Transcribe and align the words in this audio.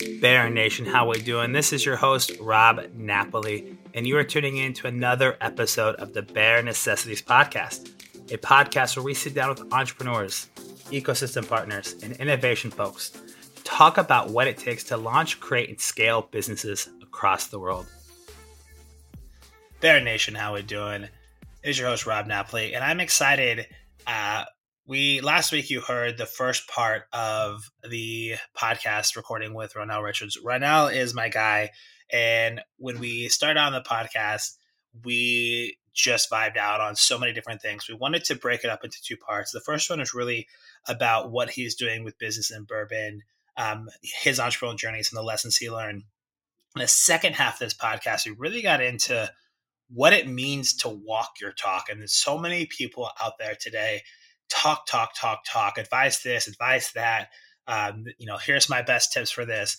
Bear 0.00 0.48
Nation, 0.48 0.86
how 0.86 1.10
we 1.10 1.20
doing? 1.20 1.52
This 1.52 1.74
is 1.74 1.84
your 1.84 1.96
host 1.96 2.32
Rob 2.40 2.86
Napoli, 2.94 3.76
and 3.92 4.06
you 4.06 4.16
are 4.16 4.24
tuning 4.24 4.56
in 4.56 4.72
to 4.74 4.86
another 4.86 5.36
episode 5.42 5.94
of 5.96 6.14
the 6.14 6.22
Bear 6.22 6.62
Necessities 6.62 7.20
Podcast, 7.20 7.90
a 8.32 8.38
podcast 8.38 8.96
where 8.96 9.04
we 9.04 9.12
sit 9.12 9.34
down 9.34 9.50
with 9.50 9.70
entrepreneurs, 9.74 10.48
ecosystem 10.90 11.46
partners, 11.46 11.96
and 12.02 12.14
innovation 12.16 12.70
folks 12.70 13.10
to 13.10 13.62
talk 13.62 13.98
about 13.98 14.30
what 14.30 14.46
it 14.46 14.56
takes 14.56 14.84
to 14.84 14.96
launch, 14.96 15.38
create, 15.38 15.68
and 15.68 15.80
scale 15.80 16.26
businesses 16.30 16.88
across 17.02 17.48
the 17.48 17.58
world. 17.58 17.86
Bear 19.82 20.00
Nation, 20.00 20.34
how 20.34 20.54
we 20.54 20.62
doing? 20.62 21.02
It 21.02 21.10
is 21.62 21.78
your 21.78 21.88
host 21.88 22.06
Rob 22.06 22.26
Napoli, 22.26 22.74
and 22.74 22.82
I'm 22.82 23.00
excited. 23.00 23.66
Uh, 24.06 24.44
we 24.90 25.20
last 25.20 25.52
week 25.52 25.70
you 25.70 25.80
heard 25.80 26.18
the 26.18 26.26
first 26.26 26.66
part 26.66 27.04
of 27.12 27.70
the 27.88 28.34
podcast 28.58 29.14
recording 29.14 29.54
with 29.54 29.74
Ronnell 29.74 30.02
Richards. 30.02 30.36
Ronnell 30.44 30.92
is 30.92 31.14
my 31.14 31.28
guy, 31.28 31.70
and 32.12 32.60
when 32.76 32.98
we 32.98 33.28
started 33.28 33.60
on 33.60 33.72
the 33.72 33.82
podcast, 33.82 34.56
we 35.04 35.78
just 35.94 36.28
vibed 36.28 36.56
out 36.56 36.80
on 36.80 36.96
so 36.96 37.20
many 37.20 37.32
different 37.32 37.62
things. 37.62 37.88
We 37.88 37.94
wanted 37.94 38.24
to 38.24 38.34
break 38.34 38.64
it 38.64 38.70
up 38.70 38.82
into 38.82 39.00
two 39.00 39.16
parts. 39.16 39.52
The 39.52 39.60
first 39.60 39.88
one 39.88 40.00
is 40.00 40.12
really 40.12 40.48
about 40.88 41.30
what 41.30 41.50
he's 41.50 41.76
doing 41.76 42.02
with 42.02 42.18
business 42.18 42.50
and 42.50 42.66
bourbon, 42.66 43.22
um, 43.56 43.90
his 44.02 44.40
entrepreneurial 44.40 44.76
journeys, 44.76 45.12
and 45.12 45.16
the 45.16 45.22
lessons 45.22 45.56
he 45.56 45.70
learned. 45.70 46.02
In 46.74 46.80
the 46.80 46.88
second 46.88 47.34
half 47.34 47.54
of 47.54 47.58
this 47.60 47.74
podcast, 47.74 48.26
we 48.26 48.34
really 48.36 48.60
got 48.60 48.82
into 48.82 49.30
what 49.88 50.12
it 50.12 50.26
means 50.26 50.74
to 50.78 50.88
walk 50.88 51.34
your 51.40 51.52
talk. 51.52 51.84
And 51.88 52.00
there's 52.00 52.12
so 52.12 52.36
many 52.36 52.66
people 52.66 53.08
out 53.22 53.38
there 53.38 53.54
today 53.54 54.02
talk, 54.50 54.86
talk, 54.86 55.14
talk, 55.14 55.40
talk, 55.46 55.78
advise 55.78 56.22
this, 56.22 56.46
advise 56.46 56.92
that. 56.92 57.28
Um, 57.66 58.04
you 58.18 58.26
know, 58.26 58.36
here's 58.36 58.68
my 58.68 58.82
best 58.82 59.12
tips 59.12 59.30
for 59.30 59.44
this. 59.44 59.76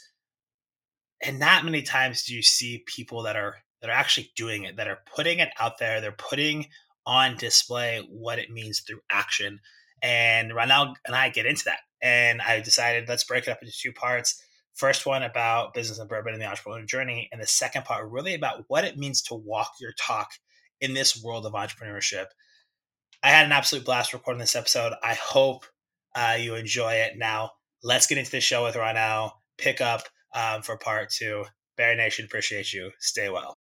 And 1.21 1.39
not 1.39 1.65
many 1.65 1.81
times 1.83 2.23
do 2.23 2.33
you 2.33 2.41
see 2.41 2.83
people 2.87 3.23
that 3.23 3.35
are 3.35 3.57
that 3.81 3.89
are 3.89 3.93
actually 3.93 4.31
doing 4.35 4.63
it, 4.63 4.77
that 4.77 4.87
are 4.87 4.99
putting 5.15 5.39
it 5.39 5.49
out 5.59 5.79
there, 5.79 6.01
they're 6.01 6.11
putting 6.11 6.67
on 7.05 7.35
display 7.35 8.05
what 8.09 8.39
it 8.39 8.51
means 8.51 8.79
through 8.79 9.01
action. 9.11 9.59
And 10.01 10.51
Ronnell 10.51 10.95
and 11.05 11.15
I 11.15 11.29
get 11.29 11.45
into 11.45 11.65
that. 11.65 11.79
And 12.01 12.41
I 12.41 12.59
decided 12.61 13.09
let's 13.09 13.23
break 13.23 13.47
it 13.47 13.51
up 13.51 13.61
into 13.61 13.73
two 13.75 13.91
parts. 13.91 14.41
First 14.73 15.05
one 15.05 15.21
about 15.21 15.73
business 15.73 15.99
and 15.99 16.09
bourbon 16.09 16.33
and 16.33 16.41
the 16.41 16.45
entrepreneurial 16.45 16.87
journey, 16.87 17.27
and 17.31 17.41
the 17.41 17.47
second 17.47 17.85
part 17.85 18.09
really 18.09 18.33
about 18.33 18.63
what 18.67 18.85
it 18.85 18.97
means 18.97 19.21
to 19.23 19.35
walk 19.35 19.73
your 19.79 19.91
talk 19.99 20.29
in 20.79 20.93
this 20.93 21.21
world 21.21 21.45
of 21.45 21.53
entrepreneurship. 21.53 22.27
I 23.23 23.29
had 23.29 23.45
an 23.45 23.51
absolute 23.51 23.85
blast 23.85 24.13
recording 24.13 24.39
this 24.39 24.55
episode. 24.55 24.93
I 25.03 25.13
hope 25.13 25.65
uh, 26.15 26.37
you 26.39 26.55
enjoy 26.55 26.93
it. 26.93 27.13
Now, 27.17 27.51
let's 27.83 28.07
get 28.07 28.17
into 28.17 28.31
the 28.31 28.41
show 28.41 28.63
with 28.63 28.75
Ronnell. 28.75 29.31
Pick 29.57 29.79
up 29.79 30.03
um, 30.33 30.63
for 30.63 30.77
part 30.77 31.11
two. 31.11 31.45
Bear 31.77 31.95
Nation, 31.95 32.25
appreciate 32.25 32.73
you. 32.73 32.91
Stay 32.99 33.29
well. 33.29 33.57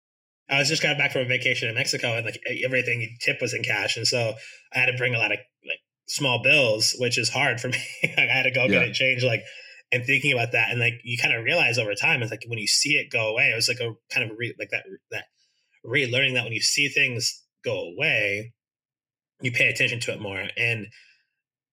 I 0.48 0.58
was 0.58 0.68
just 0.68 0.82
got 0.82 0.98
back 0.98 1.12
from 1.12 1.22
a 1.22 1.26
vacation 1.26 1.68
in 1.68 1.74
Mexico, 1.74 2.16
and 2.16 2.26
like 2.26 2.40
everything 2.64 3.16
tip 3.20 3.40
was 3.40 3.54
in 3.54 3.62
cash, 3.62 3.96
and 3.96 4.06
so 4.06 4.34
I 4.74 4.78
had 4.78 4.86
to 4.86 4.96
bring 4.96 5.14
a 5.14 5.18
lot 5.18 5.30
of 5.30 5.38
like 5.66 5.78
small 6.08 6.42
bills, 6.42 6.96
which 6.98 7.18
is 7.18 7.28
hard 7.28 7.60
for 7.60 7.68
me. 7.70 7.78
I 8.16 8.22
had 8.22 8.42
to 8.42 8.50
go 8.50 8.62
yeah. 8.62 8.80
get 8.80 8.82
it 8.82 8.94
changed, 8.94 9.24
like 9.24 9.42
and 9.92 10.04
thinking 10.04 10.32
about 10.32 10.52
that, 10.52 10.70
and 10.70 10.80
like 10.80 10.94
you 11.04 11.18
kind 11.18 11.36
of 11.36 11.44
realize 11.44 11.78
over 11.78 11.94
time, 11.94 12.22
it's 12.22 12.32
like 12.32 12.44
when 12.48 12.58
you 12.58 12.66
see 12.66 12.94
it 12.94 13.10
go 13.10 13.28
away, 13.28 13.50
it 13.52 13.54
was 13.54 13.68
like 13.68 13.80
a 13.80 13.94
kind 14.12 14.28
of 14.28 14.36
re, 14.36 14.54
like 14.58 14.70
that 14.70 14.84
that 15.12 15.24
relearning 15.86 16.34
that 16.34 16.44
when 16.44 16.52
you 16.52 16.60
see 16.60 16.88
things 16.88 17.44
go 17.64 17.92
away, 17.92 18.52
you 19.40 19.52
pay 19.52 19.68
attention 19.68 20.00
to 20.00 20.12
it 20.12 20.20
more. 20.20 20.38
And 20.56 20.86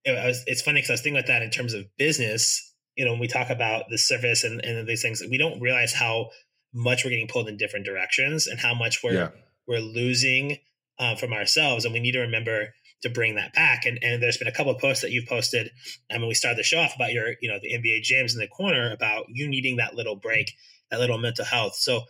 it 0.04 0.12
was, 0.12 0.44
it's 0.48 0.62
funny 0.62 0.78
because 0.80 0.92
I 0.92 0.94
was 0.94 1.02
thinking 1.02 1.20
about 1.20 1.28
that 1.28 1.42
in 1.42 1.50
terms 1.50 1.74
of 1.74 1.86
business. 1.98 2.74
You 2.96 3.06
know, 3.06 3.12
when 3.12 3.20
we 3.20 3.28
talk 3.28 3.50
about 3.50 3.86
the 3.90 3.98
service 3.98 4.44
and, 4.44 4.64
and 4.64 4.88
these 4.88 5.02
things, 5.02 5.22
we 5.30 5.38
don't 5.38 5.60
realize 5.60 5.94
how 5.94 6.30
much 6.74 7.04
we're 7.04 7.12
getting 7.12 7.28
pulled 7.28 7.48
in 7.48 7.58
different 7.58 7.86
directions 7.86 8.48
and 8.48 8.60
how 8.60 8.74
much 8.74 9.04
we're 9.04 9.14
yeah. 9.14 9.30
we're 9.68 9.80
losing 9.80 10.58
uh, 11.00 11.16
from 11.16 11.34
ourselves. 11.34 11.86
And 11.86 11.94
we 11.94 12.00
need 12.00 12.14
to 12.14 12.22
remember 12.22 12.74
to 13.02 13.10
bring 13.10 13.36
that 13.36 13.54
back. 13.54 13.86
And 13.86 14.00
and 14.02 14.22
there's 14.22 14.38
been 14.38 14.48
a 14.48 14.54
couple 14.54 14.74
of 14.74 14.82
posts 14.82 15.02
that 15.02 15.12
you've 15.12 15.28
posted. 15.28 15.70
And 16.10 16.22
mean, 16.22 16.30
we 16.30 16.34
started 16.34 16.58
the 16.58 16.64
show 16.64 16.80
off 16.80 16.96
about 16.96 17.14
your, 17.14 17.36
you 17.42 17.50
know, 17.50 17.60
the 17.62 17.74
NBA 17.74 18.02
jams 18.02 18.34
in 18.34 18.40
the 18.40 18.48
corner 18.48 18.92
about 18.92 19.26
you 19.30 19.48
needing 19.48 19.78
that 19.78 19.96
little 19.96 20.16
break, 20.16 20.54
that 20.90 21.00
little 21.00 21.18
mental 21.18 21.46
health. 21.46 21.76
So, 21.76 22.02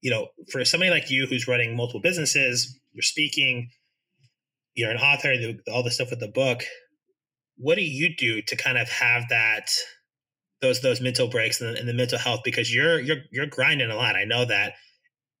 you 0.00 0.10
know, 0.10 0.28
for 0.50 0.64
somebody 0.64 0.90
like 0.90 1.10
you 1.10 1.26
who's 1.26 1.46
running 1.46 1.76
multiple 1.76 2.00
businesses, 2.00 2.78
you're 2.92 3.02
speaking, 3.02 3.70
you're 4.74 4.90
an 4.90 4.98
author, 4.98 5.34
all 5.72 5.82
the 5.82 5.90
stuff 5.90 6.10
with 6.10 6.20
the 6.20 6.28
book. 6.28 6.62
What 7.56 7.76
do 7.76 7.82
you 7.82 8.14
do 8.16 8.42
to 8.42 8.56
kind 8.56 8.78
of 8.78 8.88
have 8.88 9.28
that 9.28 9.68
those 10.60 10.80
those 10.80 11.00
mental 11.00 11.28
breaks 11.28 11.60
and 11.60 11.74
the, 11.74 11.80
and 11.80 11.88
the 11.88 11.94
mental 11.94 12.18
health? 12.18 12.40
Because 12.44 12.74
you're 12.74 12.98
you're 13.00 13.18
you're 13.30 13.46
grinding 13.46 13.90
a 13.90 13.96
lot. 13.96 14.16
I 14.16 14.24
know 14.24 14.44
that, 14.44 14.74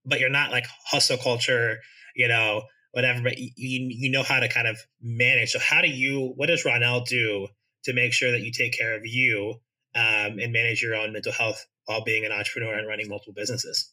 but 0.04 0.20
you're 0.20 0.30
not 0.30 0.50
like 0.50 0.66
hustle 0.86 1.16
culture, 1.16 1.78
you 2.14 2.28
know, 2.28 2.62
whatever. 2.92 3.22
But 3.22 3.38
you 3.38 3.50
you 3.56 4.10
know 4.10 4.22
how 4.22 4.40
to 4.40 4.48
kind 4.48 4.68
of 4.68 4.78
manage. 5.00 5.50
So 5.50 5.58
how 5.58 5.80
do 5.80 5.88
you? 5.88 6.32
What 6.36 6.48
does 6.48 6.64
Ronnell 6.64 7.06
do 7.06 7.48
to 7.84 7.92
make 7.92 8.12
sure 8.12 8.30
that 8.30 8.42
you 8.42 8.52
take 8.52 8.76
care 8.76 8.94
of 8.94 9.02
you 9.04 9.54
um, 9.94 10.38
and 10.38 10.52
manage 10.52 10.82
your 10.82 10.94
own 10.94 11.12
mental 11.12 11.32
health 11.32 11.66
while 11.86 12.04
being 12.04 12.24
an 12.24 12.32
entrepreneur 12.32 12.74
and 12.74 12.86
running 12.86 13.08
multiple 13.08 13.34
businesses? 13.34 13.92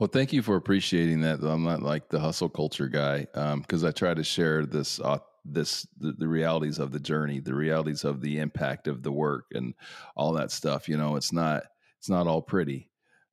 Well, 0.00 0.08
thank 0.10 0.32
you 0.32 0.40
for 0.40 0.56
appreciating 0.56 1.20
that. 1.20 1.42
I'm 1.42 1.62
not 1.62 1.82
like 1.82 2.08
the 2.08 2.18
hustle 2.18 2.48
culture 2.48 2.88
guy 2.88 3.26
because 3.34 3.84
um, 3.84 3.88
I 3.88 3.90
try 3.90 4.14
to 4.14 4.24
share 4.24 4.64
this 4.64 4.98
uh, 4.98 5.18
this 5.44 5.86
the, 5.98 6.12
the, 6.12 6.26
realities 6.26 6.78
of 6.78 6.90
the 6.90 6.98
journey, 6.98 7.38
the 7.38 7.54
realities 7.54 8.04
of 8.04 8.22
the 8.22 8.38
impact 8.38 8.88
of 8.88 9.02
the 9.02 9.12
work, 9.12 9.44
and 9.52 9.74
all 10.16 10.32
that 10.32 10.52
stuff. 10.52 10.88
You 10.88 10.96
know, 10.96 11.16
it's 11.16 11.34
not 11.34 11.64
it's 11.98 12.08
not 12.08 12.26
all 12.26 12.40
pretty. 12.40 12.90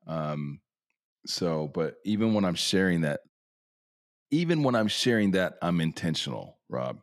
Um, 0.07 0.59
so, 1.25 1.71
but 1.73 1.95
even 2.03 2.33
when 2.33 2.43
I'm 2.43 2.55
sharing 2.55 2.99
that, 3.01 3.21
even 4.31 4.61
when 4.61 4.75
I'm 4.75 4.89
sharing 4.89 5.31
that, 5.31 5.53
I'm 5.61 5.79
intentional, 5.79 6.57
Rob, 6.67 6.99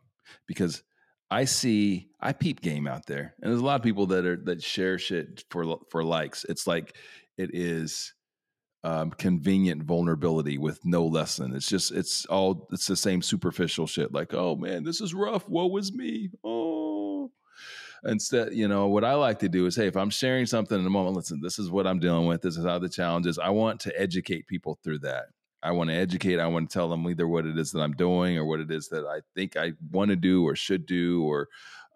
because 0.47 0.83
I 1.31 1.45
see 1.45 2.09
I 2.21 2.33
peep 2.33 2.61
game 2.61 2.85
out 2.85 3.07
there, 3.07 3.33
and 3.41 3.49
there's 3.49 3.61
a 3.61 3.65
lot 3.65 3.79
of 3.79 3.83
people 3.83 4.05
that 4.07 4.27
are 4.27 4.37
that 4.45 4.61
share 4.61 4.99
shit 4.99 5.43
for 5.49 5.79
for 5.89 6.03
likes. 6.03 6.45
It's 6.47 6.67
like 6.67 6.95
it 7.35 7.49
is 7.55 8.13
um, 8.85 9.09
convenient 9.09 9.83
vulnerability 9.83 10.59
with 10.59 10.79
no 10.85 11.05
lesson. 11.05 11.55
It's 11.55 11.67
just 11.67 11.91
it's 11.91 12.25
all 12.27 12.67
it's 12.71 12.85
the 12.85 12.95
same 12.95 13.21
superficial 13.23 13.87
shit. 13.87 14.13
Like, 14.13 14.33
oh 14.33 14.55
man, 14.55 14.83
this 14.83 15.01
is 15.01 15.13
rough. 15.13 15.49
Woe 15.49 15.75
is 15.77 15.91
me. 15.91 16.29
Oh. 16.43 17.31
Instead, 18.03 18.53
you 18.53 18.67
know, 18.67 18.87
what 18.87 19.03
I 19.03 19.15
like 19.15 19.39
to 19.39 19.49
do 19.49 19.65
is, 19.65 19.75
hey, 19.75 19.87
if 19.87 19.97
I'm 19.97 20.11
sharing 20.11 20.45
something 20.45 20.79
in 20.79 20.85
a 20.85 20.91
moment, 20.91 21.15
listen, 21.15 21.41
this 21.41 21.57
is 21.57 21.71
what 21.71 21.87
I'm 21.87 21.97
dealing 21.97 22.27
with. 22.27 22.43
This 22.43 22.55
is 22.55 22.63
how 22.63 22.77
the 22.77 22.87
challenge 22.87 23.25
is. 23.25 23.39
I 23.39 23.49
want 23.49 23.79
to 23.81 23.99
educate 23.99 24.45
people 24.45 24.77
through 24.83 24.99
that. 24.99 25.25
I 25.63 25.71
want 25.71 25.89
to 25.89 25.95
educate. 25.95 26.39
I 26.39 26.45
want 26.45 26.69
to 26.69 26.73
tell 26.73 26.87
them 26.87 27.09
either 27.09 27.27
what 27.27 27.47
it 27.47 27.57
is 27.57 27.71
that 27.71 27.81
I'm 27.81 27.93
doing 27.93 28.37
or 28.37 28.45
what 28.45 28.59
it 28.59 28.69
is 28.69 28.89
that 28.89 29.05
I 29.05 29.21
think 29.33 29.57
I 29.57 29.73
want 29.89 30.09
to 30.09 30.15
do 30.15 30.47
or 30.47 30.55
should 30.55 30.85
do. 30.85 31.23
Or 31.23 31.47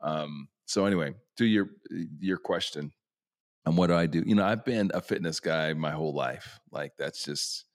um, 0.01 0.47
so 0.65 0.85
anyway, 0.85 1.13
to 1.37 1.45
your 1.45 1.69
your 2.19 2.37
question, 2.37 2.91
and 3.69 3.77
what 3.77 3.87
do 3.87 3.95
I 3.95 4.07
do? 4.07 4.23
You 4.25 4.33
know, 4.33 4.45
I've 4.45 4.65
been 4.65 4.89
a 4.95 5.01
fitness 5.01 5.39
guy 5.39 5.73
my 5.73 5.91
whole 5.91 6.13
life. 6.13 6.59
Like 6.71 6.93
that's 6.97 7.23
just 7.23 7.65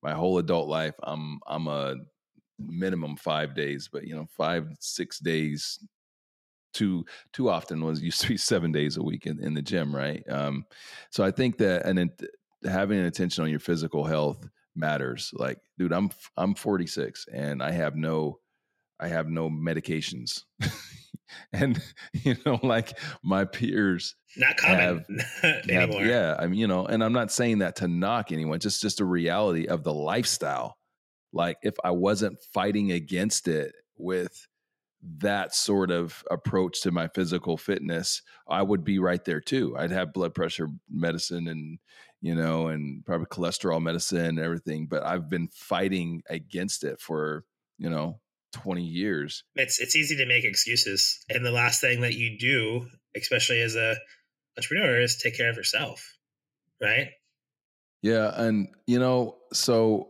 my 0.00 0.12
whole 0.12 0.38
adult 0.38 0.68
life. 0.68 0.94
I'm 1.02 1.40
I'm 1.46 1.66
a 1.66 1.96
minimum 2.58 3.16
five 3.16 3.56
days, 3.56 3.88
but 3.92 4.04
you 4.06 4.14
know, 4.14 4.26
five 4.36 4.68
six 4.78 5.18
days. 5.18 5.78
Too 6.72 7.04
too 7.32 7.50
often 7.50 7.84
was 7.84 8.00
used 8.00 8.20
to 8.20 8.28
be 8.28 8.36
seven 8.52 8.70
days 8.70 8.96
a 8.96 9.02
week 9.02 9.26
in, 9.26 9.42
in 9.42 9.54
the 9.54 9.62
gym, 9.62 9.94
right? 9.94 10.22
Um, 10.28 10.66
so 11.10 11.24
I 11.24 11.32
think 11.32 11.58
that 11.58 11.84
and 11.84 12.12
having 12.64 13.00
an 13.00 13.06
attention 13.06 13.42
on 13.42 13.50
your 13.50 13.58
physical 13.58 14.04
health 14.04 14.48
matters. 14.76 15.32
Like, 15.34 15.58
dude, 15.78 15.92
I'm 15.92 16.10
I'm 16.36 16.54
46 16.54 17.26
and 17.32 17.60
I 17.60 17.72
have 17.72 17.96
no 17.96 18.38
I 19.00 19.08
have 19.08 19.28
no 19.28 19.50
medications. 19.50 20.44
and 21.52 21.82
you 22.12 22.36
know 22.44 22.58
like 22.62 22.98
my 23.22 23.44
peers 23.44 24.14
not 24.36 24.56
common. 24.56 25.04
have, 25.42 25.44
anymore. 25.68 26.00
have, 26.00 26.08
yeah 26.08 26.36
i 26.38 26.46
mean 26.46 26.58
you 26.58 26.66
know 26.66 26.86
and 26.86 27.02
i'm 27.02 27.12
not 27.12 27.32
saying 27.32 27.58
that 27.58 27.76
to 27.76 27.88
knock 27.88 28.32
anyone 28.32 28.58
just 28.58 28.80
just 28.80 29.00
a 29.00 29.04
reality 29.04 29.66
of 29.66 29.84
the 29.84 29.94
lifestyle. 29.94 30.76
Like 31.32 31.58
if 31.62 31.74
i 31.84 31.90
wasn't 31.90 32.42
fighting 32.52 32.92
against 32.92 33.46
it 33.48 33.72
with 33.96 34.46
that 35.18 35.54
sort 35.54 35.90
of 35.90 36.22
approach 36.30 36.82
to 36.82 36.90
my 36.90 37.08
physical 37.08 37.56
fitness 37.56 38.22
i 38.48 38.60
would 38.62 38.84
be 38.84 38.98
right 38.98 39.24
there 39.24 39.40
too. 39.40 39.76
I'd 39.78 39.92
have 39.92 40.12
blood 40.12 40.34
pressure 40.34 40.68
medicine 40.90 41.48
and 41.48 41.78
you 42.20 42.34
know 42.34 42.68
and 42.68 43.04
probably 43.06 43.26
cholesterol 43.26 43.80
medicine 43.80 44.26
and 44.26 44.38
everything 44.38 44.86
but 44.86 45.04
i've 45.04 45.28
been 45.28 45.48
fighting 45.48 46.22
against 46.28 46.84
it 46.84 47.00
for 47.00 47.44
you 47.78 47.88
know 47.88 48.20
20 48.52 48.82
years. 48.82 49.44
It's 49.54 49.80
it's 49.80 49.96
easy 49.96 50.16
to 50.16 50.26
make 50.26 50.44
excuses. 50.44 51.24
And 51.28 51.44
the 51.44 51.50
last 51.50 51.80
thing 51.80 52.02
that 52.02 52.14
you 52.14 52.38
do, 52.38 52.86
especially 53.16 53.60
as 53.60 53.76
a 53.76 53.96
entrepreneur, 54.56 55.00
is 55.00 55.16
take 55.16 55.36
care 55.36 55.50
of 55.50 55.56
yourself. 55.56 56.16
Right? 56.80 57.10
Yeah, 58.02 58.32
and 58.34 58.68
you 58.86 58.98
know, 58.98 59.36
so 59.52 60.08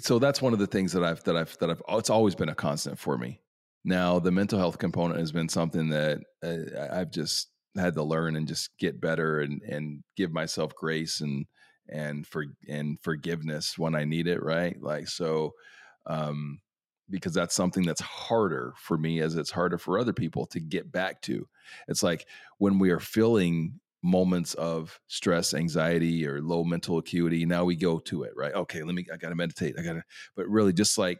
so 0.00 0.18
that's 0.18 0.40
one 0.40 0.52
of 0.52 0.58
the 0.58 0.66
things 0.66 0.92
that 0.92 1.04
I've 1.04 1.22
that 1.24 1.36
I've 1.36 1.56
that 1.58 1.70
I've 1.70 1.82
it's 1.90 2.10
always 2.10 2.34
been 2.34 2.48
a 2.48 2.54
constant 2.54 2.98
for 2.98 3.18
me. 3.18 3.40
Now, 3.84 4.18
the 4.18 4.30
mental 4.30 4.58
health 4.58 4.78
component 4.78 5.18
has 5.18 5.32
been 5.32 5.48
something 5.48 5.88
that 5.88 6.20
uh, 6.44 6.88
I've 6.92 7.10
just 7.10 7.48
had 7.76 7.94
to 7.94 8.02
learn 8.02 8.36
and 8.36 8.46
just 8.46 8.70
get 8.78 9.00
better 9.00 9.40
and 9.40 9.60
and 9.62 10.02
give 10.16 10.32
myself 10.32 10.74
grace 10.74 11.20
and 11.20 11.46
and 11.88 12.26
for 12.26 12.46
and 12.68 12.98
forgiveness 13.02 13.76
when 13.76 13.94
I 13.94 14.04
need 14.04 14.28
it, 14.28 14.42
right? 14.42 14.80
Like 14.80 15.08
so 15.08 15.52
um 16.06 16.60
because 17.10 17.34
that's 17.34 17.54
something 17.54 17.84
that's 17.84 18.00
harder 18.00 18.72
for 18.76 18.96
me 18.96 19.20
as 19.20 19.36
it's 19.36 19.50
harder 19.50 19.76
for 19.76 19.98
other 19.98 20.12
people 20.12 20.46
to 20.46 20.58
get 20.58 20.90
back 20.90 21.20
to. 21.22 21.46
It's 21.86 22.02
like 22.02 22.26
when 22.58 22.78
we 22.78 22.90
are 22.90 23.00
feeling 23.00 23.80
moments 24.02 24.54
of 24.54 24.98
stress, 25.08 25.54
anxiety, 25.54 26.26
or 26.26 26.40
low 26.40 26.64
mental 26.64 26.98
acuity, 26.98 27.44
now 27.44 27.64
we 27.64 27.76
go 27.76 27.98
to 27.98 28.22
it, 28.22 28.32
right? 28.34 28.54
Okay, 28.54 28.82
let 28.82 28.94
me, 28.94 29.06
I 29.12 29.16
got 29.16 29.28
to 29.28 29.34
meditate. 29.34 29.76
I 29.78 29.82
got 29.82 29.92
to, 29.92 30.04
but 30.34 30.48
really 30.48 30.72
just 30.72 30.96
like 30.96 31.18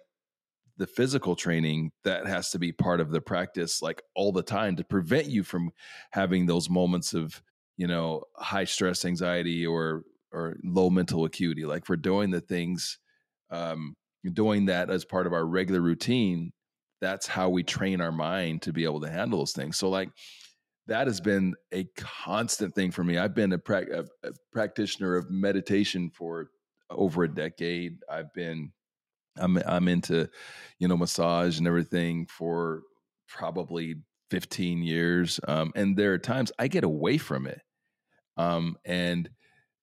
the 0.79 0.87
physical 0.87 1.37
training, 1.37 1.93
that 2.05 2.26
has 2.26 2.50
to 2.50 2.58
be 2.58 2.73
part 2.73 3.00
of 3.00 3.11
the 3.11 3.20
practice 3.20 3.82
like 3.82 4.02
all 4.17 4.32
the 4.32 4.43
time 4.43 4.76
to 4.76 4.84
prevent 4.84 5.26
you 5.26 5.43
from 5.43 5.70
having 6.11 6.46
those 6.46 6.70
moments 6.70 7.12
of, 7.12 7.43
you 7.76 7.87
know, 7.87 8.23
high 8.37 8.64
stress, 8.64 9.05
anxiety, 9.05 9.67
or, 9.67 10.05
or 10.32 10.56
low 10.64 10.88
mental 10.88 11.25
acuity. 11.25 11.67
Like 11.67 11.84
for 11.84 11.96
doing 11.96 12.31
the 12.31 12.40
things, 12.40 12.99
um, 13.50 13.94
doing 14.30 14.66
that 14.66 14.90
as 14.90 15.04
part 15.04 15.26
of 15.26 15.32
our 15.32 15.44
regular 15.44 15.80
routine, 15.80 16.52
that's 17.00 17.26
how 17.26 17.48
we 17.48 17.62
train 17.62 18.00
our 18.00 18.12
mind 18.12 18.62
to 18.62 18.72
be 18.72 18.84
able 18.84 19.00
to 19.00 19.10
handle 19.10 19.40
those 19.40 19.52
things. 19.52 19.76
So, 19.76 19.90
like, 19.90 20.10
that 20.86 21.06
has 21.06 21.20
been 21.20 21.54
a 21.72 21.84
constant 21.96 22.74
thing 22.74 22.90
for 22.90 23.04
me. 23.04 23.19
I've 23.19 23.34
been 23.34 23.52
a, 23.52 23.58
pra- 23.58 24.04
a, 24.24 24.32
practitioner 24.52 25.16
of 25.16 25.30
meditation 25.30 26.10
for 26.10 26.48
over 26.90 27.24
a 27.24 27.34
decade. 27.34 27.98
I've 28.10 28.32
been, 28.32 28.72
I'm, 29.38 29.58
I'm 29.66 29.88
into, 29.88 30.28
you 30.78 30.88
know, 30.88 30.96
massage 30.96 31.58
and 31.58 31.66
everything 31.66 32.26
for 32.26 32.82
probably 33.28 33.96
15 34.30 34.82
years. 34.82 35.40
Um, 35.46 35.72
and 35.74 35.96
there 35.96 36.12
are 36.12 36.19
times 36.19 36.52
I 36.58 36.69
get 36.69 36.84
away 36.84 37.19
from 37.19 37.46
it. 37.46 37.60
Um, 38.36 38.76
and 38.84 39.28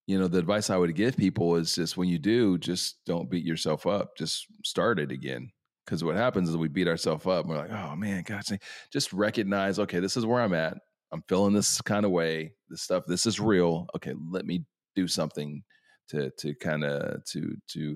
you 0.10 0.18
know, 0.18 0.28
the 0.28 0.40
advice 0.40 0.72
I 0.72 0.78
would 0.78 0.96
give 0.96 1.16
people 1.16 1.56
is 1.56 1.76
just 1.76 1.96
when 1.96 2.10
you 2.10 2.18
do, 2.18 2.58
just 2.58 2.98
don't 3.06 3.30
beat 3.30 3.46
yourself 3.46 3.86
up. 3.86 4.18
Just 4.18 4.48
start 4.66 5.00
it 5.00 5.12
again. 5.12 5.52
Because 5.86 6.04
what 6.04 6.16
happens 6.16 6.50
is 6.50 6.58
we 6.58 6.68
beat 6.68 6.88
ourselves 6.88 7.28
up. 7.28 7.46
we're 7.46 7.58
like, 7.58 7.72
oh 7.72 7.96
man, 7.96 8.24
gosh, 8.24 8.46
just 8.92 9.14
recognize, 9.14 9.78
okay, 9.78 10.00
this 10.00 10.18
is 10.18 10.26
where 10.26 10.42
I'm 10.42 10.56
at. 10.56 10.80
I'm 11.12 11.22
feeling 11.30 11.54
this 11.54 11.80
kind 11.82 12.06
of 12.06 12.12
way. 12.12 12.54
This 12.70 12.82
stuff, 12.82 13.04
this 13.06 13.28
is 13.28 13.40
real. 13.40 13.86
Okay, 13.96 14.16
let 14.32 14.48
me 14.48 14.66
do 14.96 15.08
something 15.08 15.62
to 16.08 16.32
to 16.40 16.56
kind 16.56 16.84
of 16.84 17.24
to 17.26 17.56
to 17.68 17.96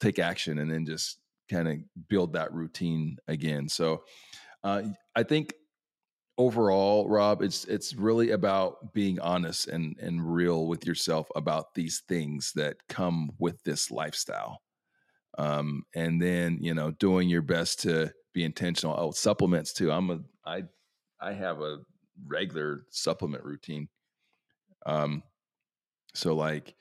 take 0.00 0.18
action 0.18 0.58
and 0.58 0.72
then 0.72 0.86
just 0.86 1.18
kind 1.50 1.68
of 1.68 1.76
build 2.08 2.32
that 2.32 2.50
routine 2.54 3.18
again. 3.28 3.68
So 3.68 4.04
uh, 4.64 4.84
I 5.14 5.22
think 5.22 5.52
overall, 6.38 7.08
Rob, 7.08 7.42
it's 7.42 7.64
it's 7.64 7.94
really 7.94 8.30
about 8.30 8.92
being 8.92 9.20
honest 9.20 9.68
and 9.68 9.96
and 9.98 10.32
real 10.34 10.66
with 10.66 10.86
yourself 10.86 11.28
about 11.36 11.74
these 11.74 12.02
things 12.08 12.52
that 12.54 12.76
come 12.88 13.30
with 13.38 13.62
this 13.64 13.90
lifestyle. 13.90 14.62
Um, 15.38 15.84
and 15.94 16.20
then 16.20 16.58
you 16.60 16.74
know, 16.74 16.90
doing 16.92 17.28
your 17.28 17.42
best 17.42 17.80
to 17.82 18.12
be 18.32 18.44
intentional. 18.44 18.96
Oh, 18.98 19.10
supplements 19.10 19.72
too. 19.72 19.90
I'm 19.90 20.10
a 20.10 20.20
I 20.44 20.64
I 21.20 21.32
have 21.32 21.60
a 21.60 21.78
regular 22.26 22.86
supplement 22.90 23.44
routine. 23.44 23.88
Um, 24.86 25.22
so 26.14 26.34
like 26.34 26.74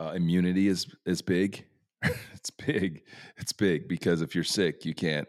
uh, 0.00 0.12
immunity 0.14 0.68
is 0.68 0.86
is 1.06 1.22
big. 1.22 1.64
it's 2.34 2.50
big. 2.50 3.02
It's 3.36 3.52
big 3.52 3.88
because 3.88 4.22
if 4.22 4.34
you're 4.34 4.44
sick, 4.44 4.84
you 4.84 4.94
can't 4.94 5.28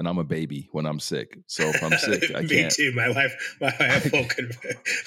and 0.00 0.08
I'm 0.08 0.16
a 0.16 0.24
baby 0.24 0.66
when 0.72 0.86
I'm 0.86 0.98
sick. 0.98 1.38
So 1.46 1.64
if 1.64 1.82
I'm 1.82 1.92
sick, 1.98 2.30
I 2.34 2.40
Me 2.40 2.48
can't. 2.48 2.78
Me 2.78 2.90
too. 2.90 2.92
My 2.96 3.10
wife, 3.10 3.56
my 3.60 3.74
wife 3.80 4.10
will, 4.10 4.26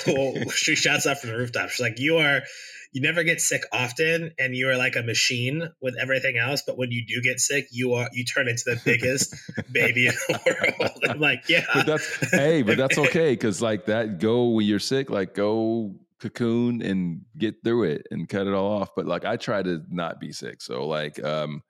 will, 0.45 0.49
she 0.51 0.75
shouts 0.75 1.07
out 1.07 1.17
from 1.17 1.31
the 1.31 1.37
rooftop. 1.37 1.71
She's 1.71 1.81
like, 1.81 1.99
"You 1.99 2.17
are, 2.17 2.43
you 2.91 3.01
never 3.01 3.23
get 3.23 3.41
sick 3.41 3.63
often, 3.71 4.33
and 4.37 4.55
you 4.55 4.69
are 4.69 4.77
like 4.77 4.95
a 4.95 5.01
machine 5.01 5.67
with 5.81 5.95
everything 5.99 6.37
else. 6.37 6.61
But 6.65 6.77
when 6.77 6.91
you 6.91 7.03
do 7.07 7.23
get 7.23 7.39
sick, 7.39 7.65
you 7.71 7.93
are, 7.95 8.07
you 8.13 8.23
turn 8.23 8.47
into 8.47 8.65
the 8.67 8.79
biggest 8.85 9.35
baby 9.71 10.05
in 10.05 10.13
the 10.13 10.77
world." 10.79 11.03
I'm 11.09 11.19
like, 11.19 11.49
yeah, 11.49 11.65
but 11.73 11.87
that's 11.87 12.29
hey, 12.29 12.61
but 12.61 12.77
that's 12.77 12.99
okay 12.99 13.31
because 13.31 13.63
like 13.63 13.87
that. 13.87 14.19
Go 14.19 14.49
when 14.49 14.67
you're 14.67 14.77
sick, 14.77 15.09
like 15.09 15.33
go 15.33 15.95
cocoon 16.19 16.83
and 16.83 17.21
get 17.35 17.55
through 17.63 17.85
it 17.85 18.07
and 18.11 18.29
cut 18.29 18.45
it 18.45 18.53
all 18.53 18.81
off. 18.81 18.89
But 18.95 19.07
like 19.07 19.25
I 19.25 19.37
try 19.37 19.63
to 19.63 19.81
not 19.89 20.19
be 20.19 20.31
sick. 20.31 20.61
So 20.61 20.85
like 20.85 21.21
um 21.23 21.63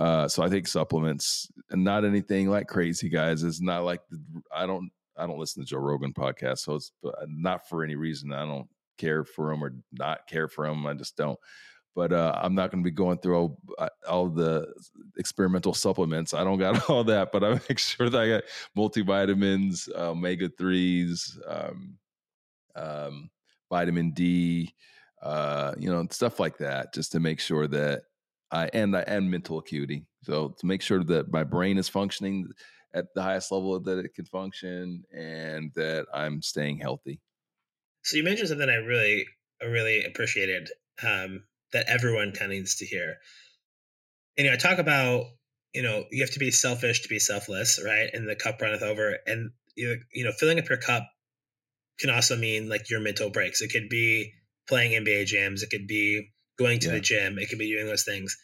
uh, 0.00 0.26
so 0.26 0.42
I 0.42 0.48
think 0.48 0.66
supplements, 0.66 1.46
and 1.70 1.84
not 1.84 2.06
anything 2.06 2.48
like 2.48 2.66
crazy 2.66 3.10
guys. 3.10 3.42
It's 3.42 3.60
not 3.60 3.84
like 3.84 4.00
the, 4.08 4.18
I 4.54 4.66
don't 4.66 4.90
I 5.16 5.26
don't 5.26 5.38
listen 5.38 5.62
to 5.62 5.68
Joe 5.68 5.78
Rogan 5.78 6.14
podcast, 6.14 6.60
so 6.60 6.76
it's 6.76 6.90
not 7.28 7.68
for 7.68 7.84
any 7.84 7.96
reason. 7.96 8.32
I 8.32 8.46
don't 8.46 8.66
care 8.96 9.24
for 9.24 9.52
him 9.52 9.62
or 9.62 9.74
not 9.92 10.26
care 10.26 10.48
for 10.48 10.64
him. 10.66 10.86
I 10.86 10.94
just 10.94 11.16
don't. 11.16 11.38
But 11.94 12.12
uh, 12.12 12.32
I'm 12.40 12.54
not 12.54 12.70
going 12.70 12.82
to 12.82 12.90
be 12.90 12.94
going 12.94 13.18
through 13.18 13.36
all, 13.36 13.58
uh, 13.78 13.88
all 14.08 14.28
the 14.30 14.72
experimental 15.18 15.74
supplements. 15.74 16.32
I 16.32 16.44
don't 16.44 16.58
got 16.58 16.88
all 16.88 17.04
that, 17.04 17.30
but 17.30 17.44
I 17.44 17.60
make 17.68 17.78
sure 17.78 18.08
that 18.08 18.20
I 18.20 18.28
got 18.28 18.44
multivitamins, 18.78 19.94
omega 19.94 20.48
threes, 20.56 21.38
um, 21.46 21.98
um, 22.74 23.28
vitamin 23.68 24.12
D, 24.12 24.74
uh, 25.20 25.74
you 25.78 25.90
know, 25.90 26.06
stuff 26.10 26.40
like 26.40 26.56
that, 26.58 26.94
just 26.94 27.12
to 27.12 27.20
make 27.20 27.40
sure 27.40 27.66
that 27.66 28.04
uh, 28.52 28.68
and 28.72 28.96
I 28.96 29.00
and 29.00 29.30
mental 29.30 29.58
acuity. 29.58 30.06
So 30.22 30.54
to 30.58 30.66
make 30.66 30.82
sure 30.82 31.02
that 31.04 31.32
my 31.32 31.44
brain 31.44 31.78
is 31.78 31.88
functioning 31.88 32.48
at 32.92 33.06
the 33.14 33.22
highest 33.22 33.52
level 33.52 33.78
that 33.78 33.98
it 33.98 34.14
can 34.14 34.24
function, 34.24 35.04
and 35.12 35.72
that 35.74 36.06
I'm 36.12 36.42
staying 36.42 36.78
healthy. 36.78 37.20
So 38.02 38.16
you 38.16 38.24
mentioned 38.24 38.48
something 38.48 38.68
I 38.68 38.76
really, 38.76 39.26
really 39.62 40.04
appreciated 40.04 40.70
um, 41.02 41.44
that 41.72 41.86
everyone 41.88 42.32
kind 42.32 42.50
of 42.50 42.58
needs 42.58 42.76
to 42.76 42.86
hear. 42.86 43.16
And 44.36 44.44
you 44.44 44.50
know, 44.50 44.54
I 44.54 44.58
talk 44.58 44.78
about 44.78 45.26
you 45.72 45.82
know 45.82 46.04
you 46.10 46.22
have 46.22 46.32
to 46.32 46.38
be 46.38 46.50
selfish 46.50 47.02
to 47.02 47.08
be 47.08 47.18
selfless, 47.18 47.80
right? 47.84 48.10
And 48.12 48.28
the 48.28 48.36
cup 48.36 48.60
runneth 48.60 48.82
over, 48.82 49.18
and 49.26 49.50
you 49.76 50.00
you 50.12 50.24
know 50.24 50.32
filling 50.32 50.58
up 50.58 50.68
your 50.68 50.78
cup 50.78 51.08
can 51.98 52.10
also 52.10 52.36
mean 52.36 52.68
like 52.68 52.90
your 52.90 53.00
mental 53.00 53.30
breaks. 53.30 53.60
It 53.60 53.68
could 53.72 53.88
be 53.88 54.32
playing 54.68 54.92
NBA 54.92 55.26
jams. 55.26 55.62
It 55.62 55.70
could 55.70 55.86
be 55.86 56.30
going 56.60 56.78
to 56.80 56.88
yeah. 56.88 56.94
the 56.94 57.00
gym. 57.00 57.38
It 57.38 57.48
could 57.48 57.58
be 57.58 57.72
doing 57.72 57.86
those 57.86 58.04
things. 58.04 58.36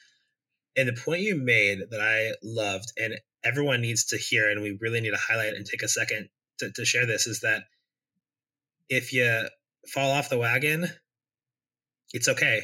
And 0.76 0.88
the 0.88 1.00
point 1.00 1.22
you 1.22 1.36
made 1.36 1.78
that 1.90 2.00
I 2.00 2.32
loved 2.42 2.92
and 2.96 3.14
everyone 3.44 3.80
needs 3.80 4.06
to 4.06 4.18
hear, 4.18 4.50
and 4.50 4.62
we 4.62 4.76
really 4.80 5.00
need 5.00 5.10
to 5.10 5.16
highlight 5.16 5.54
and 5.54 5.64
take 5.64 5.82
a 5.82 5.88
second 5.88 6.28
to, 6.58 6.72
to 6.72 6.84
share 6.84 7.06
this 7.06 7.26
is 7.26 7.40
that 7.40 7.62
if 8.88 9.12
you 9.12 9.48
fall 9.92 10.10
off 10.10 10.28
the 10.28 10.38
wagon, 10.38 10.86
it's 12.12 12.28
okay. 12.28 12.62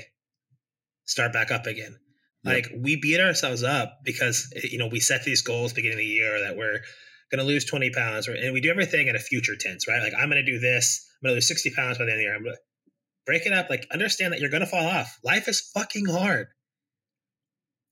Start 1.04 1.32
back 1.32 1.50
up 1.50 1.66
again. 1.66 1.96
Yep. 2.44 2.54
Like 2.54 2.72
we 2.76 2.96
beat 2.96 3.20
ourselves 3.20 3.62
up 3.62 4.00
because 4.04 4.52
eh, 4.56 4.68
you 4.70 4.78
know 4.78 4.88
we 4.88 5.00
set 5.00 5.24
these 5.24 5.42
goals 5.42 5.72
beginning 5.72 5.98
of 5.98 5.98
the 5.98 6.06
year 6.06 6.40
that 6.40 6.56
we're 6.56 6.80
going 7.30 7.38
to 7.38 7.44
lose 7.44 7.64
20 7.64 7.90
pounds 7.90 8.28
and 8.28 8.52
we 8.52 8.60
do 8.60 8.70
everything 8.70 9.08
in 9.08 9.16
a 9.16 9.20
future 9.20 9.56
tense, 9.58 9.88
right? 9.88 10.02
Like 10.02 10.12
I'm 10.14 10.28
going 10.28 10.44
to 10.44 10.50
do 10.50 10.58
this. 10.58 11.08
I'm 11.22 11.28
going 11.28 11.32
to 11.32 11.36
lose 11.36 11.48
60 11.48 11.70
pounds 11.70 11.98
by 11.98 12.04
the 12.04 12.12
end 12.12 12.20
of 12.20 12.42
the 12.42 12.48
year. 12.48 12.56
Going 13.26 13.38
to 13.38 13.44
break 13.44 13.46
it 13.46 13.52
up. 13.52 13.70
Like 13.70 13.86
understand 13.92 14.32
that 14.32 14.40
you're 14.40 14.50
going 14.50 14.62
to 14.62 14.66
fall 14.66 14.86
off. 14.86 15.18
Life 15.24 15.48
is 15.48 15.60
fucking 15.60 16.06
hard. 16.06 16.48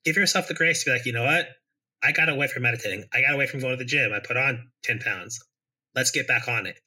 Give 0.04 0.16
yourself 0.16 0.48
the 0.48 0.54
grace 0.54 0.84
to 0.84 0.90
be 0.90 0.96
like, 0.96 1.06
you 1.06 1.12
know 1.12 1.24
what? 1.24 1.46
I 2.02 2.12
got 2.12 2.28
away 2.28 2.48
from 2.48 2.62
meditating. 2.62 3.04
I 3.12 3.20
got 3.20 3.34
away 3.34 3.46
from 3.46 3.60
going 3.60 3.76
to 3.76 3.84
the 3.84 3.88
gym. 3.88 4.12
I 4.12 4.20
put 4.20 4.36
on 4.36 4.70
10 4.84 5.00
pounds. 5.00 5.40
Let's 5.94 6.10
get 6.10 6.26
back 6.26 6.48
on 6.48 6.66
it. 6.66 6.78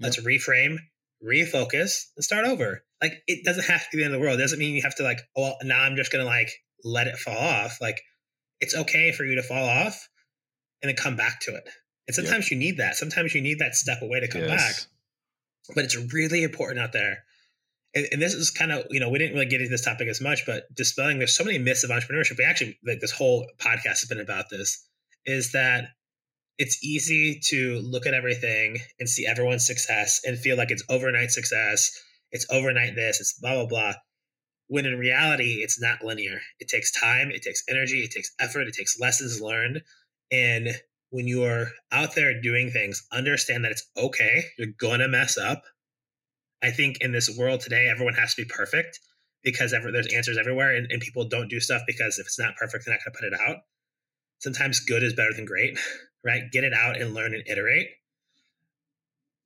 Let's 0.00 0.16
yep. 0.16 0.26
reframe, 0.26 0.78
refocus, 1.22 2.06
and 2.16 2.24
start 2.24 2.46
over. 2.46 2.82
Like 3.02 3.22
it 3.26 3.44
doesn't 3.44 3.64
have 3.64 3.82
to 3.82 3.88
be 3.92 3.98
the 3.98 4.04
end 4.04 4.14
of 4.14 4.20
the 4.20 4.24
world. 4.24 4.38
It 4.38 4.42
doesn't 4.42 4.58
mean 4.58 4.74
you 4.74 4.82
have 4.82 4.94
to 4.96 5.02
like, 5.02 5.20
oh, 5.36 5.54
now 5.62 5.82
I'm 5.82 5.96
just 5.96 6.10
gonna 6.10 6.24
like 6.24 6.50
let 6.82 7.06
it 7.06 7.16
fall 7.16 7.36
off. 7.36 7.78
Like 7.80 8.00
it's 8.60 8.74
okay 8.74 9.12
for 9.12 9.24
you 9.24 9.36
to 9.36 9.42
fall 9.42 9.68
off 9.68 10.08
and 10.82 10.88
then 10.88 10.96
come 10.96 11.16
back 11.16 11.40
to 11.40 11.54
it. 11.54 11.68
And 12.06 12.14
sometimes 12.14 12.46
yep. 12.46 12.52
you 12.52 12.58
need 12.58 12.78
that. 12.78 12.96
Sometimes 12.96 13.34
you 13.34 13.42
need 13.42 13.58
that 13.58 13.74
step 13.74 14.02
away 14.02 14.20
to 14.20 14.28
come 14.28 14.42
yes. 14.42 14.50
back. 14.50 15.74
But 15.74 15.84
it's 15.84 15.96
really 16.12 16.42
important 16.42 16.80
out 16.80 16.92
there 16.92 17.24
and, 17.94 18.06
and, 18.12 18.22
this 18.22 18.34
is 18.34 18.50
kind 18.50 18.72
of 18.72 18.84
you 18.90 19.00
know 19.00 19.08
we 19.08 19.18
didn't 19.18 19.34
really 19.34 19.46
get 19.46 19.60
into 19.60 19.70
this 19.70 19.84
topic 19.84 20.08
as 20.08 20.20
much 20.20 20.46
but 20.46 20.64
dispelling 20.74 21.18
there's 21.18 21.36
so 21.36 21.44
many 21.44 21.58
myths 21.58 21.84
of 21.84 21.90
entrepreneurship. 21.90 22.38
We 22.38 22.44
actually 22.44 22.78
like 22.86 23.00
this 23.00 23.12
whole 23.12 23.46
podcast 23.58 24.00
has 24.00 24.06
been 24.08 24.20
about 24.20 24.46
this 24.50 24.86
is 25.26 25.52
that 25.52 25.88
it's 26.58 26.84
easy 26.84 27.40
to 27.46 27.80
look 27.80 28.06
at 28.06 28.14
everything 28.14 28.78
and 29.00 29.08
see 29.08 29.26
everyone's 29.26 29.66
success 29.66 30.20
and 30.24 30.38
feel 30.38 30.56
like 30.56 30.70
it's 30.70 30.84
overnight 30.88 31.30
success 31.30 31.90
it's 32.30 32.46
overnight 32.50 32.94
this 32.94 33.20
it's 33.20 33.38
blah 33.40 33.54
blah 33.54 33.66
blah 33.66 33.94
when 34.68 34.86
in 34.86 34.98
reality 34.98 35.60
it's 35.62 35.80
not 35.80 36.02
linear. 36.02 36.40
It 36.58 36.68
takes 36.68 36.90
time 36.92 37.30
it 37.30 37.42
takes 37.42 37.62
energy 37.68 38.00
it 38.00 38.10
takes 38.10 38.32
effort 38.40 38.66
it 38.66 38.74
takes 38.74 38.98
lessons 38.98 39.40
learned. 39.40 39.82
And 40.32 40.68
when 41.10 41.28
you're 41.28 41.68
out 41.92 42.14
there 42.14 42.40
doing 42.40 42.70
things 42.70 43.06
understand 43.12 43.64
that 43.64 43.72
it's 43.72 43.88
okay 43.96 44.46
you're 44.58 44.74
gonna 44.78 45.06
mess 45.06 45.38
up 45.38 45.62
I 46.62 46.70
think 46.70 46.98
in 47.00 47.12
this 47.12 47.34
world 47.36 47.60
today, 47.60 47.88
everyone 47.88 48.14
has 48.14 48.34
to 48.34 48.42
be 48.42 48.48
perfect 48.48 49.00
because 49.42 49.72
ever, 49.72 49.92
there's 49.92 50.12
answers 50.12 50.38
everywhere, 50.38 50.74
and, 50.74 50.90
and 50.90 51.00
people 51.00 51.28
don't 51.28 51.48
do 51.48 51.60
stuff 51.60 51.82
because 51.86 52.18
if 52.18 52.26
it's 52.26 52.38
not 52.38 52.56
perfect, 52.56 52.84
they're 52.84 52.94
not 52.94 53.04
going 53.04 53.12
to 53.12 53.18
put 53.18 53.26
it 53.26 53.48
out. 53.48 53.58
Sometimes 54.38 54.80
good 54.80 55.02
is 55.02 55.12
better 55.12 55.32
than 55.32 55.44
great, 55.44 55.78
right? 56.24 56.50
Get 56.50 56.64
it 56.64 56.72
out 56.72 57.00
and 57.00 57.14
learn 57.14 57.34
and 57.34 57.46
iterate. 57.46 57.88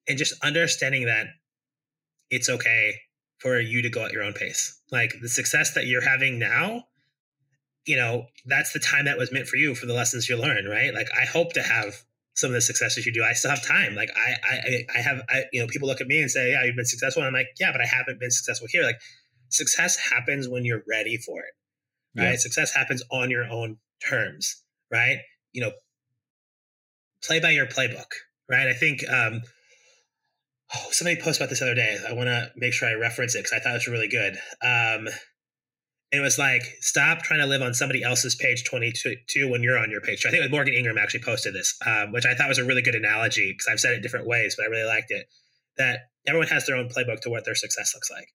And 0.09 0.17
just 0.17 0.35
understanding 0.43 1.07
that 1.07 1.27
it's 2.31 2.49
okay 2.49 2.95
for 3.38 3.61
you 3.61 3.83
to 3.83 3.91
go 3.91 4.05
at 4.05 4.12
your 4.12 4.23
own 4.23 4.33
pace. 4.33 4.81
Like 4.91 5.15
the 5.21 5.29
success 5.29 5.75
that 5.75 5.87
you're 5.87 6.03
having 6.03 6.38
now, 6.38 6.85
you 7.87 7.97
know, 7.97 8.27
that's 8.47 8.73
the 8.73 8.81
time 8.81 9.05
that 9.07 9.19
was 9.19 9.33
meant 9.33 9.47
for 9.47 9.57
you 9.57 9.75
for 9.75 9.87
the 9.87 9.95
lessons 9.95 10.29
you 10.29 10.37
learn, 10.37 10.67
right? 10.67 10.93
Like 10.93 11.09
I 11.21 11.25
hope 11.25 11.53
to 11.55 11.62
have 11.62 12.03
some 12.38 12.50
of 12.50 12.54
the 12.54 12.61
successes 12.61 13.04
you 13.04 13.12
do. 13.12 13.25
I 13.25 13.33
still 13.33 13.50
have 13.50 13.66
time. 13.66 13.97
Like 13.97 14.11
I, 14.16 14.37
I, 14.49 14.85
I 14.97 15.00
have, 15.00 15.23
I, 15.28 15.42
you 15.52 15.61
know, 15.61 15.66
people 15.66 15.88
look 15.88 16.00
at 16.00 16.07
me 16.07 16.21
and 16.21 16.30
say, 16.30 16.52
"Yeah, 16.52 16.64
you've 16.64 16.76
been 16.76 16.85
successful." 16.85 17.21
And 17.21 17.26
I'm 17.26 17.35
like, 17.35 17.49
"Yeah, 17.59 17.73
but 17.73 17.80
I 17.80 17.87
haven't 17.87 18.21
been 18.21 18.30
successful 18.30 18.68
here." 18.71 18.85
Like 18.85 19.00
success 19.49 19.97
happens 19.97 20.49
when 20.49 20.64
you're 20.64 20.83
ready 20.88 21.16
for 21.16 21.40
it, 21.40 22.21
right? 22.21 22.30
Yeah. 22.30 22.37
Success 22.37 22.73
happens 22.73 23.02
on 23.11 23.28
your 23.30 23.45
own 23.45 23.78
terms, 24.09 24.62
right? 24.88 25.18
You 25.52 25.62
know, 25.62 25.73
play 27.25 27.40
by 27.40 27.50
your 27.50 27.66
playbook, 27.66 28.07
right? 28.49 28.68
I 28.68 28.73
think 28.73 29.02
um, 29.09 29.42
oh, 30.76 30.87
somebody 30.92 31.21
posted 31.21 31.42
about 31.42 31.50
this 31.50 31.61
other 31.61 31.75
day. 31.75 31.99
I 32.09 32.12
want 32.12 32.28
to 32.28 32.52
make 32.54 32.73
sure 32.73 32.88
I 32.88 32.95
reference 32.95 33.35
it 33.35 33.38
because 33.38 33.52
I 33.52 33.59
thought 33.59 33.73
it 33.73 33.78
was 33.78 33.88
really 33.88 34.09
good. 34.09 34.35
Um, 34.62 35.09
it 36.11 36.21
was 36.21 36.38
like, 36.38 36.62
stop 36.81 37.23
trying 37.23 37.41
to 37.41 37.47
live 37.47 37.61
on 37.61 37.75
somebody 37.75 38.03
else's 38.03 38.35
page 38.35 38.65
22 38.65 39.50
when 39.50 39.62
you're 39.62 39.79
on 39.79 39.91
your 39.91 40.00
page. 40.00 40.25
I 40.25 40.31
think 40.31 40.50
Morgan 40.50 40.75
Ingram 40.75 40.97
actually 40.97 41.21
posted 41.21 41.55
this, 41.55 41.77
um, 41.87 42.12
which 42.12 42.25
I 42.25 42.35
thought 42.35 42.49
was 42.49 42.59
a 42.59 42.65
really 42.65 42.83
good 42.83 42.95
analogy 42.95 43.53
because 43.53 43.67
I've 43.71 43.81
said 43.81 43.93
it 43.93 44.00
different 44.00 44.27
ways, 44.27 44.57
but 44.57 44.65
I 44.65 44.69
really 44.69 44.88
liked 44.88 45.11
it. 45.11 45.27
That 45.77 46.09
everyone 46.27 46.49
has 46.49 46.67
their 46.67 46.77
own 46.77 46.88
playbook 46.88 47.21
to 47.21 47.31
what 47.31 47.45
their 47.45 47.55
success 47.55 47.93
looks 47.95 48.11
like. 48.11 48.29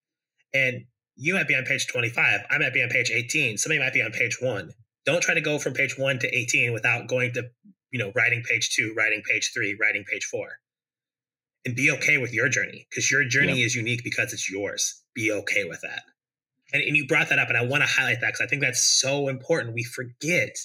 And 0.54 0.86
you 1.16 1.34
might 1.34 1.48
be 1.48 1.56
on 1.56 1.66
page 1.66 1.88
25. 1.88 2.42
I 2.50 2.58
might 2.60 2.74
be 2.74 2.84
on 2.84 2.90
page 2.90 3.10
18. 3.12 3.58
Somebody 3.58 3.80
might 3.80 3.94
be 3.94 4.04
on 4.04 4.12
page 4.12 4.38
one. 4.40 4.72
Don't 5.06 5.22
try 5.22 5.34
to 5.34 5.42
go 5.42 5.58
from 5.58 5.74
page 5.74 5.98
one 5.98 6.20
to 6.20 6.36
18 6.36 6.74
without 6.74 7.08
going 7.08 7.34
to, 7.34 7.50
you 7.92 8.00
know, 8.00 8.12
writing 8.16 8.44
page 8.48 8.70
two, 8.76 8.94
writing 8.96 9.22
page 9.28 9.52
three, 9.54 9.76
writing 9.80 10.06
page 10.10 10.26
four. 10.26 10.48
And 11.66 11.76
be 11.76 11.90
okay 11.92 12.18
with 12.18 12.34
your 12.34 12.50
journey 12.50 12.86
because 12.90 13.10
your 13.10 13.24
journey 13.26 13.60
yeah. 13.60 13.66
is 13.66 13.76
unique 13.76 14.04
because 14.04 14.32
it's 14.32 14.50
yours. 14.50 15.02
Be 15.16 15.32
okay 15.32 15.66
with 15.66 15.82
that. 15.82 16.04
And, 16.74 16.82
and 16.82 16.98
you 16.98 17.06
brought 17.08 17.30
that 17.30 17.40
up, 17.40 17.50
and 17.50 17.58
I 17.58 17.66
want 17.66 17.84
to 17.84 17.90
highlight 17.90 18.22
that 18.22 18.34
because 18.34 18.42
I 18.42 18.48
think 18.48 18.62
that's 18.62 18.82
so 18.82 19.28
important. 19.28 19.76
We 19.76 19.84
forget 19.84 20.58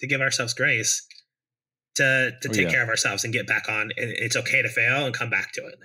to 0.00 0.06
give 0.06 0.20
ourselves 0.20 0.54
grace 0.54 1.06
to 1.96 2.32
to 2.40 2.48
oh, 2.48 2.52
take 2.52 2.66
oh, 2.66 2.68
yeah. 2.68 2.70
care 2.70 2.82
of 2.82 2.88
ourselves 2.88 3.24
and 3.24 3.32
get 3.32 3.46
back 3.46 3.68
on. 3.68 3.92
And 3.96 4.10
it's 4.10 4.36
okay 4.36 4.62
to 4.62 4.68
fail 4.68 5.04
and 5.06 5.14
come 5.14 5.30
back 5.30 5.52
to 5.52 5.66
it. 5.66 5.78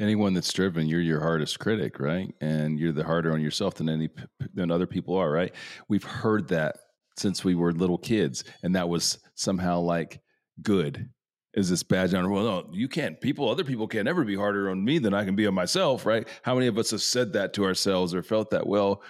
Anyone 0.00 0.34
that's 0.34 0.52
driven, 0.52 0.88
you're 0.88 1.00
your 1.00 1.20
hardest 1.20 1.58
critic, 1.58 2.00
right? 2.00 2.34
And 2.40 2.78
you're 2.78 2.92
the 2.92 3.04
harder 3.04 3.32
on 3.32 3.40
yourself 3.40 3.74
than 3.74 3.88
any 3.88 4.08
than 4.54 4.70
other 4.70 4.86
people 4.86 5.16
are, 5.16 5.30
right? 5.30 5.54
We've 5.88 6.04
heard 6.04 6.48
that 6.48 6.76
since 7.18 7.44
we 7.44 7.54
were 7.54 7.72
little 7.72 7.98
kids, 7.98 8.42
and 8.62 8.74
that 8.74 8.88
was 8.88 9.18
somehow 9.34 9.80
like 9.80 10.20
good 10.62 11.08
is 11.54 11.68
this 11.68 11.82
badge 11.82 12.14
on 12.14 12.30
well 12.30 12.44
no 12.44 12.68
you 12.72 12.88
can't 12.88 13.20
people 13.20 13.48
other 13.48 13.64
people 13.64 13.86
can't 13.86 14.08
ever 14.08 14.24
be 14.24 14.34
harder 14.34 14.70
on 14.70 14.84
me 14.84 14.98
than 14.98 15.14
i 15.14 15.24
can 15.24 15.36
be 15.36 15.46
on 15.46 15.54
myself 15.54 16.06
right? 16.06 16.26
How 16.42 16.54
many 16.54 16.66
of 16.66 16.78
us 16.78 16.90
have 16.90 17.02
said 17.02 17.32
that 17.34 17.52
to 17.54 17.64
ourselves 17.64 18.14
or 18.14 18.22
felt 18.22 18.50
that 18.50 18.66
well 18.66 19.02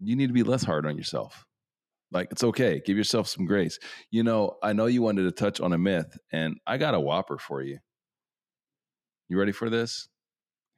you 0.00 0.16
need 0.16 0.26
to 0.26 0.32
be 0.32 0.42
less 0.42 0.62
hard 0.62 0.84
on 0.84 0.96
yourself. 0.98 1.46
Like 2.12 2.28
it's 2.30 2.44
okay 2.44 2.82
give 2.84 2.96
yourself 2.96 3.28
some 3.28 3.46
grace. 3.46 3.78
You 4.10 4.22
know 4.22 4.56
i 4.62 4.72
know 4.72 4.86
you 4.86 5.02
wanted 5.02 5.22
to 5.22 5.32
touch 5.32 5.60
on 5.60 5.72
a 5.72 5.78
myth 5.78 6.18
and 6.32 6.56
i 6.66 6.76
got 6.76 6.94
a 6.94 7.00
whopper 7.00 7.38
for 7.38 7.62
you. 7.62 7.78
You 9.28 9.38
ready 9.38 9.52
for 9.52 9.70
this? 9.70 10.08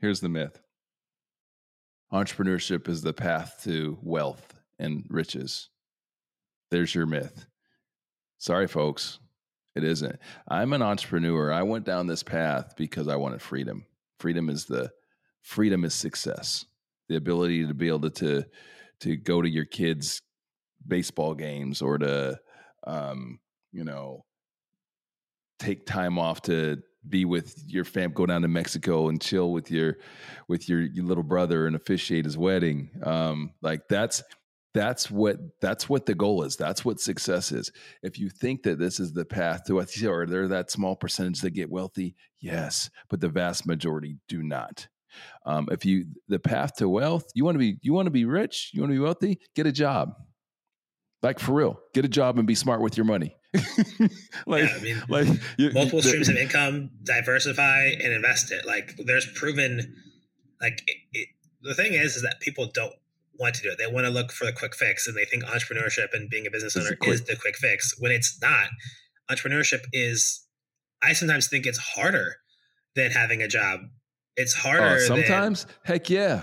Here's 0.00 0.20
the 0.20 0.28
myth. 0.28 0.60
Entrepreneurship 2.12 2.88
is 2.88 3.02
the 3.02 3.12
path 3.12 3.60
to 3.64 3.98
wealth 4.02 4.54
and 4.78 5.04
riches. 5.10 5.68
There's 6.70 6.94
your 6.94 7.04
myth. 7.04 7.46
Sorry 8.38 8.66
folks 8.66 9.18
it 9.78 9.85
isn't. 9.85 10.18
I'm 10.47 10.73
an 10.73 10.82
entrepreneur. 10.82 11.52
I 11.52 11.62
went 11.62 11.87
down 11.87 12.06
this 12.06 12.23
path 12.23 12.75
because 12.76 13.08
I 13.08 13.16
wanted 13.16 13.40
freedom. 13.40 13.87
Freedom 14.18 14.50
is 14.50 14.66
the 14.66 14.90
freedom 15.42 15.85
is 15.85 15.94
success. 15.94 16.66
The 17.08 17.16
ability 17.16 17.66
to 17.66 17.75
be 17.75 17.88
able 17.88 18.00
to 18.00 18.11
to, 18.11 18.44
to 19.00 19.16
go 19.16 19.40
to 19.40 19.49
your 19.49 19.64
kids' 19.64 20.20
baseball 20.87 21.35
games 21.35 21.80
or 21.80 21.99
to 21.99 22.38
um, 22.87 23.38
you 23.73 23.85
know 23.85 24.25
take 25.58 25.87
time 25.87 26.18
off 26.18 26.42
to 26.42 26.78
be 27.08 27.25
with 27.25 27.62
your 27.66 27.85
fam 27.85 28.12
go 28.12 28.26
down 28.26 28.42
to 28.42 28.49
mexico 28.49 29.08
and 29.08 29.20
chill 29.20 29.52
with 29.52 29.70
your 29.70 29.97
with 30.49 30.68
your, 30.68 30.80
your 30.80 31.04
little 31.04 31.23
brother 31.23 31.66
and 31.66 31.75
officiate 31.75 32.25
his 32.25 32.37
wedding 32.37 32.90
um 33.04 33.52
like 33.62 33.82
that's 33.88 34.23
that's 34.75 35.10
what 35.10 35.38
that's 35.60 35.88
what 35.88 36.06
the 36.06 36.14
goal 36.14 36.42
is. 36.42 36.56
That's 36.56 36.84
what 36.84 37.00
success 37.00 37.52
is. 37.52 37.72
If 38.02 38.18
you 38.18 38.28
think 38.28 38.62
that 38.64 38.78
this 38.78 39.00
is 39.00 39.12
the 39.12 39.25
path 39.25 39.64
to 39.64 39.76
wealth 39.76 40.02
or 40.04 40.26
they're 40.26 40.48
that 40.48 40.70
small 40.70 40.94
percentage 40.94 41.40
that 41.40 41.50
get 41.50 41.70
wealthy 41.70 42.14
yes 42.40 42.90
but 43.08 43.20
the 43.20 43.28
vast 43.28 43.66
majority 43.66 44.18
do 44.28 44.42
not. 44.42 44.88
Um, 45.46 45.68
if 45.72 45.84
you 45.84 46.06
the 46.28 46.38
path 46.38 46.76
to 46.76 46.88
wealth 46.88 47.26
you 47.34 47.44
want 47.44 47.54
to 47.54 47.58
be 47.58 47.78
you 47.82 47.92
want 47.92 48.06
to 48.06 48.10
be 48.10 48.25
rich 48.25 48.70
you 48.72 48.80
want 48.82 48.90
to 48.90 48.96
be 48.96 49.02
wealthy 49.02 49.40
get 49.54 49.66
a 49.66 49.72
job. 49.72 50.14
Like 51.22 51.38
for 51.38 51.52
real 51.52 51.80
get 51.94 52.04
a 52.04 52.08
job 52.08 52.38
and 52.38 52.46
be 52.46 52.54
smart 52.54 52.80
with 52.80 52.96
your 52.96 53.06
money. 53.06 53.37
Like, 54.46 54.64
yeah, 54.64 54.76
I 54.76 54.82
mean, 54.82 55.02
like 55.08 55.28
you, 55.58 55.72
multiple 55.72 56.00
the, 56.00 56.08
streams 56.08 56.28
of 56.28 56.37
income 56.37 56.90
diversify 57.02 57.88
and 58.02 58.12
invest 58.14 58.50
it. 58.50 58.66
Like 58.66 58.94
there's 59.04 59.26
proven 59.26 59.96
like 60.60 60.82
it, 60.87 60.96
it, 61.12 61.28
the 61.62 61.75
thing 61.75 61.92
is 61.92 62.16
is 62.16 62.22
that 62.22 62.40
people 62.40 62.70
don't 62.72 62.94
want 63.38 63.54
to 63.57 63.62
do 63.62 63.71
it. 63.71 63.78
They 63.78 63.87
want 63.87 64.07
to 64.07 64.12
look 64.12 64.33
for 64.33 64.45
the 64.45 64.52
quick 64.52 64.75
fix 64.75 65.07
and 65.07 65.16
they 65.16 65.25
think 65.25 65.45
entrepreneurship 65.45 66.09
and 66.12 66.28
being 66.28 66.47
a 66.47 66.50
business 66.50 66.76
owner 66.76 66.97
is 67.07 67.25
the 67.25 67.37
quick 67.37 67.57
fix 67.57 67.95
when 67.99 68.12
it's 68.12 68.38
not. 68.40 68.68
Entrepreneurship 69.30 69.80
is, 69.92 70.45
I 71.02 71.12
sometimes 71.12 71.49
think 71.49 71.66
it's 71.66 71.78
harder 71.78 72.37
than 72.95 73.11
having 73.11 73.42
a 73.42 73.49
job. 73.49 73.80
It's 74.37 74.54
harder. 74.54 74.97
Uh, 74.97 74.99
sometimes, 75.00 75.64
than- 75.64 75.75
heck 75.85 76.11
yeah. 76.11 76.42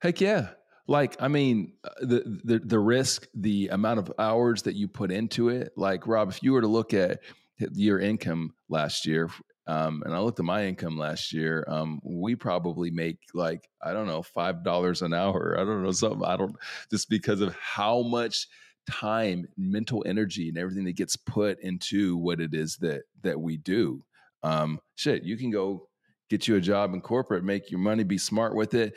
Heck 0.00 0.20
yeah. 0.20 0.50
Like, 0.88 1.16
I 1.20 1.28
mean, 1.28 1.74
uh, 1.84 1.90
the, 2.00 2.40
the 2.44 2.58
the 2.58 2.78
risk, 2.78 3.28
the 3.34 3.68
amount 3.68 4.00
of 4.00 4.12
hours 4.18 4.62
that 4.62 4.74
you 4.74 4.88
put 4.88 5.12
into 5.12 5.48
it. 5.48 5.72
Like, 5.76 6.08
Rob, 6.08 6.28
if 6.28 6.42
you 6.42 6.52
were 6.52 6.60
to 6.60 6.66
look 6.66 6.92
at 6.92 7.20
your 7.58 8.00
income 8.00 8.54
last 8.68 9.06
year 9.06 9.30
um, 9.66 10.02
and 10.04 10.14
I 10.14 10.18
looked 10.18 10.40
at 10.40 10.44
my 10.44 10.64
income 10.66 10.98
last 10.98 11.32
year. 11.32 11.64
Um, 11.68 12.00
we 12.02 12.34
probably 12.34 12.90
make 12.90 13.18
like 13.32 13.68
I 13.82 13.92
don't 13.92 14.08
know 14.08 14.22
five 14.22 14.64
dollars 14.64 15.02
an 15.02 15.14
hour. 15.14 15.56
I 15.58 15.64
don't 15.64 15.82
know 15.82 15.92
something. 15.92 16.24
I 16.24 16.36
don't 16.36 16.56
just 16.90 17.08
because 17.08 17.40
of 17.40 17.54
how 17.54 18.02
much 18.02 18.48
time, 18.90 19.46
mental 19.56 20.02
energy, 20.06 20.48
and 20.48 20.58
everything 20.58 20.84
that 20.84 20.96
gets 20.96 21.16
put 21.16 21.60
into 21.60 22.16
what 22.16 22.40
it 22.40 22.54
is 22.54 22.76
that 22.78 23.02
that 23.22 23.40
we 23.40 23.56
do. 23.56 24.04
Um, 24.42 24.80
shit, 24.96 25.22
you 25.22 25.36
can 25.36 25.50
go 25.50 25.88
get 26.28 26.48
you 26.48 26.56
a 26.56 26.60
job 26.60 26.92
in 26.92 27.00
corporate, 27.00 27.44
make 27.44 27.70
your 27.70 27.80
money, 27.80 28.02
be 28.02 28.18
smart 28.18 28.56
with 28.56 28.74
it. 28.74 28.96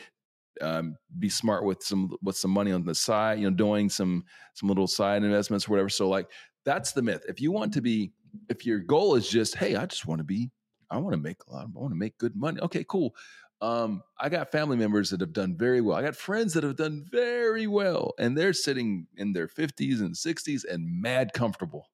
Um, 0.61 0.95
be 1.19 1.29
smart 1.29 1.65
with 1.65 1.83
some 1.83 2.15
with 2.23 2.37
some 2.37 2.51
money 2.51 2.71
on 2.71 2.85
the 2.85 2.95
side, 2.95 3.39
you 3.39 3.49
know, 3.49 3.55
doing 3.55 3.89
some 3.89 4.23
some 4.55 4.69
little 4.69 4.87
side 4.87 5.21
investments 5.23 5.67
or 5.67 5.71
whatever. 5.71 5.89
So 5.89 6.09
like 6.09 6.31
that's 6.63 6.93
the 6.93 7.03
myth. 7.03 7.23
If 7.27 7.39
you 7.39 7.51
want 7.51 7.73
to 7.73 7.81
be 7.81 8.13
if 8.49 8.65
your 8.65 8.79
goal 8.79 9.15
is 9.15 9.27
just, 9.27 9.55
hey, 9.55 9.75
I 9.75 9.85
just 9.85 10.05
want 10.05 10.19
to 10.19 10.25
be, 10.25 10.51
I 10.89 10.97
want 10.97 11.13
to 11.13 11.21
make 11.21 11.37
a 11.47 11.53
lot, 11.53 11.65
of, 11.65 11.71
I 11.75 11.79
want 11.79 11.91
to 11.91 11.97
make 11.97 12.17
good 12.17 12.35
money. 12.35 12.59
Okay, 12.61 12.85
cool. 12.87 13.15
Um, 13.61 14.03
I 14.19 14.29
got 14.29 14.51
family 14.51 14.77
members 14.77 15.09
that 15.09 15.21
have 15.21 15.33
done 15.33 15.55
very 15.57 15.81
well. 15.81 15.97
I 15.97 16.01
got 16.03 16.15
friends 16.15 16.53
that 16.53 16.63
have 16.63 16.75
done 16.75 17.05
very 17.09 17.67
well, 17.67 18.13
and 18.19 18.37
they're 18.37 18.53
sitting 18.53 19.07
in 19.15 19.33
their 19.33 19.47
50s 19.47 20.01
and 20.01 20.13
60s 20.13 20.63
and 20.69 21.01
mad 21.01 21.31
comfortable, 21.33 21.89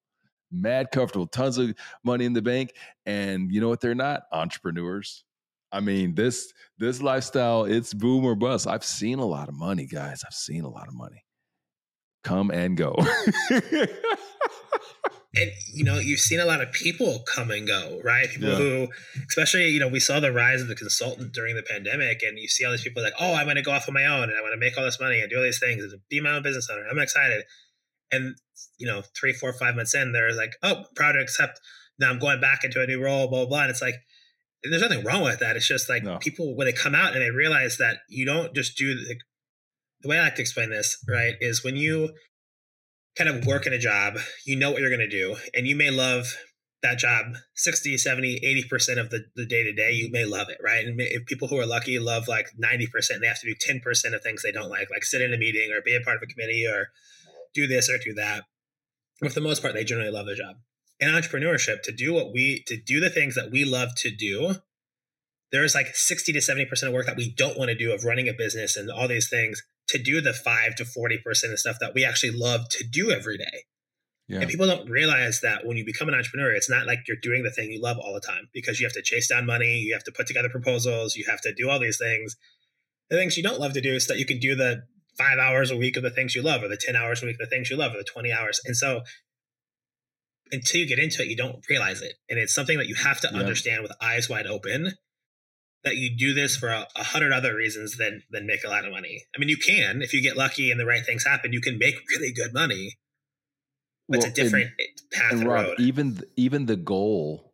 mad 0.51 0.91
comfortable, 0.91 1.27
tons 1.27 1.57
of 1.57 1.73
money 2.03 2.25
in 2.25 2.33
the 2.33 2.41
bank. 2.41 2.73
And 3.05 3.51
you 3.51 3.61
know 3.61 3.69
what? 3.69 3.79
They're 3.79 3.95
not 3.95 4.23
entrepreneurs. 4.31 5.23
I 5.71 5.79
mean, 5.79 6.15
this 6.15 6.51
this 6.77 7.01
lifestyle, 7.01 7.63
it's 7.63 7.93
boom 7.93 8.25
or 8.25 8.35
bust. 8.35 8.67
I've 8.67 8.83
seen 8.83 9.19
a 9.19 9.25
lot 9.25 9.47
of 9.47 9.55
money, 9.55 9.85
guys. 9.85 10.23
I've 10.25 10.33
seen 10.33 10.63
a 10.63 10.69
lot 10.69 10.87
of 10.87 10.93
money 10.93 11.23
come 12.23 12.51
and 12.51 12.75
go. 12.75 12.95
and 15.35 15.51
you 15.73 15.83
know 15.83 15.97
you've 15.97 16.19
seen 16.19 16.39
a 16.39 16.45
lot 16.45 16.61
of 16.61 16.71
people 16.71 17.19
come 17.25 17.51
and 17.51 17.65
go 17.65 17.99
right 18.03 18.29
people 18.29 18.49
yeah. 18.49 18.55
who 18.55 18.87
especially 19.27 19.67
you 19.67 19.79
know 19.79 19.87
we 19.87 19.99
saw 19.99 20.19
the 20.19 20.31
rise 20.31 20.61
of 20.61 20.67
the 20.67 20.75
consultant 20.75 21.31
during 21.31 21.55
the 21.55 21.63
pandemic 21.63 22.21
and 22.21 22.37
you 22.37 22.47
see 22.47 22.65
all 22.65 22.71
these 22.71 22.83
people 22.83 23.01
like 23.01 23.13
oh 23.19 23.33
i'm 23.33 23.45
going 23.45 23.55
to 23.55 23.61
go 23.61 23.71
off 23.71 23.87
on 23.87 23.93
my 23.93 24.05
own 24.05 24.23
and 24.23 24.33
i'm 24.33 24.41
going 24.41 24.51
to 24.51 24.57
make 24.57 24.77
all 24.77 24.83
this 24.83 24.99
money 24.99 25.21
and 25.21 25.29
do 25.29 25.37
all 25.37 25.43
these 25.43 25.59
things 25.59 25.83
and 25.83 26.01
be 26.09 26.19
my 26.19 26.31
own 26.31 26.43
business 26.43 26.69
owner 26.69 26.83
i'm 26.89 26.99
excited 26.99 27.43
and 28.11 28.35
you 28.77 28.85
know 28.85 29.01
three 29.17 29.33
four 29.33 29.53
five 29.53 29.75
months 29.75 29.95
in 29.95 30.11
they're 30.11 30.35
like 30.35 30.51
oh 30.63 30.83
proud 30.95 31.13
to 31.13 31.19
accept 31.19 31.59
now 31.99 32.09
i'm 32.09 32.19
going 32.19 32.41
back 32.41 32.63
into 32.63 32.81
a 32.81 32.87
new 32.87 33.01
role 33.01 33.27
blah 33.27 33.39
blah, 33.39 33.47
blah. 33.47 33.61
and 33.61 33.69
it's 33.69 33.81
like 33.81 33.95
there's 34.63 34.81
nothing 34.81 35.03
wrong 35.03 35.23
with 35.23 35.39
that 35.39 35.55
it's 35.55 35.67
just 35.67 35.89
like 35.89 36.03
no. 36.03 36.17
people 36.17 36.55
when 36.55 36.65
they 36.65 36.73
come 36.73 36.93
out 36.93 37.13
and 37.13 37.21
they 37.21 37.31
realize 37.31 37.77
that 37.77 37.97
you 38.09 38.25
don't 38.25 38.53
just 38.53 38.77
do 38.77 38.93
the, 38.93 39.15
the 40.01 40.09
way 40.09 40.19
i 40.19 40.23
like 40.23 40.35
to 40.35 40.41
explain 40.41 40.69
this 40.69 41.01
right 41.07 41.35
is 41.39 41.63
when 41.63 41.77
you 41.77 42.09
kind 43.17 43.29
of 43.29 43.45
work 43.45 43.67
in 43.67 43.73
a 43.73 43.79
job, 43.79 44.17
you 44.45 44.55
know 44.55 44.71
what 44.71 44.81
you're 44.81 44.89
going 44.89 44.99
to 44.99 45.09
do, 45.09 45.35
and 45.53 45.67
you 45.67 45.75
may 45.75 45.91
love 45.91 46.35
that 46.81 46.97
job 46.97 47.35
60, 47.55 47.97
70, 47.97 48.39
80% 48.71 48.99
of 48.99 49.11
the, 49.11 49.25
the 49.35 49.45
day 49.45 49.63
to 49.63 49.71
day, 49.71 49.91
you 49.91 50.09
may 50.11 50.25
love 50.25 50.49
it, 50.49 50.57
right? 50.63 50.85
And 50.85 50.99
if 50.99 51.25
people 51.27 51.47
who 51.47 51.59
are 51.59 51.65
lucky 51.65 51.99
love 51.99 52.27
like 52.27 52.47
90%, 52.59 52.87
they 53.19 53.27
have 53.27 53.39
to 53.39 53.53
do 53.53 53.55
10% 53.55 54.15
of 54.15 54.23
things 54.23 54.41
they 54.41 54.51
don't 54.51 54.69
like, 54.69 54.89
like 54.89 55.03
sit 55.03 55.21
in 55.21 55.33
a 55.33 55.37
meeting 55.37 55.71
or 55.71 55.81
be 55.81 55.95
a 55.95 56.01
part 56.01 56.17
of 56.17 56.23
a 56.23 56.25
committee 56.25 56.65
or 56.65 56.87
do 57.53 57.67
this 57.67 57.87
or 57.87 57.99
do 57.99 58.15
that. 58.15 58.45
But 59.19 59.29
for 59.29 59.35
the 59.35 59.41
most 59.41 59.61
part, 59.61 59.75
they 59.75 59.83
generally 59.83 60.11
love 60.11 60.25
their 60.25 60.35
job. 60.35 60.55
In 60.99 61.09
entrepreneurship, 61.09 61.83
to 61.83 61.91
do 61.91 62.13
what 62.13 62.33
we, 62.33 62.63
to 62.65 62.77
do 62.77 62.99
the 62.99 63.09
things 63.11 63.35
that 63.35 63.51
we 63.51 63.63
love 63.63 63.93
to 63.97 64.09
do 64.09 64.55
there's 65.51 65.75
like 65.75 65.95
60 65.95 66.33
to 66.33 66.39
70% 66.39 66.87
of 66.87 66.93
work 66.93 67.05
that 67.05 67.17
we 67.17 67.33
don't 67.33 67.57
want 67.57 67.69
to 67.69 67.75
do 67.75 67.91
of 67.91 68.05
running 68.05 68.29
a 68.29 68.33
business 68.33 68.77
and 68.77 68.89
all 68.89 69.07
these 69.07 69.29
things 69.29 69.63
to 69.89 69.97
do 69.97 70.21
the 70.21 70.33
5 70.33 70.75
to 70.75 70.83
40% 70.83 71.51
of 71.51 71.59
stuff 71.59 71.77
that 71.79 71.93
we 71.93 72.05
actually 72.05 72.31
love 72.31 72.69
to 72.69 72.83
do 72.83 73.11
every 73.11 73.37
day. 73.37 73.65
Yeah. 74.27 74.39
And 74.39 74.49
people 74.49 74.65
don't 74.65 74.89
realize 74.89 75.41
that 75.41 75.65
when 75.65 75.75
you 75.75 75.85
become 75.85 76.07
an 76.07 76.15
entrepreneur, 76.15 76.51
it's 76.51 76.69
not 76.69 76.87
like 76.87 76.99
you're 77.07 77.17
doing 77.21 77.43
the 77.43 77.51
thing 77.51 77.69
you 77.69 77.81
love 77.81 77.97
all 77.97 78.13
the 78.13 78.21
time 78.21 78.47
because 78.53 78.79
you 78.79 78.85
have 78.85 78.93
to 78.93 79.01
chase 79.01 79.27
down 79.27 79.45
money, 79.45 79.79
you 79.79 79.93
have 79.93 80.05
to 80.05 80.11
put 80.11 80.25
together 80.25 80.47
proposals, 80.47 81.17
you 81.17 81.25
have 81.29 81.41
to 81.41 81.53
do 81.53 81.69
all 81.69 81.79
these 81.79 81.97
things. 81.97 82.37
The 83.09 83.17
things 83.17 83.35
you 83.35 83.43
don't 83.43 83.59
love 83.59 83.73
to 83.73 83.81
do 83.81 83.93
is 83.93 84.07
that 84.07 84.19
you 84.19 84.25
can 84.25 84.39
do 84.39 84.55
the 84.55 84.83
five 85.17 85.37
hours 85.37 85.69
a 85.69 85.75
week 85.75 85.97
of 85.97 86.03
the 86.03 86.09
things 86.09 86.33
you 86.33 86.41
love, 86.41 86.63
or 86.63 86.69
the 86.69 86.77
10 86.77 86.95
hours 86.95 87.21
a 87.21 87.25
week 87.25 87.35
of 87.41 87.49
the 87.49 87.53
things 87.53 87.69
you 87.69 87.75
love, 87.75 87.93
or 87.93 87.97
the 87.97 88.05
20 88.05 88.31
hours. 88.31 88.61
And 88.65 88.77
so 88.77 89.01
until 90.51 90.79
you 90.79 90.87
get 90.87 90.99
into 90.99 91.21
it, 91.21 91.27
you 91.27 91.35
don't 91.35 91.65
realize 91.69 92.01
it. 92.01 92.13
And 92.29 92.39
it's 92.39 92.53
something 92.53 92.77
that 92.77 92.87
you 92.87 92.95
have 92.95 93.19
to 93.21 93.29
yeah. 93.31 93.39
understand 93.39 93.83
with 93.83 93.91
eyes 94.01 94.29
wide 94.29 94.47
open 94.47 94.93
that 95.83 95.95
you 95.95 96.15
do 96.15 96.33
this 96.33 96.55
for 96.55 96.69
a, 96.69 96.87
a, 96.95 97.03
hundred 97.03 97.33
other 97.33 97.55
reasons 97.55 97.97
than 97.97 98.23
than 98.29 98.45
make 98.45 98.63
a 98.63 98.69
lot 98.69 98.85
of 98.85 98.91
money. 98.91 99.23
I 99.35 99.39
mean, 99.39 99.49
you 99.49 99.57
can 99.57 100.01
if 100.01 100.13
you 100.13 100.21
get 100.21 100.37
lucky 100.37 100.71
and 100.71 100.79
the 100.79 100.85
right 100.85 101.05
things 101.05 101.25
happen, 101.25 101.53
you 101.53 101.61
can 101.61 101.77
make 101.77 101.95
really 102.15 102.31
good 102.31 102.53
money. 102.53 102.97
But 104.07 104.19
well, 104.19 104.27
it's 104.27 104.39
a 104.39 104.43
different 104.43 104.71
eh, 104.79 104.83
and, 104.83 105.11
path 105.11 105.31
and, 105.33 105.47
Rob, 105.47 105.65
road. 105.65 105.79
Even 105.79 106.21
even 106.35 106.65
the 106.65 106.75
goal 106.75 107.53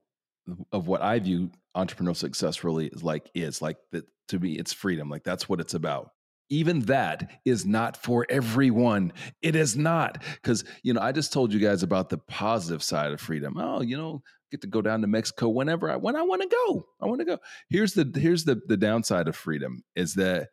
of 0.71 0.87
what 0.87 1.01
I 1.01 1.19
view 1.19 1.51
entrepreneurial 1.75 2.15
success 2.15 2.63
really 2.63 2.87
is 2.87 3.03
like 3.03 3.29
is 3.35 3.61
like 3.61 3.77
that 3.91 4.05
to 4.29 4.39
me 4.39 4.53
it's 4.53 4.73
freedom. 4.73 5.09
Like 5.09 5.23
that's 5.23 5.47
what 5.47 5.59
it's 5.59 5.73
about. 5.73 6.11
Even 6.49 6.79
that 6.81 7.29
is 7.43 7.65
not 7.65 7.97
for 7.97 8.25
everyone. 8.29 9.11
It 9.41 9.55
is 9.55 9.75
not 9.75 10.23
because 10.41 10.63
you 10.81 10.93
know 10.93 11.01
I 11.01 11.11
just 11.11 11.33
told 11.33 11.53
you 11.53 11.59
guys 11.59 11.83
about 11.83 12.09
the 12.09 12.17
positive 12.17 12.81
side 12.81 13.11
of 13.11 13.21
freedom. 13.21 13.55
Oh, 13.57 13.81
you 13.81 13.97
know, 13.97 14.21
get 14.51 14.61
to 14.61 14.67
go 14.67 14.81
down 14.81 15.01
to 15.01 15.07
Mexico 15.07 15.49
whenever 15.49 15.89
I 15.89 15.95
when 15.95 16.15
I 16.15 16.23
want 16.23 16.41
to 16.41 16.47
go. 16.47 16.87
I 17.01 17.05
want 17.05 17.19
to 17.19 17.25
go. 17.25 17.37
Here's 17.69 17.93
the 17.93 18.11
here's 18.15 18.45
the 18.45 18.61
the 18.67 18.77
downside 18.77 19.27
of 19.27 19.35
freedom 19.35 19.83
is 19.95 20.15
that 20.15 20.49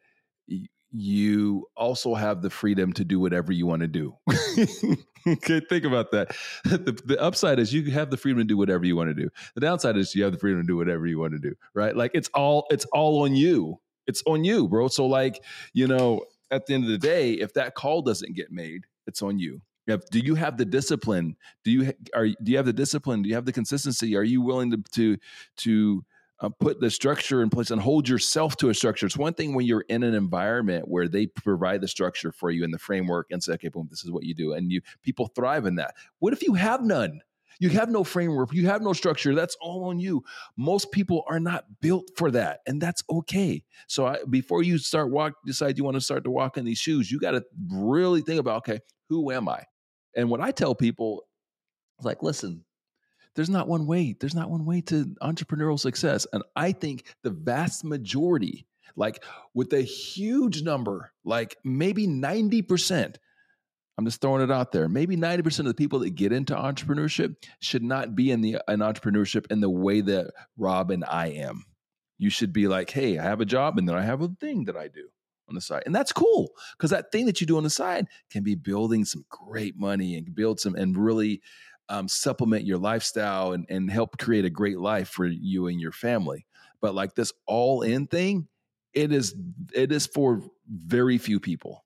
you 0.97 1.67
also 1.77 2.15
have 2.15 2.41
the 2.41 2.51
freedom 2.51 2.93
to 2.93 3.05
do 3.05 3.19
whatever 3.19 3.53
you 3.53 3.67
want 3.67 3.83
to 3.83 3.89
do. 3.89 4.15
okay, 5.27 5.61
think 5.69 5.85
about 5.85 6.13
that. 6.13 6.37
The, 6.65 7.01
the, 7.05 7.21
upside 7.21 7.59
is 7.59 7.73
you 7.73 7.91
have 7.91 8.11
the 8.11 8.17
freedom 8.17 8.39
to 8.39 8.45
do 8.45 8.57
whatever 8.57 8.85
you 8.85 8.95
want 8.95 9.11
to 9.11 9.15
do. 9.15 9.29
The 9.55 9.61
downside 9.61 9.97
is 9.97 10.15
you 10.15 10.23
have 10.23 10.33
the 10.33 10.39
freedom 10.39 10.61
to 10.61 10.67
do 10.67 10.77
whatever 10.77 11.07
you 11.07 11.19
want 11.19 11.33
to 11.33 11.39
do, 11.39 11.55
right? 11.75 11.97
Like 11.97 12.13
it's 12.15 12.29
all 12.35 12.67
it's 12.71 12.85
all 12.87 13.23
on 13.23 13.35
you. 13.35 13.81
It's 14.07 14.23
on 14.27 14.45
you, 14.45 14.69
bro. 14.69 14.89
So 14.89 15.07
like, 15.07 15.43
you 15.73 15.89
know, 15.89 16.25
at 16.51 16.67
the 16.67 16.75
end 16.75 16.85
of 16.85 16.91
the 16.91 16.99
day, 16.99 17.33
if 17.33 17.55
that 17.55 17.75
call 17.75 18.03
doesn't 18.03 18.35
get 18.35 18.53
made, 18.53 18.85
it's 19.07 19.23
on 19.23 19.39
you. 19.39 19.61
Do 19.87 20.19
you 20.19 20.35
have 20.35 20.57
the 20.57 20.65
discipline? 20.65 21.37
Do 21.63 21.71
you 21.71 21.93
are 22.15 22.27
do 22.27 22.53
you 22.53 22.57
have 22.57 22.67
the 22.67 22.73
discipline? 22.73 23.23
Do 23.23 23.29
you 23.29 23.35
have 23.35 23.45
the 23.45 23.53
consistency? 23.53 24.17
Are 24.17 24.23
you 24.23 24.41
willing 24.41 24.71
to 24.71 24.83
to 24.93 25.17
to 25.59 26.05
uh, 26.41 26.49
put 26.49 26.81
the 26.81 26.91
structure 26.91 27.43
in 27.43 27.51
place 27.51 27.71
and 27.71 27.81
hold 27.81 28.09
yourself 28.09 28.57
to 28.57 28.71
a 28.71 28.75
structure? 28.75 29.07
It's 29.07 29.17
one 29.17 29.35
thing 29.35 29.55
when 29.55 29.67
you're 29.67 29.85
in 29.89 30.03
an 30.03 30.15
environment 30.15 30.89
where 30.89 31.07
they 31.07 31.27
provide 31.27 31.81
the 31.81 31.89
structure 31.89 32.33
for 32.33 32.51
you 32.51 32.65
in 32.65 32.71
the 32.71 32.79
framework 32.79 33.27
and 33.31 33.43
say, 33.43 33.53
okay, 33.55 33.69
boom, 33.69 33.89
this 33.91 34.05
is 34.05 34.11
what 34.11 34.25
you 34.25 34.35
do, 34.35 34.55
and 34.55 34.73
you 34.73 34.81
people 35.03 35.29
thrive 35.29 35.67
in 35.67 35.77
that. 35.77 35.95
What 36.19 36.33
if 36.33 36.43
you 36.43 36.55
have 36.55 36.83
none? 36.83 37.21
You 37.61 37.69
have 37.71 37.89
no 37.89 38.03
framework, 38.03 38.53
you 38.53 38.67
have 38.67 38.83
no 38.83 38.93
structure. 38.93 39.35
That's 39.35 39.57
all 39.61 39.85
on 39.85 40.01
you. 40.01 40.25
Most 40.57 40.91
people 40.91 41.25
are 41.29 41.39
not 41.39 41.65
built 41.81 42.11
for 42.17 42.31
that, 42.33 42.61
and 42.67 42.81
that's 42.81 43.05
okay. 43.09 43.63
So 43.87 44.07
I, 44.07 44.19
before 44.29 44.63
you 44.63 44.79
start 44.79 45.11
walk, 45.11 45.35
decide 45.47 45.79
you 45.79 45.85
want 45.85 45.95
to 45.95 46.01
start 46.01 46.25
to 46.25 46.31
walk 46.31 46.57
in 46.57 46.65
these 46.65 46.79
shoes, 46.79 47.13
you 47.13 47.21
got 47.21 47.33
to 47.33 47.45
really 47.71 48.23
think 48.23 48.41
about, 48.41 48.57
okay, 48.59 48.81
who 49.09 49.31
am 49.31 49.49
I? 49.49 49.65
And 50.17 50.31
what 50.31 50.41
I 50.41 50.51
tell 50.51 50.75
people 50.75 51.25
is 51.99 52.05
like, 52.05 52.23
listen, 52.23 52.65
there's 53.35 53.51
not 53.51 53.69
one 53.69 53.87
way. 53.87 54.15
There's 54.19 54.35
not 54.35 54.51
one 54.51 54.65
way 54.65 54.81
to 54.83 55.05
entrepreneurial 55.23 55.79
success. 55.79 56.27
And 56.33 56.43
I 56.55 56.73
think 56.73 57.15
the 57.23 57.31
vast 57.31 57.85
majority, 57.85 58.67
like 58.97 59.25
with 59.55 59.73
a 59.73 59.83
huge 59.83 60.63
number, 60.63 61.13
like 61.25 61.57
maybe 61.65 62.07
90%, 62.07 63.17
I'm 63.97 64.05
just 64.05 64.21
throwing 64.21 64.43
it 64.43 64.51
out 64.51 64.73
there. 64.73 64.89
Maybe 64.89 65.17
90% 65.17 65.61
of 65.61 65.65
the 65.67 65.75
people 65.75 66.01
that 66.01 66.11
get 66.11 66.33
into 66.33 66.55
entrepreneurship 66.55 67.37
should 67.61 67.83
not 67.83 68.17
be 68.17 68.31
in 68.31 68.41
the 68.41 68.61
in 68.69 68.81
entrepreneurship 68.81 69.51
in 69.51 69.61
the 69.61 69.71
way 69.71 70.01
that 70.01 70.33
Rob 70.57 70.91
and 70.91 71.05
I 71.05 71.29
am. 71.29 71.65
You 72.19 72.31
should 72.31 72.53
be 72.53 72.67
like, 72.67 72.91
hey, 72.91 73.19
I 73.19 73.23
have 73.23 73.41
a 73.41 73.45
job 73.45 73.79
and 73.79 73.89
then 73.89 73.97
I 73.97 74.03
have 74.03 74.23
a 74.23 74.29
thing 74.41 74.65
that 74.65 74.77
I 74.77 74.89
do 74.89 75.09
on 75.49 75.55
the 75.55 75.61
side. 75.61 75.83
And 75.87 75.95
that's 75.95 76.13
cool 76.13 76.51
because 76.77 76.91
that 76.91 77.13
thing 77.13 77.27
that 77.27 77.41
you 77.41 77.47
do 77.47 77.57
on 77.57 77.65
the 77.65 77.71
side 77.71 78.07
can 78.31 78.43
be 78.43 78.55
building 78.55 79.05
some 79.05 79.25
great 79.29 79.77
money 79.77 80.17
and 80.17 80.35
build 80.35 80.61
some 80.61 80.75
and 80.75 80.97
really 80.97 81.43
um, 81.89 82.09
supplement 82.09 82.65
your 82.65 82.79
lifestyle 82.79 83.53
and, 83.53 83.67
and 83.69 83.91
help 83.91 84.19
create 84.19 84.45
a 84.45 84.51
great 84.51 84.79
life 84.79 85.09
for 85.09 85.27
you 85.27 85.67
and 85.67 85.81
your 85.81 85.93
family. 85.93 86.47
But 86.81 86.95
like 86.95 87.15
this 87.15 87.33
all 87.47 87.83
in 87.83 88.07
thing, 88.07 88.49
it 88.93 89.13
is 89.13 89.35
it 89.75 89.93
is 89.93 90.07
for 90.07 90.43
very 90.69 91.19
few 91.19 91.41
people. 91.41 91.85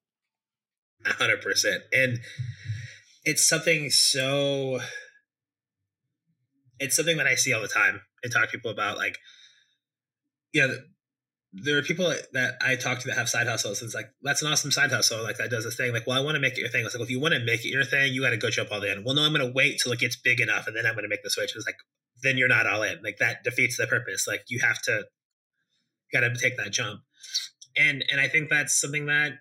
hundred 1.04 1.40
percent. 1.40 1.82
And 1.92 2.18
it's 3.24 3.46
something 3.46 3.90
so 3.90 4.80
it's 6.78 6.96
something 6.96 7.16
that 7.16 7.26
I 7.26 7.34
see 7.34 7.52
all 7.52 7.62
the 7.62 7.68
time 7.68 8.02
and 8.22 8.32
talk 8.32 8.50
to 8.50 8.56
people 8.58 8.70
about 8.70 8.96
like 8.96 9.18
you 10.52 10.66
know 10.66 10.74
there 11.52 11.78
are 11.78 11.82
people 11.82 12.12
that 12.32 12.54
I 12.60 12.76
talk 12.76 12.98
to 13.00 13.08
that 13.08 13.16
have 13.16 13.28
side 13.28 13.46
hustles. 13.46 13.82
It's 13.82 13.94
like 13.94 14.10
that's 14.22 14.42
an 14.42 14.52
awesome 14.52 14.70
side 14.70 14.90
hustle. 14.90 15.22
Like 15.22 15.38
that 15.38 15.50
does 15.50 15.64
a 15.64 15.70
thing. 15.70 15.92
Like, 15.92 16.06
well, 16.06 16.20
I 16.20 16.24
want 16.24 16.34
to 16.34 16.40
make 16.40 16.54
it 16.54 16.60
your 16.60 16.68
thing. 16.68 16.84
It's 16.84 16.94
like, 16.94 16.98
well, 16.98 17.06
if 17.06 17.10
you 17.10 17.20
want 17.20 17.34
to 17.34 17.40
make 17.40 17.64
it 17.64 17.68
your 17.68 17.84
thing, 17.84 18.12
you 18.12 18.22
got 18.22 18.30
to 18.30 18.36
go 18.36 18.50
jump 18.50 18.70
all 18.70 18.82
in. 18.82 19.02
Well, 19.02 19.14
no, 19.14 19.22
I'm 19.22 19.32
going 19.32 19.46
to 19.46 19.52
wait 19.52 19.80
till 19.82 19.92
it 19.92 19.98
gets 19.98 20.16
big 20.16 20.40
enough, 20.40 20.66
and 20.66 20.76
then 20.76 20.84
I'm 20.84 20.92
going 20.92 21.04
to 21.04 21.08
make 21.08 21.22
the 21.22 21.30
switch. 21.30 21.56
It's 21.56 21.66
like 21.66 21.76
then 22.22 22.36
you're 22.36 22.48
not 22.48 22.66
all 22.66 22.82
in. 22.82 23.00
Like 23.02 23.16
that 23.18 23.44
defeats 23.44 23.76
the 23.76 23.86
purpose. 23.86 24.26
Like 24.26 24.42
you 24.48 24.60
have 24.60 24.80
to 24.82 25.04
got 26.12 26.20
to 26.20 26.34
take 26.36 26.56
that 26.58 26.70
jump. 26.70 27.00
And 27.76 28.04
and 28.10 28.20
I 28.20 28.28
think 28.28 28.50
that's 28.50 28.78
something 28.78 29.06
that 29.06 29.32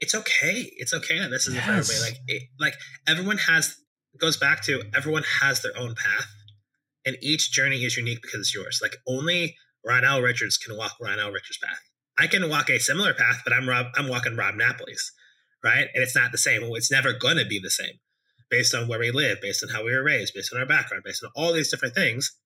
it's 0.00 0.14
okay. 0.14 0.70
It's 0.76 0.94
okay. 0.94 1.18
This 1.28 1.46
is 1.46 1.54
yes. 1.54 1.64
for 1.64 1.72
everybody. 1.72 2.00
Like 2.00 2.20
it, 2.26 2.42
like 2.58 2.74
everyone 3.06 3.38
has 3.38 3.76
goes 4.18 4.36
back 4.36 4.62
to 4.64 4.82
everyone 4.96 5.22
has 5.40 5.62
their 5.62 5.76
own 5.78 5.94
path, 5.94 6.26
and 7.06 7.16
each 7.22 7.52
journey 7.52 7.84
is 7.84 7.96
unique 7.96 8.22
because 8.22 8.40
it's 8.40 8.54
yours. 8.54 8.80
Like 8.82 8.96
only 9.06 9.56
Ronnell 9.86 10.22
Richards 10.22 10.56
can 10.56 10.76
walk 10.76 10.92
Ronnell 11.00 11.32
Richards' 11.32 11.58
path. 11.62 11.80
I 12.18 12.26
can 12.26 12.48
walk 12.48 12.68
a 12.68 12.78
similar 12.78 13.14
path, 13.14 13.40
but 13.44 13.52
I'm 13.52 13.68
Rob. 13.68 13.86
I'm 13.96 14.08
walking 14.08 14.36
Rob 14.36 14.54
Napoli's, 14.54 15.12
right? 15.64 15.86
And 15.94 16.02
it's 16.02 16.16
not 16.16 16.32
the 16.32 16.38
same. 16.38 16.62
It's 16.74 16.90
never 16.90 17.12
going 17.12 17.38
to 17.38 17.46
be 17.46 17.58
the 17.58 17.70
same, 17.70 17.94
based 18.50 18.74
on 18.74 18.88
where 18.88 18.98
we 18.98 19.10
live, 19.10 19.40
based 19.40 19.62
on 19.62 19.70
how 19.70 19.84
we 19.84 19.92
were 19.92 20.02
raised, 20.02 20.34
based 20.34 20.52
on 20.52 20.60
our 20.60 20.66
background, 20.66 21.04
based 21.04 21.24
on 21.24 21.30
all 21.34 21.52
these 21.52 21.70
different 21.70 21.94
things. 21.94 22.36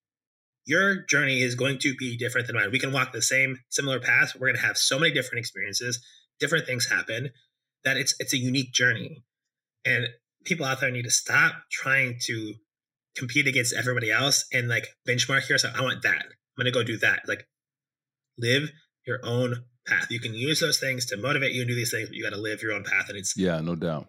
Your 0.67 1.03
journey 1.03 1.43
is 1.43 1.55
going 1.57 1.79
to 1.81 1.95
be 1.97 2.17
different 2.17 2.47
than 2.47 2.57
mine. 2.57 2.71
We 2.71 2.79
can 2.79 2.93
walk 2.93 3.13
the 3.13 3.21
same, 3.21 3.59
similar 3.69 4.01
path. 4.01 4.35
We're 4.35 4.49
going 4.49 4.57
to 4.57 4.67
have 4.67 4.79
so 4.79 4.99
many 4.99 5.13
different 5.13 5.41
experiences, 5.41 6.03
different 6.41 6.67
things 6.67 6.89
happen, 6.89 7.31
that 7.85 7.97
it's 7.97 8.15
it's 8.19 8.33
a 8.33 8.39
unique 8.39 8.73
journey. 8.73 9.25
And 9.85 10.09
people 10.45 10.65
out 10.65 10.81
there 10.81 10.91
need 10.91 11.05
to 11.05 11.11
stop 11.11 11.55
trying 11.71 12.19
to 12.27 12.55
compete 13.17 13.47
against 13.47 13.75
everybody 13.75 14.11
else 14.11 14.47
and 14.53 14.69
like 14.69 14.89
benchmark 15.07 15.49
yourself. 15.49 15.75
I 15.77 15.83
want 15.83 16.03
that. 16.03 16.27
I'm 16.57 16.63
going 16.63 16.73
to 16.73 16.79
go 16.79 16.85
do 16.85 16.99
that. 16.99 17.21
Like, 17.27 17.47
live 18.39 18.71
your 19.07 19.21
own 19.25 19.65
path. 19.87 20.07
You 20.11 20.21
can 20.21 20.35
use 20.35 20.61
those 20.61 20.79
things 20.79 21.07
to 21.07 21.17
motivate 21.17 21.53
you 21.53 21.63
and 21.63 21.69
do 21.69 21.75
these 21.75 21.91
things, 21.91 22.09
but 22.09 22.17
you 22.17 22.23
got 22.23 22.35
to 22.35 22.41
live 22.41 22.63
your 22.63 22.73
own 22.73 22.85
path. 22.85 23.09
And 23.09 23.19
it's 23.19 23.37
yeah, 23.37 23.61
no 23.61 23.75
doubt. 23.75 24.09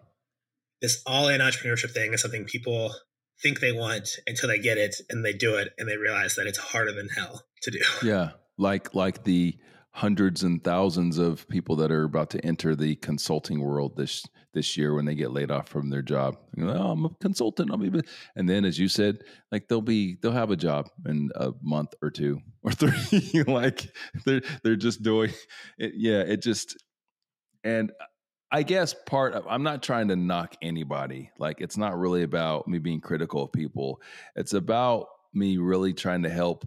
This 0.80 1.02
all 1.06 1.28
in 1.28 1.40
entrepreneurship 1.40 1.92
thing 1.92 2.12
is 2.12 2.20
something 2.20 2.44
people 2.44 2.94
think 3.42 3.60
they 3.60 3.72
want 3.72 4.08
until 4.26 4.48
they 4.48 4.58
get 4.58 4.78
it 4.78 4.96
and 5.10 5.24
they 5.24 5.32
do 5.32 5.56
it 5.56 5.72
and 5.78 5.88
they 5.88 5.96
realize 5.96 6.36
that 6.36 6.46
it's 6.46 6.58
harder 6.58 6.92
than 6.92 7.08
hell 7.08 7.42
to 7.62 7.70
do. 7.70 7.80
Yeah, 8.02 8.30
like 8.58 8.94
like 8.94 9.24
the 9.24 9.56
hundreds 9.90 10.42
and 10.42 10.62
thousands 10.62 11.18
of 11.18 11.48
people 11.48 11.76
that 11.76 11.90
are 11.90 12.04
about 12.04 12.30
to 12.30 12.44
enter 12.44 12.76
the 12.76 12.96
consulting 12.96 13.62
world 13.62 13.96
this 13.96 14.26
this 14.56 14.74
year 14.74 14.94
when 14.94 15.04
they 15.04 15.14
get 15.14 15.32
laid 15.32 15.50
off 15.50 15.68
from 15.68 15.90
their 15.90 16.00
job. 16.00 16.38
Oh, 16.58 16.90
I'm 16.90 17.04
a 17.04 17.10
consultant. 17.20 17.70
I'll 17.70 17.76
be, 17.76 18.00
and 18.34 18.48
then 18.48 18.64
as 18.64 18.78
you 18.78 18.88
said, 18.88 19.18
like 19.52 19.68
they'll 19.68 19.82
be 19.82 20.16
they'll 20.16 20.32
have 20.32 20.50
a 20.50 20.56
job 20.56 20.88
in 21.06 21.30
a 21.34 21.52
month 21.62 21.92
or 22.00 22.10
two 22.10 22.40
or 22.62 22.72
three. 22.72 23.42
like 23.42 23.86
they're 24.24 24.40
they're 24.64 24.76
just 24.76 25.02
doing 25.02 25.30
it. 25.78 25.92
Yeah, 25.94 26.20
it 26.20 26.40
just 26.42 26.82
and 27.64 27.92
I 28.50 28.62
guess 28.62 28.94
part 29.04 29.34
of 29.34 29.46
I'm 29.46 29.62
not 29.62 29.82
trying 29.82 30.08
to 30.08 30.16
knock 30.16 30.56
anybody. 30.62 31.30
Like 31.38 31.60
it's 31.60 31.76
not 31.76 31.98
really 31.98 32.22
about 32.22 32.66
me 32.66 32.78
being 32.78 33.02
critical 33.02 33.44
of 33.44 33.52
people. 33.52 34.00
It's 34.36 34.54
about 34.54 35.08
me 35.34 35.58
really 35.58 35.92
trying 35.92 36.22
to 36.22 36.30
help 36.30 36.66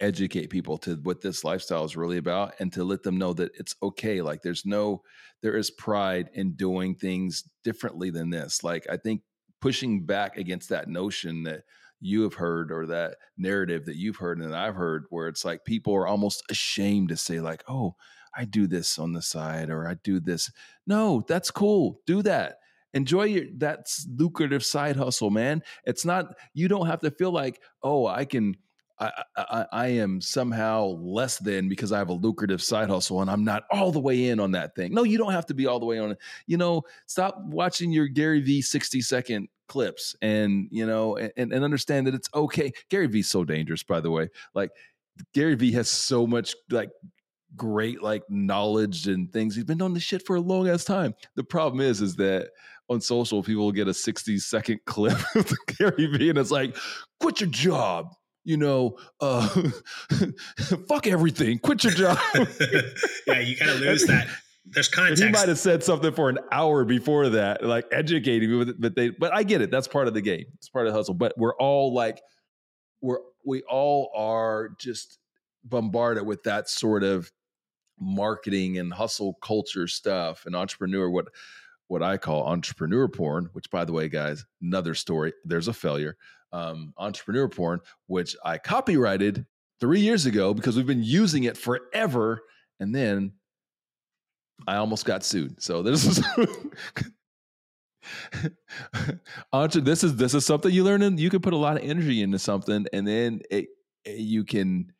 educate 0.00 0.50
people 0.50 0.76
to 0.78 0.96
what 0.96 1.20
this 1.20 1.44
lifestyle 1.44 1.84
is 1.84 1.96
really 1.96 2.18
about 2.18 2.54
and 2.58 2.72
to 2.72 2.84
let 2.84 3.02
them 3.02 3.16
know 3.16 3.32
that 3.32 3.52
it's 3.54 3.76
okay 3.82 4.20
like 4.20 4.42
there's 4.42 4.66
no 4.66 5.02
there 5.40 5.56
is 5.56 5.70
pride 5.70 6.28
in 6.34 6.52
doing 6.54 6.94
things 6.94 7.44
differently 7.62 8.10
than 8.10 8.28
this 8.28 8.64
like 8.64 8.84
i 8.90 8.96
think 8.96 9.22
pushing 9.60 10.04
back 10.04 10.36
against 10.36 10.68
that 10.68 10.88
notion 10.88 11.44
that 11.44 11.62
you 12.00 12.22
have 12.22 12.34
heard 12.34 12.72
or 12.72 12.86
that 12.86 13.16
narrative 13.38 13.86
that 13.86 13.96
you've 13.96 14.16
heard 14.16 14.38
and 14.38 14.52
that 14.52 14.58
i've 14.58 14.74
heard 14.74 15.04
where 15.10 15.28
it's 15.28 15.44
like 15.44 15.64
people 15.64 15.94
are 15.94 16.06
almost 16.06 16.42
ashamed 16.50 17.08
to 17.08 17.16
say 17.16 17.40
like 17.40 17.62
oh 17.68 17.94
i 18.36 18.44
do 18.44 18.66
this 18.66 18.98
on 18.98 19.12
the 19.12 19.22
side 19.22 19.70
or 19.70 19.88
i 19.88 19.94
do 20.02 20.20
this. 20.20 20.50
No 20.86 21.24
that's 21.26 21.50
cool 21.50 22.00
do 22.06 22.22
that. 22.22 22.58
Enjoy 22.92 23.24
your 23.24 23.44
that's 23.56 24.06
lucrative 24.16 24.64
side 24.64 24.96
hustle 24.96 25.30
man. 25.30 25.62
It's 25.84 26.04
not 26.04 26.34
you 26.52 26.68
don't 26.68 26.86
have 26.86 27.00
to 27.00 27.10
feel 27.10 27.32
like 27.32 27.60
oh 27.82 28.06
i 28.06 28.24
can 28.24 28.56
I, 28.98 29.66
I, 29.72 29.86
am 29.88 30.20
somehow 30.20 30.84
less 31.00 31.38
than 31.38 31.68
because 31.68 31.90
I 31.90 31.98
have 31.98 32.10
a 32.10 32.14
lucrative 32.14 32.62
side 32.62 32.88
hustle 32.88 33.22
and 33.22 33.30
I'm 33.30 33.44
not 33.44 33.64
all 33.72 33.90
the 33.90 34.00
way 34.00 34.28
in 34.28 34.38
on 34.38 34.52
that 34.52 34.76
thing. 34.76 34.94
No, 34.94 35.02
you 35.02 35.18
don't 35.18 35.32
have 35.32 35.46
to 35.46 35.54
be 35.54 35.66
all 35.66 35.80
the 35.80 35.86
way 35.86 35.98
on 35.98 36.12
it. 36.12 36.18
You 36.46 36.58
know, 36.58 36.82
stop 37.06 37.42
watching 37.44 37.90
your 37.90 38.06
Gary 38.06 38.40
Vee 38.40 38.62
60 38.62 39.00
second 39.00 39.48
clips 39.68 40.14
and, 40.22 40.68
you 40.70 40.86
know, 40.86 41.16
and, 41.16 41.52
and 41.52 41.64
understand 41.64 42.06
that 42.06 42.14
it's 42.14 42.28
okay. 42.34 42.72
Gary 42.88 43.08
Vee's 43.08 43.28
so 43.28 43.44
dangerous, 43.44 43.82
by 43.82 44.00
the 44.00 44.10
way. 44.10 44.28
Like 44.54 44.70
Gary 45.32 45.56
Vee 45.56 45.72
has 45.72 45.90
so 45.90 46.24
much 46.24 46.54
like 46.70 46.90
great 47.56 48.00
like 48.00 48.22
knowledge 48.28 49.08
and 49.08 49.32
things. 49.32 49.56
He's 49.56 49.64
been 49.64 49.78
doing 49.78 49.94
this 49.94 50.04
shit 50.04 50.24
for 50.24 50.36
a 50.36 50.40
long 50.40 50.68
ass 50.68 50.84
time. 50.84 51.14
The 51.34 51.44
problem 51.44 51.80
is, 51.80 52.00
is 52.00 52.14
that 52.16 52.50
on 52.88 53.00
social, 53.00 53.42
people 53.42 53.72
get 53.72 53.88
a 53.88 53.94
60 53.94 54.38
second 54.38 54.80
clip 54.84 55.18
of 55.34 55.52
Gary 55.78 56.06
Vee 56.06 56.30
and 56.30 56.38
it's 56.38 56.52
like, 56.52 56.76
quit 57.18 57.40
your 57.40 57.50
job. 57.50 58.14
You 58.44 58.58
know, 58.58 58.98
uh, 59.20 59.48
fuck 60.88 61.06
everything. 61.06 61.58
Quit 61.58 61.84
your 61.84 61.94
job. 61.94 62.18
yeah, 63.26 63.40
you 63.40 63.56
kind 63.56 63.70
of 63.70 63.80
lose 63.80 64.06
that. 64.06 64.28
There's 64.66 64.88
context. 64.88 65.22
he 65.22 65.30
might 65.30 65.48
have 65.48 65.58
said 65.58 65.82
something 65.82 66.12
for 66.12 66.28
an 66.28 66.38
hour 66.50 66.84
before 66.84 67.28
that, 67.30 67.64
like 67.64 67.86
educating 67.92 68.50
me 68.50 68.56
with 68.56 68.68
it, 68.70 68.80
but 68.80 68.94
they. 68.94 69.10
But 69.10 69.34
I 69.34 69.42
get 69.42 69.60
it. 69.60 69.70
That's 69.70 69.88
part 69.88 70.08
of 70.08 70.14
the 70.14 70.22
game. 70.22 70.44
It's 70.54 70.68
part 70.68 70.86
of 70.86 70.92
the 70.92 70.98
hustle. 70.98 71.14
But 71.14 71.34
we're 71.36 71.56
all 71.56 71.94
like, 71.94 72.20
we're 73.00 73.18
we 73.44 73.62
all 73.62 74.10
are 74.14 74.70
just 74.78 75.18
bombarded 75.64 76.26
with 76.26 76.42
that 76.44 76.68
sort 76.68 77.02
of 77.02 77.30
marketing 77.98 78.78
and 78.78 78.92
hustle 78.92 79.34
culture 79.42 79.86
stuff 79.86 80.44
and 80.46 80.56
entrepreneur 80.56 81.08
what 81.08 81.28
what 81.86 82.02
I 82.02 82.16
call 82.16 82.46
entrepreneur 82.46 83.08
porn, 83.08 83.50
which 83.52 83.70
by 83.70 83.84
the 83.84 83.92
way, 83.92 84.08
guys, 84.08 84.44
another 84.62 84.94
story. 84.94 85.32
There's 85.44 85.68
a 85.68 85.72
failure. 85.74 86.16
Um, 86.54 86.94
entrepreneur 86.98 87.48
porn, 87.48 87.80
which 88.06 88.36
I 88.44 88.58
copyrighted 88.58 89.44
three 89.80 89.98
years 89.98 90.24
ago 90.24 90.54
because 90.54 90.76
we've 90.76 90.86
been 90.86 91.02
using 91.02 91.44
it 91.44 91.56
forever, 91.56 92.42
and 92.78 92.94
then 92.94 93.32
I 94.66 94.76
almost 94.76 95.04
got 95.04 95.24
sued. 95.24 95.60
So 95.60 95.82
this 95.82 96.06
is 96.06 96.24
this 99.82 100.04
is 100.04 100.16
this 100.16 100.34
is 100.34 100.46
something 100.46 100.70
you 100.70 100.84
learn 100.84 101.02
and 101.02 101.18
you 101.18 101.30
can 101.30 101.40
put 101.40 101.54
a 101.54 101.56
lot 101.58 101.76
of 101.76 101.82
energy 101.82 102.22
into 102.22 102.38
something 102.38 102.86
and 102.92 103.06
then 103.06 103.40
it, 103.50 103.66
it, 104.04 104.18
you 104.18 104.44
can 104.44 104.92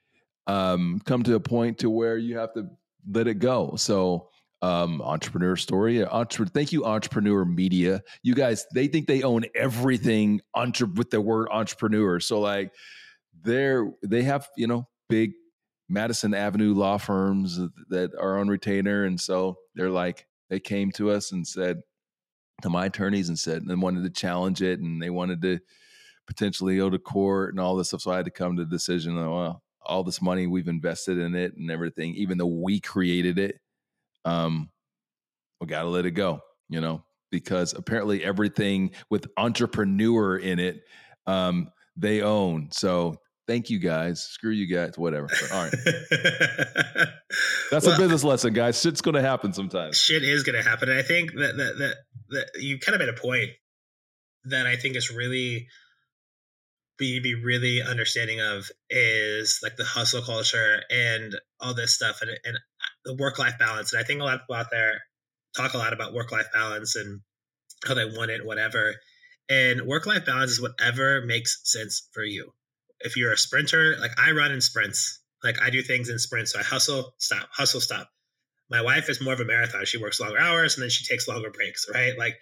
um, 0.47 1.01
come 1.05 1.23
to 1.23 1.35
a 1.35 1.40
point 1.40 1.79
to 1.79 1.90
where 1.90 2.19
you 2.19 2.37
have 2.38 2.53
to 2.55 2.69
let 3.11 3.27
it 3.27 3.38
go. 3.38 3.75
So 3.77 4.29
um, 4.64 5.03
entrepreneur 5.03 5.57
story. 5.57 6.03
Entre- 6.05 6.46
thank 6.46 6.72
you, 6.72 6.85
entrepreneur 6.87 7.44
media. 7.44 8.03
You 8.22 8.35
guys, 8.35 8.66
they 8.72 8.87
think 8.87 9.07
they 9.07 9.22
own 9.22 9.44
everything 9.55 10.40
entre- 10.55 10.87
with 10.87 11.11
the 11.11 11.20
word 11.20 11.48
entrepreneur. 11.50 12.18
So 12.18 12.40
like 12.40 12.72
they're 13.42 13.90
they 14.03 14.22
have, 14.22 14.48
you 14.57 14.66
know, 14.66 14.88
big 15.09 15.33
Madison 15.88 16.33
Avenue 16.33 16.72
law 16.72 16.96
firms 16.96 17.61
that 17.90 18.12
are 18.18 18.38
on 18.38 18.48
retainer. 18.48 19.05
And 19.05 19.20
so 19.20 19.57
they're 19.74 19.90
like, 19.90 20.27
they 20.48 20.61
came 20.61 20.90
to 20.92 21.11
us 21.11 21.33
and 21.33 21.46
said, 21.46 21.83
to 22.62 22.70
my 22.70 22.87
attorneys 22.87 23.29
and 23.29 23.38
said 23.38 23.62
and 23.62 23.83
wanted 23.83 24.05
to 24.05 24.11
challenge 24.11 24.62
it 24.62 24.81
and 24.81 25.03
they 25.03 25.11
wanted 25.11 25.42
to 25.42 25.59
potentially 26.27 26.77
go 26.77 26.88
to 26.88 26.98
court 26.98 27.53
and 27.53 27.61
all 27.61 27.77
this 27.77 27.88
stuff. 27.88 28.00
So 28.00 28.12
I 28.12 28.16
had 28.16 28.24
to 28.24 28.31
come 28.31 28.57
to 28.57 28.64
the 28.64 28.70
decision 28.70 29.16
well, 29.16 29.62
all 29.85 30.05
this 30.05 30.22
money 30.22 30.46
we've 30.46 30.68
invested 30.68 31.18
in 31.18 31.35
it 31.35 31.55
and 31.57 31.70
everything, 31.70 32.14
even 32.14 32.38
though 32.38 32.46
we 32.46 32.81
created 32.81 33.38
it, 33.38 33.59
um, 34.25 34.71
we 35.61 35.67
gotta 35.67 35.89
let 35.89 36.07
it 36.07 36.13
go, 36.13 36.41
you 36.69 36.81
know, 36.81 37.05
because 37.31 37.73
apparently 37.73 38.25
everything 38.25 38.93
with 39.11 39.27
entrepreneur 39.37 40.37
in 40.37 40.59
it, 40.59 40.83
um, 41.27 41.71
they 41.97 42.23
own. 42.23 42.69
So 42.71 43.17
thank 43.47 43.71
you 43.71 43.79
guys. 43.79 44.23
Screw 44.23 44.51
you 44.51 44.67
guys, 44.67 44.99
whatever. 44.99 45.27
But, 45.29 45.53
all 45.53 45.63
right. 45.63 45.73
That's 47.71 47.87
well, 47.87 47.95
a 47.95 47.99
business 47.99 48.25
lesson, 48.25 48.53
guys. 48.53 48.81
Shit's 48.81 49.01
gonna 49.01 49.23
happen 49.23 49.53
sometimes. 49.53 49.99
Shit 49.99 50.23
is 50.23 50.43
gonna 50.43 50.63
happen. 50.63 50.89
And 50.89 50.99
I 50.99 51.03
think 51.03 51.33
that 51.33 51.57
that 51.57 51.79
that 51.79 51.95
that 52.31 52.63
you 52.63 52.79
kind 52.79 52.95
of 52.95 53.01
made 53.01 53.09
a 53.09 53.21
point 53.21 53.51
that 54.45 54.67
I 54.67 54.77
think 54.77 54.97
is 54.97 55.11
really 55.11 55.69
be 56.99 57.21
be 57.21 57.35
really 57.35 57.83
understanding 57.83 58.41
of 58.41 58.71
is 58.91 59.61
like 59.63 59.77
the 59.77 59.85
hustle 59.85 60.23
culture 60.23 60.83
and 60.91 61.35
all 61.61 61.75
this 61.75 61.95
stuff 61.95 62.23
and 62.23 62.31
and 62.45 62.59
the 63.05 63.14
work 63.14 63.38
life 63.38 63.59
balance. 63.59 63.93
And 63.93 64.01
I 64.01 64.05
think 64.05 64.21
a 64.21 64.25
lot 64.25 64.35
of 64.35 64.40
people 64.43 64.57
out 64.57 64.71
there 64.71 65.03
talk 65.57 65.75
a 65.75 65.79
lot 65.79 65.93
about 65.93 66.14
work 66.14 66.33
life 66.33 66.47
balance 66.53 66.97
and 66.97 67.21
how 67.85 67.95
they 67.95 68.05
want 68.05 68.31
it, 68.31 68.45
whatever. 68.45 68.95
And 69.49 69.83
work 69.83 70.07
life 70.07 70.25
balance 70.25 70.53
is 70.53 70.61
whatever 70.61 71.23
makes 71.25 71.61
sense 71.64 72.09
for 72.12 72.25
you. 72.25 72.53
If 73.01 73.17
you're 73.17 73.33
a 73.33 73.38
sprinter, 73.38 73.97
like 74.01 74.19
I 74.19 74.33
run 74.33 74.53
in 74.53 74.61
sprints, 74.61 75.21
like 75.43 75.61
I 75.61 75.71
do 75.71 75.83
things 75.83 76.09
in 76.09 76.19
sprints. 76.19 76.53
So 76.53 76.61
I 76.61 76.62
hustle, 76.62 77.14
stop, 77.19 77.49
hustle, 77.53 77.81
stop. 77.81 78.09
My 78.71 78.81
wife 78.81 79.11
is 79.11 79.21
more 79.21 79.35
of 79.35 79.40
a 79.40 79.45
marathon. 79.45 79.85
She 79.85 79.99
works 79.99 80.21
longer 80.21 80.38
hours 80.38 80.75
and 80.75 80.83
then 80.83 80.90
she 80.90 81.05
takes 81.05 81.29
longer 81.29 81.51
breaks, 81.51 81.87
right? 81.93 82.17
Like, 82.19 82.37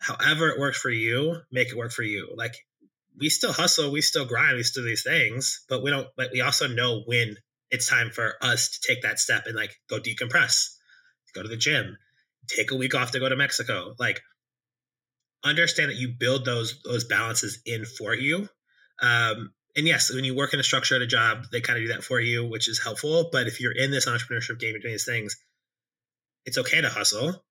however 0.00 0.48
it 0.48 0.58
works 0.58 0.78
for 0.78 0.90
you, 0.90 1.36
make 1.52 1.68
it 1.68 1.76
work 1.76 1.92
for 1.92 2.02
you. 2.02 2.32
Like, 2.34 2.54
we 3.18 3.28
still 3.28 3.52
hustle, 3.52 3.92
we 3.92 4.00
still 4.00 4.24
grind, 4.24 4.56
we 4.56 4.62
still 4.62 4.82
do 4.82 4.88
these 4.88 5.04
things, 5.04 5.64
but 5.68 5.82
we 5.82 5.90
don't, 5.90 6.08
but 6.16 6.30
we 6.32 6.40
also 6.40 6.66
know 6.66 7.02
when 7.06 7.36
it's 7.74 7.88
time 7.88 8.10
for 8.10 8.34
us 8.40 8.70
to 8.70 8.88
take 8.88 9.02
that 9.02 9.18
step 9.18 9.46
and 9.46 9.56
like 9.56 9.76
go 9.90 9.98
decompress, 9.98 10.76
go 11.34 11.42
to 11.42 11.48
the 11.48 11.56
gym, 11.56 11.98
take 12.48 12.70
a 12.70 12.76
week 12.76 12.94
off 12.94 13.10
to 13.10 13.20
go 13.20 13.28
to 13.28 13.36
Mexico. 13.36 13.94
Like, 13.98 14.22
understand 15.42 15.90
that 15.90 15.96
you 15.96 16.08
build 16.08 16.44
those 16.44 16.80
those 16.84 17.04
balances 17.04 17.60
in 17.66 17.84
for 17.84 18.14
you. 18.14 18.48
Um, 19.02 19.52
and 19.76 19.88
yes, 19.88 20.12
when 20.14 20.24
you 20.24 20.36
work 20.36 20.54
in 20.54 20.60
a 20.60 20.62
structure 20.62 20.94
at 20.94 21.02
a 21.02 21.06
job, 21.06 21.46
they 21.50 21.60
kind 21.60 21.78
of 21.78 21.84
do 21.84 21.92
that 21.94 22.04
for 22.04 22.20
you, 22.20 22.48
which 22.48 22.68
is 22.68 22.80
helpful. 22.82 23.28
But 23.32 23.48
if 23.48 23.60
you're 23.60 23.72
in 23.72 23.90
this 23.90 24.06
entrepreneurship 24.06 24.60
game, 24.60 24.70
you're 24.70 24.80
doing 24.80 24.94
these 24.94 25.04
things, 25.04 25.36
it's 26.46 26.58
okay 26.58 26.80
to 26.80 26.88
hustle, 26.88 27.44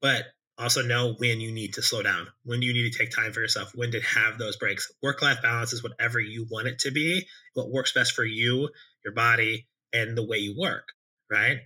but 0.00 0.24
also 0.58 0.82
know 0.82 1.14
when 1.18 1.40
you 1.40 1.52
need 1.52 1.74
to 1.74 1.82
slow 1.82 2.02
down. 2.02 2.28
When 2.44 2.60
do 2.60 2.66
you 2.66 2.72
need 2.72 2.90
to 2.90 2.98
take 2.98 3.10
time 3.10 3.32
for 3.32 3.40
yourself? 3.40 3.72
When 3.74 3.90
to 3.92 4.00
have 4.00 4.38
those 4.38 4.56
breaks? 4.56 4.90
Work 5.02 5.20
life 5.20 5.42
balance 5.42 5.72
is 5.72 5.82
whatever 5.82 6.18
you 6.18 6.46
want 6.50 6.68
it 6.68 6.78
to 6.80 6.90
be, 6.90 7.26
what 7.54 7.70
works 7.70 7.92
best 7.92 8.12
for 8.12 8.24
you, 8.24 8.70
your 9.04 9.14
body, 9.14 9.66
and 9.92 10.16
the 10.16 10.26
way 10.26 10.38
you 10.38 10.54
work, 10.58 10.88
right? 11.30 11.58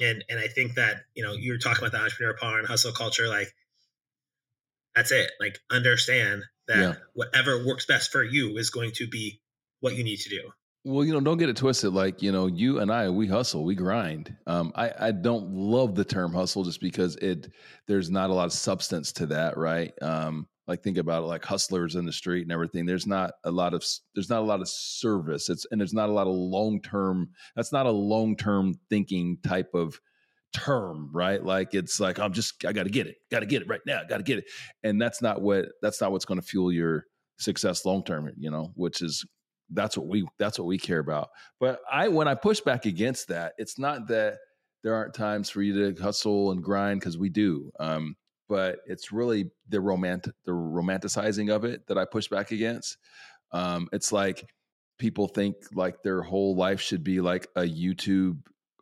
And 0.00 0.24
and 0.28 0.38
I 0.38 0.48
think 0.48 0.74
that 0.74 1.02
you 1.14 1.22
know 1.22 1.32
you're 1.32 1.58
talking 1.58 1.82
about 1.84 1.92
the 1.92 2.02
entrepreneur 2.02 2.36
porn 2.38 2.58
and 2.60 2.68
hustle 2.68 2.92
culture, 2.92 3.28
like 3.28 3.52
that's 4.94 5.12
it. 5.12 5.30
Like 5.40 5.58
understand 5.70 6.42
that 6.68 6.78
yeah. 6.78 6.94
whatever 7.14 7.64
works 7.64 7.86
best 7.86 8.10
for 8.10 8.22
you 8.22 8.56
is 8.56 8.70
going 8.70 8.92
to 8.92 9.06
be 9.06 9.40
what 9.80 9.96
you 9.96 10.04
need 10.04 10.18
to 10.20 10.30
do. 10.30 10.50
Well, 10.86 11.04
you 11.04 11.14
know, 11.14 11.20
don't 11.20 11.38
get 11.38 11.48
it 11.48 11.56
twisted. 11.56 11.94
Like, 11.94 12.22
you 12.22 12.30
know, 12.30 12.46
you 12.46 12.78
and 12.78 12.92
I, 12.92 13.08
we 13.08 13.26
hustle, 13.26 13.64
we 13.64 13.74
grind. 13.74 14.36
Um, 14.46 14.70
I, 14.74 14.92
I 14.98 15.12
don't 15.12 15.50
love 15.54 15.94
the 15.94 16.04
term 16.04 16.34
hustle 16.34 16.62
just 16.62 16.80
because 16.80 17.16
it 17.16 17.50
there's 17.88 18.10
not 18.10 18.28
a 18.28 18.34
lot 18.34 18.44
of 18.46 18.52
substance 18.52 19.12
to 19.12 19.26
that, 19.26 19.56
right? 19.56 19.92
Um, 20.02 20.46
like 20.66 20.82
think 20.82 20.98
about 20.98 21.24
it, 21.24 21.26
like 21.26 21.44
hustlers 21.44 21.94
in 21.94 22.06
the 22.06 22.12
street 22.12 22.42
and 22.42 22.52
everything. 22.52 22.86
There's 22.86 23.06
not 23.06 23.32
a 23.44 23.50
lot 23.50 23.74
of 23.74 23.84
there's 24.14 24.30
not 24.30 24.40
a 24.40 24.46
lot 24.46 24.60
of 24.60 24.68
service. 24.68 25.48
It's 25.48 25.66
and 25.70 25.80
there's 25.80 25.94
not 25.94 26.08
a 26.08 26.12
lot 26.12 26.26
of 26.26 26.34
long 26.34 26.80
term. 26.80 27.30
That's 27.54 27.72
not 27.72 27.86
a 27.86 27.90
long 27.90 28.36
term 28.36 28.74
thinking 28.88 29.38
type 29.42 29.70
of 29.74 30.00
term, 30.54 31.10
right? 31.12 31.42
Like 31.44 31.74
it's 31.74 32.00
like 32.00 32.18
I'm 32.18 32.32
just 32.32 32.64
I 32.64 32.72
got 32.72 32.84
to 32.84 32.90
get 32.90 33.06
it, 33.06 33.16
got 33.30 33.40
to 33.40 33.46
get 33.46 33.62
it 33.62 33.68
right 33.68 33.80
now, 33.86 34.00
got 34.08 34.18
to 34.18 34.22
get 34.22 34.38
it, 34.38 34.44
and 34.82 35.00
that's 35.00 35.20
not 35.20 35.42
what 35.42 35.66
that's 35.82 36.00
not 36.00 36.12
what's 36.12 36.24
going 36.24 36.40
to 36.40 36.46
fuel 36.46 36.72
your 36.72 37.04
success 37.38 37.84
long 37.84 38.02
term. 38.02 38.30
You 38.38 38.50
know, 38.50 38.72
which 38.74 39.02
is 39.02 39.26
that's 39.70 39.98
what 39.98 40.06
we 40.06 40.26
that's 40.38 40.58
what 40.58 40.66
we 40.66 40.78
care 40.78 41.00
about. 41.00 41.28
But 41.60 41.80
I 41.90 42.08
when 42.08 42.28
I 42.28 42.34
push 42.34 42.60
back 42.60 42.86
against 42.86 43.28
that, 43.28 43.52
it's 43.58 43.78
not 43.78 44.08
that 44.08 44.38
there 44.82 44.94
aren't 44.94 45.14
times 45.14 45.50
for 45.50 45.62
you 45.62 45.94
to 45.94 46.02
hustle 46.02 46.52
and 46.52 46.62
grind 46.62 47.00
because 47.00 47.18
we 47.18 47.30
do. 47.30 47.70
Um, 47.80 48.16
but 48.48 48.78
it's 48.86 49.12
really 49.12 49.50
the 49.68 49.80
romantic 49.80 50.34
the 50.44 50.52
romanticizing 50.52 51.54
of 51.54 51.64
it 51.64 51.86
that 51.86 51.98
I 51.98 52.04
push 52.04 52.28
back 52.28 52.50
against. 52.50 52.98
Um, 53.52 53.88
it's 53.92 54.12
like 54.12 54.48
people 54.98 55.28
think 55.28 55.56
like 55.74 56.02
their 56.02 56.22
whole 56.22 56.56
life 56.56 56.80
should 56.80 57.04
be 57.04 57.20
like 57.20 57.46
a 57.56 57.62
YouTube 57.62 58.38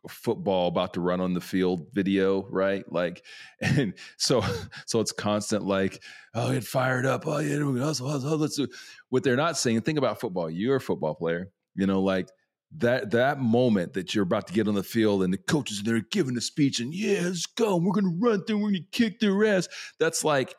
football 0.09 0.67
about 0.67 0.93
to 0.93 1.01
run 1.01 1.21
on 1.21 1.33
the 1.33 1.41
field 1.41 1.87
video, 1.93 2.45
right? 2.49 2.83
Like, 2.91 3.23
and 3.61 3.93
so, 4.17 4.43
so 4.85 4.99
it's 4.99 5.11
constant 5.11 5.63
like, 5.65 6.01
oh, 6.33 6.51
get 6.51 6.63
fired 6.63 7.05
up. 7.05 7.25
Oh, 7.25 7.39
yeah, 7.39 7.59
hustle, 7.81 8.09
hustle, 8.09 8.37
let's 8.37 8.57
do. 8.57 8.67
What 9.09 9.23
they're 9.23 9.35
not 9.35 9.57
saying. 9.57 9.81
Think 9.81 9.97
about 9.97 10.19
football. 10.19 10.49
You're 10.49 10.77
a 10.77 10.81
football 10.81 11.15
player. 11.15 11.49
You 11.75 11.87
know, 11.87 12.01
like 12.01 12.29
that 12.77 13.11
that 13.11 13.39
moment 13.39 13.93
that 13.93 14.13
you're 14.13 14.23
about 14.23 14.47
to 14.47 14.53
get 14.53 14.67
on 14.67 14.75
the 14.75 14.83
field 14.83 15.23
and 15.23 15.33
the 15.33 15.37
coaches 15.37 15.81
are 15.81 15.83
there 15.83 16.01
giving 16.11 16.37
a 16.37 16.41
speech 16.41 16.79
and 16.79 16.93
yeah, 16.93 17.21
let's 17.23 17.45
go. 17.45 17.77
We're 17.77 17.93
gonna 17.93 18.15
run 18.19 18.43
through. 18.43 18.57
We're 18.59 18.71
gonna 18.71 18.79
kick 18.91 19.19
their 19.19 19.45
ass. 19.45 19.67
That's 19.99 20.23
like 20.23 20.55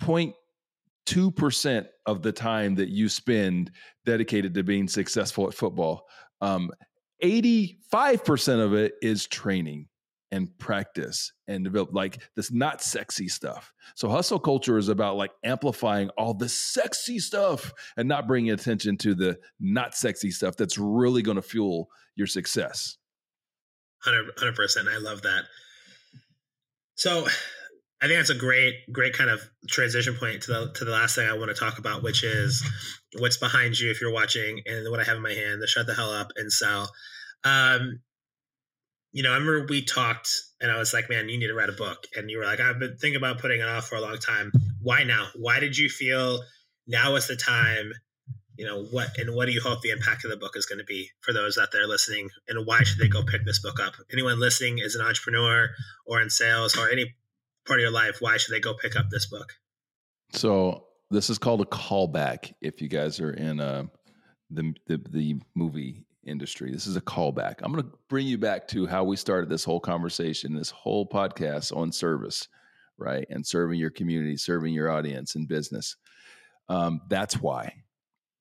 point 0.00 0.34
two 1.06 1.30
percent 1.30 1.86
of 2.06 2.22
the 2.22 2.32
time 2.32 2.74
that 2.76 2.88
you 2.88 3.08
spend 3.08 3.70
dedicated 4.04 4.54
to 4.54 4.62
being 4.62 4.88
successful 4.88 5.48
at 5.48 5.54
football. 5.54 6.06
Um, 6.40 6.70
85% 7.22 8.64
of 8.64 8.74
it 8.74 8.94
is 9.02 9.26
training. 9.26 9.87
And 10.30 10.56
practice 10.58 11.32
and 11.46 11.64
develop 11.64 11.90
like 11.92 12.22
this 12.36 12.52
not 12.52 12.82
sexy 12.82 13.28
stuff. 13.28 13.72
So 13.94 14.08
hustle 14.08 14.38
culture 14.38 14.76
is 14.76 14.88
about 14.88 15.16
like 15.16 15.30
amplifying 15.44 16.10
all 16.18 16.34
the 16.34 16.48
sexy 16.48 17.18
stuff 17.18 17.72
and 17.96 18.08
not 18.08 18.26
bringing 18.26 18.52
attention 18.52 18.96
to 18.98 19.14
the 19.14 19.38
not 19.58 19.94
sexy 19.94 20.30
stuff 20.30 20.56
that's 20.56 20.78
really 20.78 21.22
going 21.22 21.36
to 21.36 21.42
fuel 21.42 21.88
your 22.14 22.26
success. 22.26 22.96
100 24.04 24.54
percent. 24.54 24.88
I 24.88 24.98
love 24.98 25.22
that. 25.22 25.44
So 26.94 27.26
I 28.00 28.06
think 28.06 28.18
that's 28.18 28.30
a 28.30 28.34
great, 28.34 28.74
great 28.92 29.12
kind 29.12 29.30
of 29.30 29.40
transition 29.68 30.14
point 30.14 30.42
to 30.42 30.52
the 30.52 30.72
to 30.74 30.84
the 30.84 30.92
last 30.92 31.16
thing 31.16 31.28
I 31.28 31.36
want 31.36 31.48
to 31.48 31.54
talk 31.54 31.78
about, 31.78 32.02
which 32.02 32.22
is 32.22 32.62
what's 33.18 33.36
behind 33.36 33.78
you 33.78 33.90
if 33.90 34.00
you're 34.00 34.12
watching, 34.12 34.62
and 34.66 34.88
what 34.90 35.00
I 35.00 35.04
have 35.04 35.16
in 35.16 35.22
my 35.22 35.32
hand, 35.32 35.60
the 35.60 35.66
shut 35.66 35.86
the 35.86 35.94
hell 35.94 36.12
up 36.12 36.32
and 36.36 36.52
sell. 36.52 36.90
Um, 37.44 38.00
you 39.12 39.22
know, 39.22 39.30
I 39.30 39.34
remember 39.34 39.66
we 39.68 39.84
talked, 39.84 40.30
and 40.60 40.70
I 40.70 40.78
was 40.78 40.92
like, 40.92 41.08
"Man, 41.08 41.28
you 41.28 41.38
need 41.38 41.46
to 41.46 41.54
write 41.54 41.68
a 41.68 41.72
book," 41.72 42.06
and 42.16 42.30
you 42.30 42.38
were 42.38 42.44
like, 42.44 42.60
"I've 42.60 42.78
been 42.78 42.96
thinking 42.96 43.16
about 43.16 43.40
putting 43.40 43.60
it 43.60 43.68
off 43.68 43.88
for 43.88 43.96
a 43.96 44.00
long 44.00 44.18
time. 44.18 44.52
Why 44.80 45.04
now? 45.04 45.28
Why 45.34 45.60
did 45.60 45.76
you 45.76 45.88
feel 45.88 46.42
now 46.86 47.16
is 47.16 47.26
the 47.26 47.36
time?" 47.36 47.92
You 48.56 48.66
know 48.66 48.84
what, 48.86 49.16
and 49.18 49.36
what 49.36 49.46
do 49.46 49.52
you 49.52 49.60
hope 49.60 49.82
the 49.82 49.90
impact 49.90 50.24
of 50.24 50.32
the 50.32 50.36
book 50.36 50.56
is 50.56 50.66
going 50.66 50.80
to 50.80 50.84
be 50.84 51.10
for 51.20 51.32
those 51.32 51.58
out 51.58 51.70
there 51.70 51.86
listening, 51.86 52.30
and 52.48 52.66
why 52.66 52.82
should 52.82 52.98
they 52.98 53.06
go 53.06 53.22
pick 53.22 53.44
this 53.44 53.60
book 53.60 53.78
up? 53.78 53.94
Anyone 54.12 54.40
listening 54.40 54.78
is 54.78 54.96
an 54.96 55.06
entrepreneur 55.06 55.68
or 56.06 56.20
in 56.20 56.28
sales 56.28 56.76
or 56.76 56.90
any 56.90 57.14
part 57.68 57.78
of 57.78 57.82
your 57.82 57.92
life, 57.92 58.16
why 58.20 58.36
should 58.36 58.52
they 58.52 58.60
go 58.60 58.74
pick 58.74 58.96
up 58.96 59.10
this 59.10 59.26
book? 59.26 59.52
So 60.32 60.86
this 61.10 61.30
is 61.30 61.38
called 61.38 61.60
a 61.60 61.66
callback. 61.66 62.52
If 62.60 62.82
you 62.82 62.88
guys 62.88 63.20
are 63.20 63.30
in 63.30 63.60
uh, 63.60 63.84
the, 64.50 64.74
the 64.86 65.00
the 65.08 65.40
movie 65.54 66.04
industry, 66.28 66.70
this 66.70 66.86
is 66.86 66.96
a 66.96 67.00
callback. 67.00 67.56
I'm 67.62 67.72
going 67.72 67.84
to 67.84 67.90
bring 68.08 68.26
you 68.26 68.38
back 68.38 68.68
to 68.68 68.86
how 68.86 69.04
we 69.04 69.16
started 69.16 69.48
this 69.48 69.64
whole 69.64 69.80
conversation, 69.80 70.54
this 70.54 70.70
whole 70.70 71.06
podcast 71.06 71.76
on 71.76 71.92
service, 71.92 72.48
right, 72.96 73.26
and 73.30 73.46
serving 73.46 73.78
your 73.78 73.90
community, 73.90 74.36
serving 74.36 74.74
your 74.74 74.90
audience 74.90 75.34
and 75.34 75.48
business. 75.48 75.96
Um, 76.68 77.00
that's 77.08 77.40
why 77.40 77.74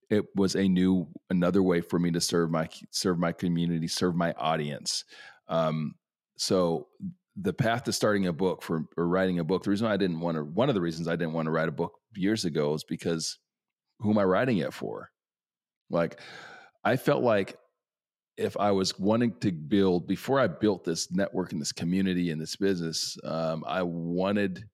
it 0.09 0.25
was 0.35 0.55
a 0.55 0.67
new 0.67 1.07
another 1.29 1.63
way 1.63 1.81
for 1.81 1.99
me 1.99 2.11
to 2.11 2.21
serve 2.21 2.51
my 2.51 2.69
serve 2.91 3.19
my 3.19 3.31
community, 3.31 3.87
serve 3.87 4.15
my 4.15 4.33
audience. 4.33 5.03
Um, 5.47 5.95
so 6.37 6.87
the 7.39 7.53
path 7.53 7.83
to 7.83 7.93
starting 7.93 8.27
a 8.27 8.33
book 8.33 8.61
for 8.61 8.85
or 8.97 9.07
writing 9.07 9.39
a 9.39 9.43
book 9.43 9.63
the 9.63 9.69
reason 9.69 9.85
i 9.87 9.97
didn't 9.97 10.19
want 10.19 10.35
to 10.35 10.43
one 10.43 10.69
of 10.69 10.75
the 10.75 10.81
reasons 10.81 11.07
i 11.07 11.15
didn't 11.15 11.33
want 11.33 11.45
to 11.45 11.51
write 11.51 11.69
a 11.69 11.71
book 11.71 11.93
years 12.15 12.45
ago 12.45 12.73
is 12.73 12.83
because 12.83 13.37
who 13.99 14.09
am 14.09 14.17
i 14.17 14.23
writing 14.23 14.57
it 14.57 14.73
for 14.73 15.11
like 15.89 16.19
i 16.83 16.95
felt 16.95 17.23
like 17.23 17.57
if 18.37 18.55
i 18.57 18.71
was 18.71 18.97
wanting 18.99 19.33
to 19.39 19.51
build 19.51 20.07
before 20.07 20.39
i 20.39 20.47
built 20.47 20.83
this 20.83 21.11
network 21.11 21.51
and 21.51 21.61
this 21.61 21.71
community 21.71 22.31
and 22.31 22.41
this 22.41 22.55
business 22.55 23.17
um, 23.23 23.63
i 23.67 23.81
wanted 23.81 24.65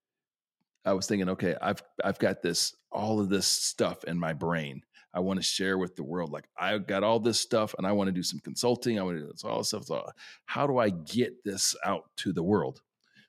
i 0.86 0.94
was 0.94 1.08
thinking 1.08 1.30
okay 1.30 1.56
i've 1.62 1.82
i've 2.04 2.20
got 2.20 2.42
this 2.42 2.76
all 2.92 3.20
of 3.20 3.30
this 3.30 3.48
stuff 3.48 4.04
in 4.04 4.20
my 4.20 4.34
brain 4.34 4.82
I 5.14 5.20
want 5.20 5.40
to 5.40 5.44
share 5.46 5.78
with 5.78 5.96
the 5.96 6.04
world. 6.04 6.32
Like 6.32 6.48
I 6.58 6.78
got 6.80 7.04
all 7.04 7.20
this 7.20 7.40
stuff 7.40 7.76
and 7.78 7.86
I 7.86 7.92
want 7.92 8.08
to 8.08 8.12
do 8.12 8.24
some 8.24 8.40
consulting. 8.40 9.00
I 9.00 9.04
want 9.04 9.18
to 9.18 9.22
do 9.22 9.32
this, 9.32 9.44
all 9.44 9.60
this 9.60 9.68
stuff. 9.68 9.86
So 9.86 10.10
how 10.46 10.66
do 10.66 10.80
I 10.80 10.90
get 10.90 11.44
this 11.44 11.76
out 11.86 12.06
to 12.18 12.34
the 12.34 12.42
world? 12.42 12.82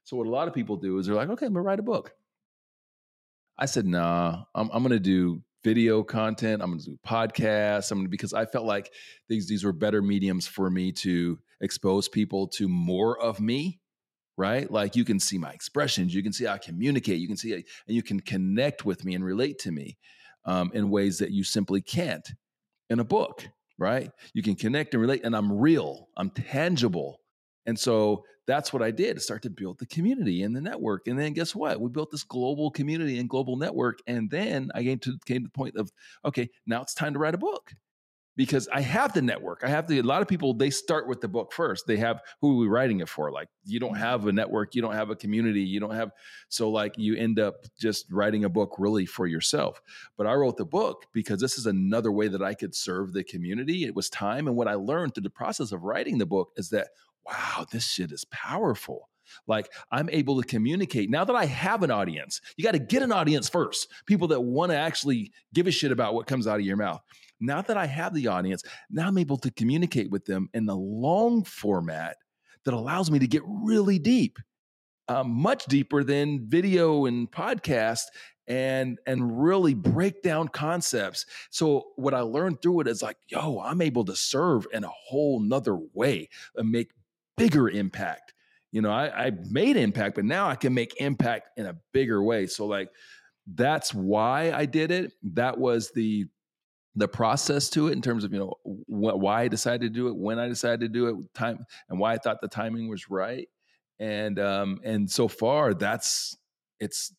So 0.04 0.16
what 0.16 0.26
a 0.26 0.30
lot 0.30 0.48
of 0.48 0.54
people 0.54 0.76
do 0.76 0.98
is 0.98 1.06
they're 1.06 1.14
like, 1.14 1.28
okay, 1.28 1.46
I'm 1.46 1.52
gonna 1.52 1.62
write 1.62 1.78
a 1.78 1.82
book. 1.84 2.12
I 3.58 3.66
said, 3.66 3.86
nah, 3.86 4.44
I'm, 4.54 4.70
I'm 4.72 4.82
gonna 4.82 4.98
do 4.98 5.42
video 5.64 6.02
content. 6.02 6.62
I'm 6.62 6.70
gonna 6.70 6.82
do 6.82 6.98
podcasts. 7.06 7.90
I'm 7.90 7.98
gonna 7.98 8.08
because 8.08 8.32
I 8.34 8.46
felt 8.46 8.66
like 8.66 8.92
these 9.28 9.48
these 9.48 9.64
were 9.64 9.72
better 9.72 10.02
mediums 10.02 10.46
for 10.46 10.70
me 10.70 10.92
to 10.92 11.38
expose 11.60 12.08
people 12.08 12.46
to 12.48 12.68
more 12.68 13.18
of 13.20 13.40
me 13.40 13.80
right? 14.36 14.70
Like 14.70 14.96
you 14.96 15.04
can 15.04 15.20
see 15.20 15.38
my 15.38 15.50
expressions, 15.50 16.14
you 16.14 16.22
can 16.22 16.32
see 16.32 16.44
how 16.44 16.54
I 16.54 16.58
communicate, 16.58 17.20
you 17.20 17.28
can 17.28 17.36
see, 17.36 17.52
and 17.52 17.64
you 17.86 18.02
can 18.02 18.20
connect 18.20 18.84
with 18.84 19.04
me 19.04 19.14
and 19.14 19.24
relate 19.24 19.58
to 19.60 19.72
me 19.72 19.96
um, 20.44 20.70
in 20.74 20.90
ways 20.90 21.18
that 21.18 21.30
you 21.30 21.44
simply 21.44 21.80
can't 21.80 22.28
in 22.90 23.00
a 23.00 23.04
book, 23.04 23.46
right? 23.78 24.10
You 24.34 24.42
can 24.42 24.56
connect 24.56 24.94
and 24.94 25.00
relate, 25.00 25.24
and 25.24 25.34
I'm 25.36 25.52
real, 25.52 26.08
I'm 26.16 26.30
tangible. 26.30 27.20
And 27.66 27.78
so 27.78 28.24
that's 28.46 28.72
what 28.72 28.82
I 28.82 28.90
did 28.90 29.20
start 29.22 29.42
to 29.42 29.50
build 29.50 29.78
the 29.78 29.86
community 29.86 30.42
and 30.42 30.54
the 30.54 30.60
network. 30.60 31.06
And 31.06 31.18
then 31.18 31.32
guess 31.32 31.54
what? 31.54 31.80
We 31.80 31.88
built 31.88 32.10
this 32.10 32.24
global 32.24 32.70
community 32.70 33.18
and 33.18 33.28
global 33.28 33.56
network. 33.56 34.00
And 34.06 34.30
then 34.30 34.70
I 34.74 34.82
came 34.82 34.98
to, 35.00 35.18
came 35.24 35.42
to 35.42 35.44
the 35.44 35.50
point 35.50 35.76
of, 35.76 35.90
okay, 36.24 36.50
now 36.66 36.82
it's 36.82 36.94
time 36.94 37.14
to 37.14 37.18
write 37.18 37.34
a 37.34 37.38
book 37.38 37.74
because 38.36 38.68
I 38.72 38.80
have 38.80 39.12
the 39.12 39.22
network. 39.22 39.62
I 39.62 39.68
have 39.68 39.86
the 39.86 39.98
a 39.98 40.02
lot 40.02 40.22
of 40.22 40.28
people 40.28 40.54
they 40.54 40.70
start 40.70 41.08
with 41.08 41.20
the 41.20 41.28
book 41.28 41.52
first. 41.52 41.86
They 41.86 41.96
have 41.98 42.20
who 42.40 42.52
are 42.52 42.60
we 42.60 42.66
writing 42.66 43.00
it 43.00 43.08
for? 43.08 43.30
Like 43.30 43.48
you 43.64 43.78
don't 43.78 43.92
mm-hmm. 43.92 44.00
have 44.00 44.26
a 44.26 44.32
network, 44.32 44.74
you 44.74 44.82
don't 44.82 44.94
have 44.94 45.10
a 45.10 45.16
community, 45.16 45.62
you 45.62 45.80
don't 45.80 45.94
have 45.94 46.10
so 46.48 46.70
like 46.70 46.98
you 46.98 47.16
end 47.16 47.38
up 47.38 47.54
just 47.78 48.10
writing 48.10 48.44
a 48.44 48.48
book 48.48 48.74
really 48.78 49.06
for 49.06 49.26
yourself. 49.26 49.80
But 50.16 50.26
I 50.26 50.34
wrote 50.34 50.56
the 50.56 50.64
book 50.64 51.06
because 51.12 51.40
this 51.40 51.58
is 51.58 51.66
another 51.66 52.10
way 52.10 52.28
that 52.28 52.42
I 52.42 52.54
could 52.54 52.74
serve 52.74 53.12
the 53.12 53.24
community. 53.24 53.84
It 53.84 53.94
was 53.94 54.10
time 54.10 54.48
and 54.48 54.56
what 54.56 54.68
I 54.68 54.74
learned 54.74 55.14
through 55.14 55.22
the 55.22 55.30
process 55.30 55.72
of 55.72 55.84
writing 55.84 56.18
the 56.18 56.26
book 56.26 56.50
is 56.56 56.70
that 56.70 56.88
wow, 57.26 57.66
this 57.70 57.86
shit 57.86 58.12
is 58.12 58.24
powerful. 58.26 59.08
Like 59.46 59.70
I'm 59.90 60.08
able 60.10 60.40
to 60.40 60.46
communicate 60.46 61.10
now 61.10 61.24
that 61.24 61.36
I 61.36 61.46
have 61.46 61.82
an 61.82 61.90
audience. 61.90 62.40
You 62.56 62.64
got 62.64 62.72
to 62.72 62.78
get 62.78 63.02
an 63.02 63.12
audience 63.12 63.48
first. 63.48 63.88
People 64.06 64.28
that 64.28 64.40
want 64.40 64.70
to 64.70 64.76
actually 64.76 65.32
give 65.52 65.66
a 65.66 65.70
shit 65.70 65.92
about 65.92 66.14
what 66.14 66.26
comes 66.26 66.46
out 66.46 66.60
of 66.60 66.66
your 66.66 66.76
mouth. 66.76 67.00
Now 67.40 67.62
that 67.62 67.76
I 67.76 67.86
have 67.86 68.14
the 68.14 68.28
audience, 68.28 68.62
now 68.90 69.08
I'm 69.08 69.18
able 69.18 69.38
to 69.38 69.50
communicate 69.50 70.10
with 70.10 70.24
them 70.24 70.48
in 70.54 70.66
the 70.66 70.76
long 70.76 71.44
format 71.44 72.16
that 72.64 72.74
allows 72.74 73.10
me 73.10 73.18
to 73.18 73.26
get 73.26 73.42
really 73.46 73.98
deep, 73.98 74.38
um, 75.08 75.30
much 75.30 75.66
deeper 75.66 76.02
than 76.04 76.48
video 76.48 77.06
and 77.06 77.30
podcast 77.30 78.04
and 78.46 78.98
and 79.06 79.42
really 79.42 79.72
break 79.72 80.22
down 80.22 80.48
concepts 80.48 81.24
so 81.48 81.92
what 81.96 82.12
i 82.12 82.20
learned 82.20 82.60
through 82.60 82.80
it 82.80 82.86
is 82.86 83.00
like 83.00 83.16
yo 83.28 83.58
i'm 83.60 83.80
able 83.80 84.04
to 84.04 84.14
serve 84.14 84.66
in 84.70 84.84
a 84.84 84.88
whole 84.88 85.40
nother 85.40 85.78
way 85.94 86.28
and 86.56 86.70
make 86.70 86.90
bigger 87.36 87.68
impact 87.68 88.32
you 88.72 88.80
know 88.82 88.90
I, 88.90 89.26
I 89.26 89.32
made 89.50 89.76
impact 89.76 90.14
but 90.16 90.24
now 90.24 90.48
i 90.48 90.56
can 90.56 90.74
make 90.74 91.00
impact 91.00 91.50
in 91.58 91.66
a 91.66 91.76
bigger 91.92 92.22
way 92.22 92.46
so 92.46 92.66
like 92.66 92.90
that's 93.54 93.92
why 93.92 94.52
i 94.52 94.66
did 94.66 94.90
it 94.90 95.12
that 95.22 95.58
was 95.58 95.90
the 95.92 96.26
the 96.96 97.08
process 97.08 97.68
to 97.70 97.88
it 97.88 97.92
in 97.92 98.02
terms 98.02 98.24
of 98.24 98.32
you 98.32 98.38
know 98.38 98.54
wh- 98.64 99.18
why 99.18 99.42
I 99.42 99.48
decided 99.48 99.92
to 99.92 99.98
do 99.98 100.08
it, 100.08 100.16
when 100.16 100.38
I 100.38 100.48
decided 100.48 100.80
to 100.80 100.88
do 100.88 101.08
it, 101.08 101.34
time, 101.34 101.64
and 101.88 101.98
why 101.98 102.12
I 102.12 102.18
thought 102.18 102.40
the 102.40 102.48
timing 102.48 102.88
was 102.88 103.10
right. 103.10 103.48
And 103.98 104.38
um, 104.38 104.80
and 104.84 105.10
so 105.10 105.28
far, 105.28 105.74
that's 105.74 106.36
it's 106.80 107.12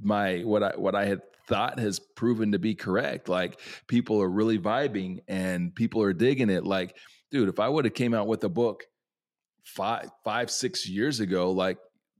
my 0.00 0.40
what 0.40 0.62
I 0.62 0.72
what 0.76 0.94
I 0.94 1.06
had 1.06 1.20
thought 1.46 1.78
has 1.78 1.98
proven 1.98 2.52
to 2.52 2.58
be 2.58 2.74
correct. 2.74 3.28
Like 3.28 3.60
people 3.86 4.20
are 4.20 4.28
really 4.28 4.58
vibing 4.58 5.20
and 5.28 5.74
people 5.74 6.02
are 6.02 6.12
digging 6.12 6.50
it. 6.50 6.64
Like, 6.64 6.96
dude, 7.30 7.48
if 7.48 7.58
I 7.58 7.68
would 7.68 7.84
have 7.84 7.94
came 7.94 8.14
out 8.14 8.26
with 8.26 8.44
a 8.44 8.48
book 8.48 8.84
five 9.76 10.10
five 10.24 10.50
six 10.50 10.88
years 10.88 11.20
ago, 11.20 11.50
like 11.50 11.78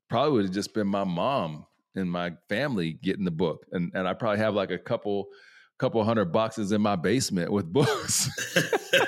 probably 0.09 0.33
would 0.33 0.45
have 0.47 0.55
just 0.55 0.75
been 0.75 0.87
my 0.87 1.05
mom 1.05 1.67
and 1.95 2.11
my 2.11 2.33
family 2.49 2.93
getting 3.03 3.25
the 3.25 3.31
book, 3.31 3.65
and 3.73 3.93
and 3.95 4.07
I 4.07 4.15
probably 4.15 4.39
have 4.39 4.55
like 4.55 4.71
a 4.71 4.79
couple 4.79 5.29
couple 5.79 6.03
hundred 6.05 6.33
boxes 6.33 6.73
in 6.73 6.81
my 6.81 6.97
basement 6.97 7.53
with 7.53 7.73
books. 7.73 8.29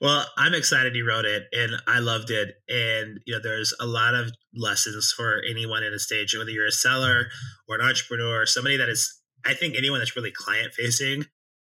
well, 0.00 0.24
I'm 0.36 0.54
excited 0.54 0.94
you 0.94 1.06
wrote 1.06 1.24
it 1.24 1.44
and 1.52 1.72
I 1.86 1.98
loved 1.98 2.30
it. 2.30 2.54
And, 2.68 3.20
you 3.26 3.34
know, 3.34 3.40
there's 3.42 3.74
a 3.80 3.86
lot 3.86 4.14
of 4.14 4.30
lessons 4.54 5.12
for 5.16 5.42
anyone 5.48 5.82
in 5.82 5.92
a 5.92 5.98
stage, 5.98 6.36
whether 6.36 6.50
you're 6.50 6.66
a 6.66 6.72
seller 6.72 7.26
or 7.68 7.76
an 7.76 7.80
entrepreneur, 7.86 8.46
somebody 8.46 8.76
that 8.76 8.88
is, 8.88 9.20
I 9.44 9.54
think 9.54 9.76
anyone 9.76 9.98
that's 9.98 10.16
really 10.16 10.32
client 10.32 10.72
facing, 10.72 11.26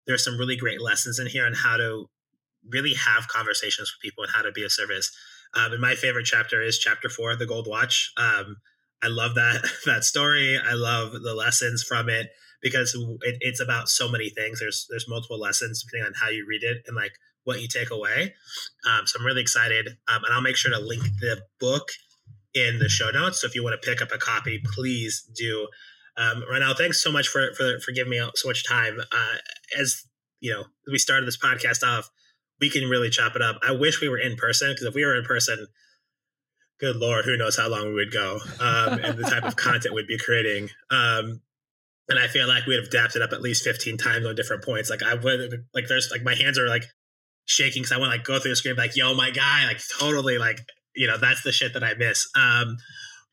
there's 0.06 0.24
some 0.24 0.38
really 0.38 0.56
great 0.56 0.82
lessons 0.82 1.20
in 1.20 1.28
here 1.28 1.46
on 1.46 1.54
how 1.54 1.78
to 1.78 2.08
really 2.68 2.94
have 2.94 3.28
conversations 3.28 3.94
with 3.94 4.02
people 4.02 4.24
and 4.24 4.34
how 4.34 4.42
to 4.42 4.52
be 4.52 4.64
of 4.64 4.72
service. 4.72 5.12
Um, 5.54 5.74
and 5.74 5.82
my 5.82 5.96
favorite 5.96 6.26
chapter 6.26 6.62
is 6.62 6.78
chapter 6.78 7.10
four, 7.10 7.36
the 7.36 7.46
gold 7.46 7.68
watch. 7.68 8.12
Um, 8.18 8.58
I 9.02 9.08
love 9.08 9.36
that 9.36 9.64
that 9.86 10.04
story. 10.04 10.60
I 10.60 10.74
love 10.74 11.14
the 11.14 11.34
lessons 11.34 11.84
from 11.84 12.10
it 12.10 12.30
because 12.62 12.96
it, 13.22 13.38
it's 13.40 13.62
about 13.62 13.90
so 13.90 14.10
many 14.10 14.30
things. 14.30 14.60
There's 14.60 14.86
there's 14.90 15.08
multiple 15.08 15.40
lessons 15.40 15.84
depending 15.84 16.08
on 16.08 16.14
how 16.20 16.30
you 16.30 16.46
read 16.48 16.64
it 16.64 16.84
and 16.88 16.96
like 16.96 17.14
what 17.44 17.62
you 17.62 17.68
take 17.68 17.90
away. 17.90 18.36
Um, 18.88 19.08
so 19.08 19.20
I'm 19.20 19.26
really 19.26 19.42
excited, 19.42 19.88
um, 20.08 20.24
and 20.24 20.34
I'll 20.34 20.42
make 20.42 20.58
sure 20.58 20.72
to 20.72 20.80
link 20.80 21.04
the 21.20 21.42
book 21.60 21.90
in 22.54 22.80
the 22.80 22.90
show 22.90 23.12
notes. 23.12 23.42
So 23.42 23.48
if 23.48 23.56
you 23.56 23.64
want 23.64 23.82
to 23.82 23.90
pick 23.90 24.02
up 24.02 24.12
a 24.14 24.18
copy, 24.18 24.62
please 24.64 25.24
do. 25.36 25.68
Um, 26.18 26.44
now, 26.60 26.74
thanks 26.74 27.02
so 27.02 27.12
much 27.12 27.28
for 27.28 27.54
for 27.54 27.80
for 27.80 27.92
giving 27.92 28.12
me 28.12 28.22
so 28.36 28.48
much 28.48 28.68
time. 28.68 29.00
Uh, 29.00 29.36
as 29.80 30.04
you 30.42 30.52
know, 30.52 30.66
we 30.92 30.98
started 30.98 31.28
this 31.28 31.38
podcast 31.38 31.84
off. 31.84 32.10
We 32.60 32.70
can 32.70 32.90
really 32.90 33.10
chop 33.10 33.36
it 33.36 33.42
up. 33.42 33.60
I 33.62 33.72
wish 33.72 34.02
we 34.02 34.10
were 34.10 34.18
in 34.18 34.36
person 34.36 34.72
because 34.72 34.86
if 34.86 34.94
we 34.94 35.06
were 35.06 35.16
in 35.16 35.24
person, 35.24 35.68
good 36.80 36.96
lord, 36.96 37.26
who 37.26 37.38
knows 37.38 37.58
how 37.58 37.70
long 37.70 37.88
we 37.88 37.94
would 37.94 38.12
go 38.12 38.40
um, 38.60 39.00
and 39.00 39.18
the 39.18 39.30
type 39.30 39.44
of 39.44 39.56
content 39.58 39.94
we'd 39.94 40.08
be 40.08 40.18
creating. 40.18 40.70
Um, 40.90 41.42
and 42.08 42.18
I 42.18 42.28
feel 42.28 42.48
like 42.48 42.66
we'd 42.66 42.80
have 42.80 42.90
dapped 42.90 43.16
it 43.16 43.22
up 43.22 43.34
at 43.34 43.42
least 43.42 43.64
15 43.64 43.98
times 43.98 44.26
on 44.26 44.36
different 44.36 44.64
points. 44.64 44.90
Like 44.90 45.04
I 45.04 45.14
would 45.14 45.66
like 45.74 45.88
there's 45.88 46.10
like 46.12 46.24
my 46.24 46.36
hands 46.36 46.58
are 46.58 46.68
like 46.68 46.86
shaking 47.46 47.84
because 47.84 47.92
I 47.92 48.00
want 48.00 48.12
to 48.12 48.18
like 48.18 48.26
go 48.26 48.40
through 48.40 48.52
the 48.52 48.56
screen 48.56 48.76
like, 48.76 48.96
yo, 48.96 49.14
my 49.14 49.30
guy, 49.30 49.66
like 49.68 49.80
totally 50.00 50.38
like, 50.38 50.60
you 50.96 51.08
know, 51.08 51.18
that's 51.18 51.44
the 51.44 51.52
shit 51.52 51.74
that 51.74 51.84
I 51.84 51.94
miss. 51.94 52.28
Um, 52.36 52.78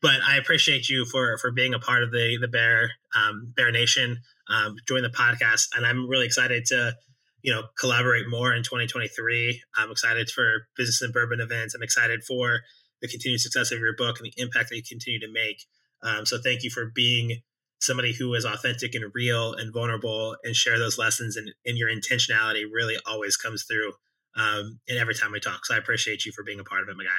but 0.01 0.21
I 0.27 0.37
appreciate 0.37 0.89
you 0.89 1.05
for 1.05 1.37
for 1.37 1.51
being 1.51 1.73
a 1.73 1.79
part 1.79 2.03
of 2.03 2.11
the 2.11 2.37
the 2.39 2.47
Bear 2.47 2.91
um, 3.15 3.53
Bear 3.55 3.71
Nation, 3.71 4.19
um, 4.49 4.75
join 4.87 5.01
the 5.01 5.09
podcast, 5.09 5.69
and 5.75 5.85
I'm 5.85 6.07
really 6.07 6.25
excited 6.25 6.65
to 6.67 6.95
you 7.41 7.53
know 7.53 7.63
collaborate 7.79 8.27
more 8.27 8.53
in 8.53 8.63
2023. 8.63 9.61
I'm 9.75 9.91
excited 9.91 10.29
for 10.29 10.67
business 10.75 11.01
and 11.01 11.13
bourbon 11.13 11.39
events. 11.39 11.75
I'm 11.75 11.83
excited 11.83 12.23
for 12.23 12.61
the 13.01 13.07
continued 13.07 13.41
success 13.41 13.71
of 13.71 13.79
your 13.79 13.95
book 13.95 14.19
and 14.19 14.25
the 14.25 14.41
impact 14.41 14.69
that 14.69 14.75
you 14.75 14.83
continue 14.87 15.19
to 15.19 15.31
make. 15.31 15.63
Um, 16.01 16.25
so 16.25 16.37
thank 16.43 16.63
you 16.63 16.69
for 16.69 16.91
being 16.93 17.41
somebody 17.79 18.13
who 18.13 18.33
is 18.33 18.45
authentic 18.45 18.95
and 18.95 19.11
real 19.13 19.53
and 19.53 19.71
vulnerable 19.71 20.35
and 20.43 20.55
share 20.55 20.79
those 20.79 20.97
lessons 20.97 21.37
and, 21.37 21.51
and 21.65 21.77
your 21.77 21.89
intentionality 21.89 22.63
really 22.71 22.97
always 23.05 23.37
comes 23.37 23.63
through 23.63 23.93
um, 24.35 24.79
in 24.87 24.97
every 24.97 25.13
time 25.13 25.31
we 25.31 25.39
talk. 25.39 25.65
So 25.65 25.75
I 25.75 25.77
appreciate 25.77 26.25
you 26.25 26.31
for 26.31 26.43
being 26.43 26.59
a 26.59 26.63
part 26.63 26.83
of 26.83 26.89
it, 26.89 26.97
my 26.97 27.03
guy. 27.03 27.09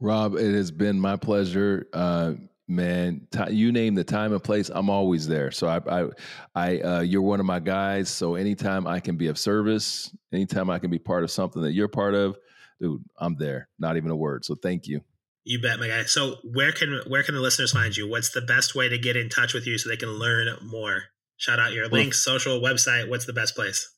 Rob, 0.00 0.34
it 0.36 0.54
has 0.54 0.70
been 0.70 0.98
my 0.98 1.16
pleasure. 1.16 1.86
Uh, 1.92 2.32
man, 2.70 3.26
t- 3.30 3.52
you 3.52 3.72
name 3.72 3.94
the 3.94 4.04
time 4.04 4.32
and 4.32 4.42
place, 4.42 4.70
I'm 4.72 4.88
always 4.88 5.26
there. 5.26 5.50
So 5.50 5.66
I, 5.66 5.80
I, 6.02 6.08
I 6.54 6.80
uh, 6.80 7.00
you're 7.00 7.22
one 7.22 7.40
of 7.40 7.46
my 7.46 7.58
guys. 7.58 8.08
So 8.08 8.36
anytime 8.36 8.86
I 8.86 9.00
can 9.00 9.16
be 9.16 9.26
of 9.26 9.36
service, 9.38 10.14
anytime 10.32 10.70
I 10.70 10.78
can 10.78 10.90
be 10.90 10.98
part 10.98 11.24
of 11.24 11.30
something 11.30 11.62
that 11.62 11.72
you're 11.72 11.88
part 11.88 12.14
of, 12.14 12.38
dude, 12.80 13.02
I'm 13.18 13.36
there. 13.36 13.68
Not 13.78 13.96
even 13.96 14.10
a 14.10 14.16
word. 14.16 14.44
So 14.44 14.54
thank 14.54 14.86
you. 14.86 15.02
You 15.44 15.60
bet, 15.60 15.80
my 15.80 15.88
guy. 15.88 16.04
So 16.04 16.36
where 16.44 16.72
can 16.72 17.00
where 17.08 17.22
can 17.22 17.34
the 17.34 17.40
listeners 17.40 17.72
find 17.72 17.96
you? 17.96 18.08
What's 18.08 18.30
the 18.30 18.42
best 18.42 18.74
way 18.74 18.88
to 18.88 18.98
get 18.98 19.16
in 19.16 19.28
touch 19.28 19.52
with 19.52 19.66
you 19.66 19.76
so 19.78 19.88
they 19.88 19.96
can 19.96 20.10
learn 20.10 20.48
more? 20.62 21.04
Shout 21.36 21.58
out 21.58 21.72
your 21.72 21.88
well, 21.88 22.02
links, 22.02 22.18
social, 22.20 22.60
website. 22.60 23.08
What's 23.08 23.26
the 23.26 23.32
best 23.32 23.56
place? 23.56 23.90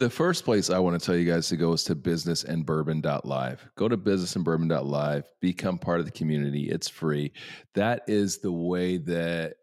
The 0.00 0.08
first 0.08 0.46
place 0.46 0.70
I 0.70 0.78
want 0.78 0.98
to 0.98 1.04
tell 1.04 1.14
you 1.14 1.30
guys 1.30 1.48
to 1.50 1.58
go 1.58 1.74
is 1.74 1.84
to 1.84 1.94
businessandbourbon.live. 1.94 3.70
Go 3.76 3.86
to 3.86 3.98
businessandbourbon.live, 3.98 5.24
become 5.42 5.76
part 5.76 6.00
of 6.00 6.06
the 6.06 6.12
community. 6.12 6.70
It's 6.70 6.88
free. 6.88 7.32
That 7.74 8.00
is 8.08 8.38
the 8.38 8.50
way 8.50 8.96
that 8.96 9.56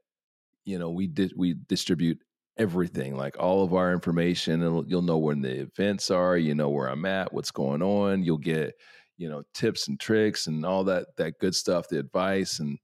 you 0.63 0.78
know 0.78 0.91
we 0.91 1.08
did 1.08 1.34
we 1.36 1.56
distribute 1.67 2.19
everything 2.60 3.15
like 3.15 3.39
all 3.39 3.63
of 3.63 3.73
our 3.73 3.91
information 3.91 4.62
and 4.62 4.88
you'll 4.88 5.02
know 5.02 5.17
when 5.17 5.41
the 5.41 5.62
events 5.62 6.12
are 6.12 6.38
you 6.38 6.54
know 6.54 6.69
where 6.69 6.88
i'm 6.88 7.06
at 7.06 7.32
what's 7.32 7.52
going 7.52 7.82
on 7.82 8.23
you'll 8.23 8.38
get 8.38 8.76
you 9.15 9.30
know 9.30 9.43
tips 9.54 9.88
and 9.88 10.00
tricks 10.00 10.47
and 10.47 10.65
all 10.65 10.84
that 10.84 11.06
that 11.15 11.39
good 11.39 11.56
stuff 11.56 11.88
the 11.88 12.00
advice 12.00 12.60
and 12.60 12.78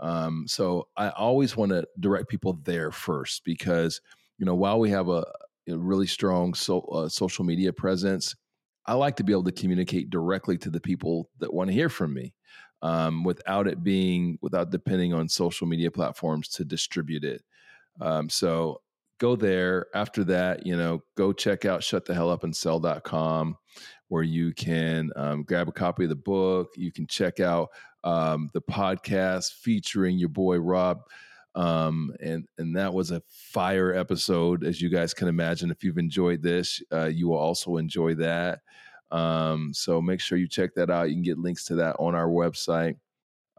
um, 0.00 0.44
so 0.46 0.86
i 0.96 1.08
always 1.10 1.56
want 1.56 1.70
to 1.70 1.86
direct 2.00 2.28
people 2.28 2.60
there 2.64 2.90
first 2.90 3.42
because 3.44 4.00
you 4.36 4.44
know 4.44 4.54
while 4.54 4.78
we 4.78 4.90
have 4.90 5.08
a, 5.08 5.24
a 5.68 5.76
really 5.76 6.06
strong 6.06 6.54
so, 6.54 6.80
uh, 6.92 7.08
social 7.08 7.44
media 7.44 7.72
presence 7.72 8.34
i 8.86 8.94
like 8.94 9.16
to 9.16 9.24
be 9.24 9.32
able 9.32 9.44
to 9.44 9.52
communicate 9.52 10.10
directly 10.10 10.56
to 10.58 10.70
the 10.70 10.80
people 10.80 11.28
that 11.38 11.52
want 11.52 11.68
to 11.68 11.74
hear 11.74 11.88
from 11.88 12.12
me 12.14 12.34
um, 12.82 13.24
without 13.24 13.66
it 13.66 13.82
being 13.82 14.38
without 14.40 14.70
depending 14.70 15.12
on 15.12 15.28
social 15.28 15.66
media 15.66 15.90
platforms 15.90 16.48
to 16.48 16.64
distribute 16.64 17.24
it 17.24 17.42
um, 18.00 18.28
so 18.28 18.80
go 19.18 19.36
there 19.36 19.86
after 19.94 20.24
that 20.24 20.66
you 20.66 20.76
know 20.76 21.02
go 21.16 21.32
check 21.32 21.64
out 21.64 21.82
shut 21.82 22.04
the 22.06 22.14
hell 22.14 22.30
up 22.30 22.42
and 22.42 22.56
sell.com 22.56 23.56
where 24.10 24.24
you 24.24 24.52
can 24.52 25.10
um, 25.14 25.44
grab 25.44 25.68
a 25.68 25.72
copy 25.72 26.02
of 26.02 26.08
the 26.08 26.16
book. 26.16 26.72
You 26.76 26.92
can 26.92 27.06
check 27.06 27.38
out 27.38 27.70
um, 28.02 28.50
the 28.52 28.60
podcast 28.60 29.52
featuring 29.52 30.18
your 30.18 30.28
boy 30.28 30.58
Rob. 30.58 31.02
Um, 31.54 32.14
and 32.20 32.46
and 32.58 32.76
that 32.76 32.94
was 32.94 33.10
a 33.10 33.22
fire 33.26 33.92
episode, 33.94 34.64
as 34.64 34.80
you 34.80 34.88
guys 34.88 35.12
can 35.12 35.28
imagine. 35.28 35.70
If 35.70 35.82
you've 35.82 35.98
enjoyed 35.98 36.42
this, 36.42 36.82
uh, 36.92 37.06
you 37.06 37.28
will 37.28 37.38
also 37.38 37.76
enjoy 37.76 38.14
that. 38.16 38.60
Um, 39.10 39.72
so 39.74 40.00
make 40.00 40.20
sure 40.20 40.38
you 40.38 40.48
check 40.48 40.74
that 40.74 40.90
out. 40.90 41.08
You 41.08 41.16
can 41.16 41.22
get 41.22 41.38
links 41.38 41.64
to 41.66 41.74
that 41.76 41.96
on 41.98 42.14
our 42.14 42.28
website. 42.28 42.96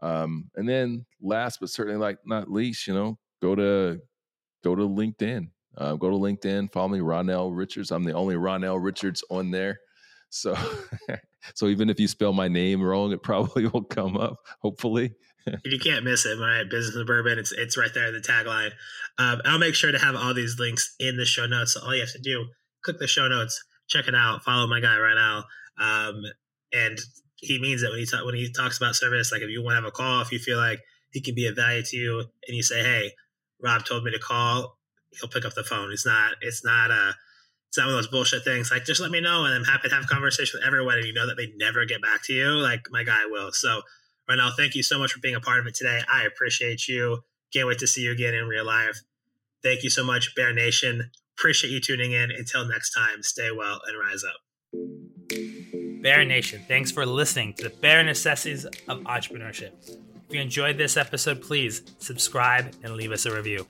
Um, 0.00 0.50
and 0.56 0.68
then 0.68 1.04
last 1.20 1.60
but 1.60 1.70
certainly 1.70 1.98
like 1.98 2.18
not 2.24 2.50
least, 2.50 2.86
you 2.86 2.94
know, 2.94 3.18
go 3.40 3.54
to 3.54 4.00
go 4.64 4.74
to 4.74 4.88
LinkedIn. 4.88 5.48
Uh, 5.76 5.94
go 5.94 6.10
to 6.10 6.16
LinkedIn, 6.16 6.70
follow 6.70 6.88
me, 6.88 6.98
Ronnell 6.98 7.56
Richards. 7.56 7.90
I'm 7.90 8.04
the 8.04 8.12
only 8.12 8.34
Ronnell 8.34 8.82
Richards 8.82 9.24
on 9.30 9.50
there. 9.50 9.80
So, 10.32 10.56
so 11.54 11.66
even 11.66 11.90
if 11.90 12.00
you 12.00 12.08
spell 12.08 12.32
my 12.32 12.48
name 12.48 12.82
wrong, 12.82 13.12
it 13.12 13.22
probably 13.22 13.66
will 13.72 13.84
come 13.84 14.16
up. 14.16 14.38
Hopefully, 14.60 15.14
you 15.64 15.78
can't 15.78 16.04
miss 16.04 16.24
it. 16.24 16.38
My 16.38 16.64
business 16.64 16.96
of 16.96 17.06
bourbon, 17.06 17.38
it's 17.38 17.52
it's 17.52 17.76
right 17.76 17.92
there 17.92 18.06
in 18.06 18.14
the 18.14 18.20
tagline. 18.20 18.72
Um, 19.18 19.40
I'll 19.44 19.58
make 19.58 19.74
sure 19.74 19.92
to 19.92 19.98
have 19.98 20.16
all 20.16 20.34
these 20.34 20.58
links 20.58 20.94
in 20.98 21.16
the 21.16 21.26
show 21.26 21.46
notes. 21.46 21.74
So 21.74 21.80
all 21.84 21.94
you 21.94 22.00
have 22.00 22.12
to 22.12 22.18
do, 22.18 22.46
click 22.82 22.98
the 22.98 23.06
show 23.06 23.28
notes, 23.28 23.62
check 23.88 24.08
it 24.08 24.14
out, 24.14 24.42
follow 24.42 24.66
my 24.66 24.80
guy 24.80 24.98
right 24.98 25.14
now. 25.14 25.44
Um, 25.78 26.22
and 26.72 26.98
he 27.36 27.60
means 27.60 27.82
it 27.82 27.90
when 27.90 27.98
he 27.98 28.06
ta- 28.06 28.24
when 28.24 28.34
he 28.34 28.50
talks 28.50 28.78
about 28.78 28.96
service. 28.96 29.32
Like 29.32 29.42
if 29.42 29.50
you 29.50 29.62
want 29.62 29.72
to 29.72 29.82
have 29.82 29.84
a 29.84 29.90
call, 29.90 30.22
if 30.22 30.32
you 30.32 30.38
feel 30.38 30.58
like 30.58 30.80
he 31.10 31.20
can 31.20 31.34
be 31.34 31.46
of 31.46 31.56
value 31.56 31.82
to 31.82 31.96
you, 31.96 32.18
and 32.20 32.56
you 32.56 32.62
say, 32.62 32.82
"Hey, 32.82 33.12
Rob 33.60 33.84
told 33.84 34.04
me 34.04 34.12
to 34.12 34.18
call," 34.18 34.78
he'll 35.10 35.28
pick 35.28 35.44
up 35.44 35.54
the 35.54 35.64
phone. 35.64 35.92
It's 35.92 36.06
not 36.06 36.36
it's 36.40 36.64
not 36.64 36.90
a 36.90 37.14
one 37.78 37.88
of 37.88 37.92
those 37.92 38.06
bullshit 38.06 38.44
things. 38.44 38.70
Like, 38.70 38.84
just 38.84 39.00
let 39.00 39.10
me 39.10 39.20
know, 39.20 39.44
and 39.44 39.54
I'm 39.54 39.64
happy 39.64 39.88
to 39.88 39.94
have 39.94 40.04
a 40.04 40.06
conversation 40.06 40.58
with 40.58 40.66
everyone. 40.66 40.96
And 40.96 41.06
you 41.06 41.12
know 41.12 41.26
that 41.26 41.36
they 41.36 41.52
never 41.56 41.84
get 41.84 42.02
back 42.02 42.22
to 42.24 42.32
you, 42.32 42.48
like 42.48 42.88
my 42.90 43.02
guy 43.02 43.26
will. 43.26 43.52
So, 43.52 43.82
right 44.28 44.36
now, 44.36 44.50
thank 44.56 44.74
you 44.74 44.82
so 44.82 44.98
much 44.98 45.12
for 45.12 45.20
being 45.20 45.34
a 45.34 45.40
part 45.40 45.60
of 45.60 45.66
it 45.66 45.74
today. 45.74 46.00
I 46.12 46.24
appreciate 46.24 46.88
you. 46.88 47.20
Can't 47.52 47.66
wait 47.66 47.78
to 47.78 47.86
see 47.86 48.02
you 48.02 48.12
again 48.12 48.34
in 48.34 48.46
real 48.46 48.64
life. 48.64 49.02
Thank 49.62 49.84
you 49.84 49.90
so 49.90 50.04
much, 50.04 50.34
Bear 50.34 50.52
Nation. 50.52 51.10
Appreciate 51.38 51.70
you 51.70 51.80
tuning 51.80 52.12
in. 52.12 52.30
Until 52.30 52.66
next 52.66 52.92
time, 52.92 53.22
stay 53.22 53.50
well 53.50 53.80
and 53.86 53.98
rise 53.98 54.24
up. 54.24 56.02
Bear 56.02 56.24
Nation, 56.24 56.62
thanks 56.66 56.90
for 56.90 57.06
listening 57.06 57.54
to 57.54 57.64
the 57.64 57.70
Bare 57.70 58.02
Necessities 58.02 58.64
of 58.64 58.98
Entrepreneurship. 59.04 59.70
If 60.28 60.34
you 60.34 60.40
enjoyed 60.40 60.78
this 60.78 60.96
episode, 60.96 61.42
please 61.42 61.82
subscribe 61.98 62.74
and 62.82 62.94
leave 62.94 63.12
us 63.12 63.24
a 63.26 63.34
review. 63.34 63.66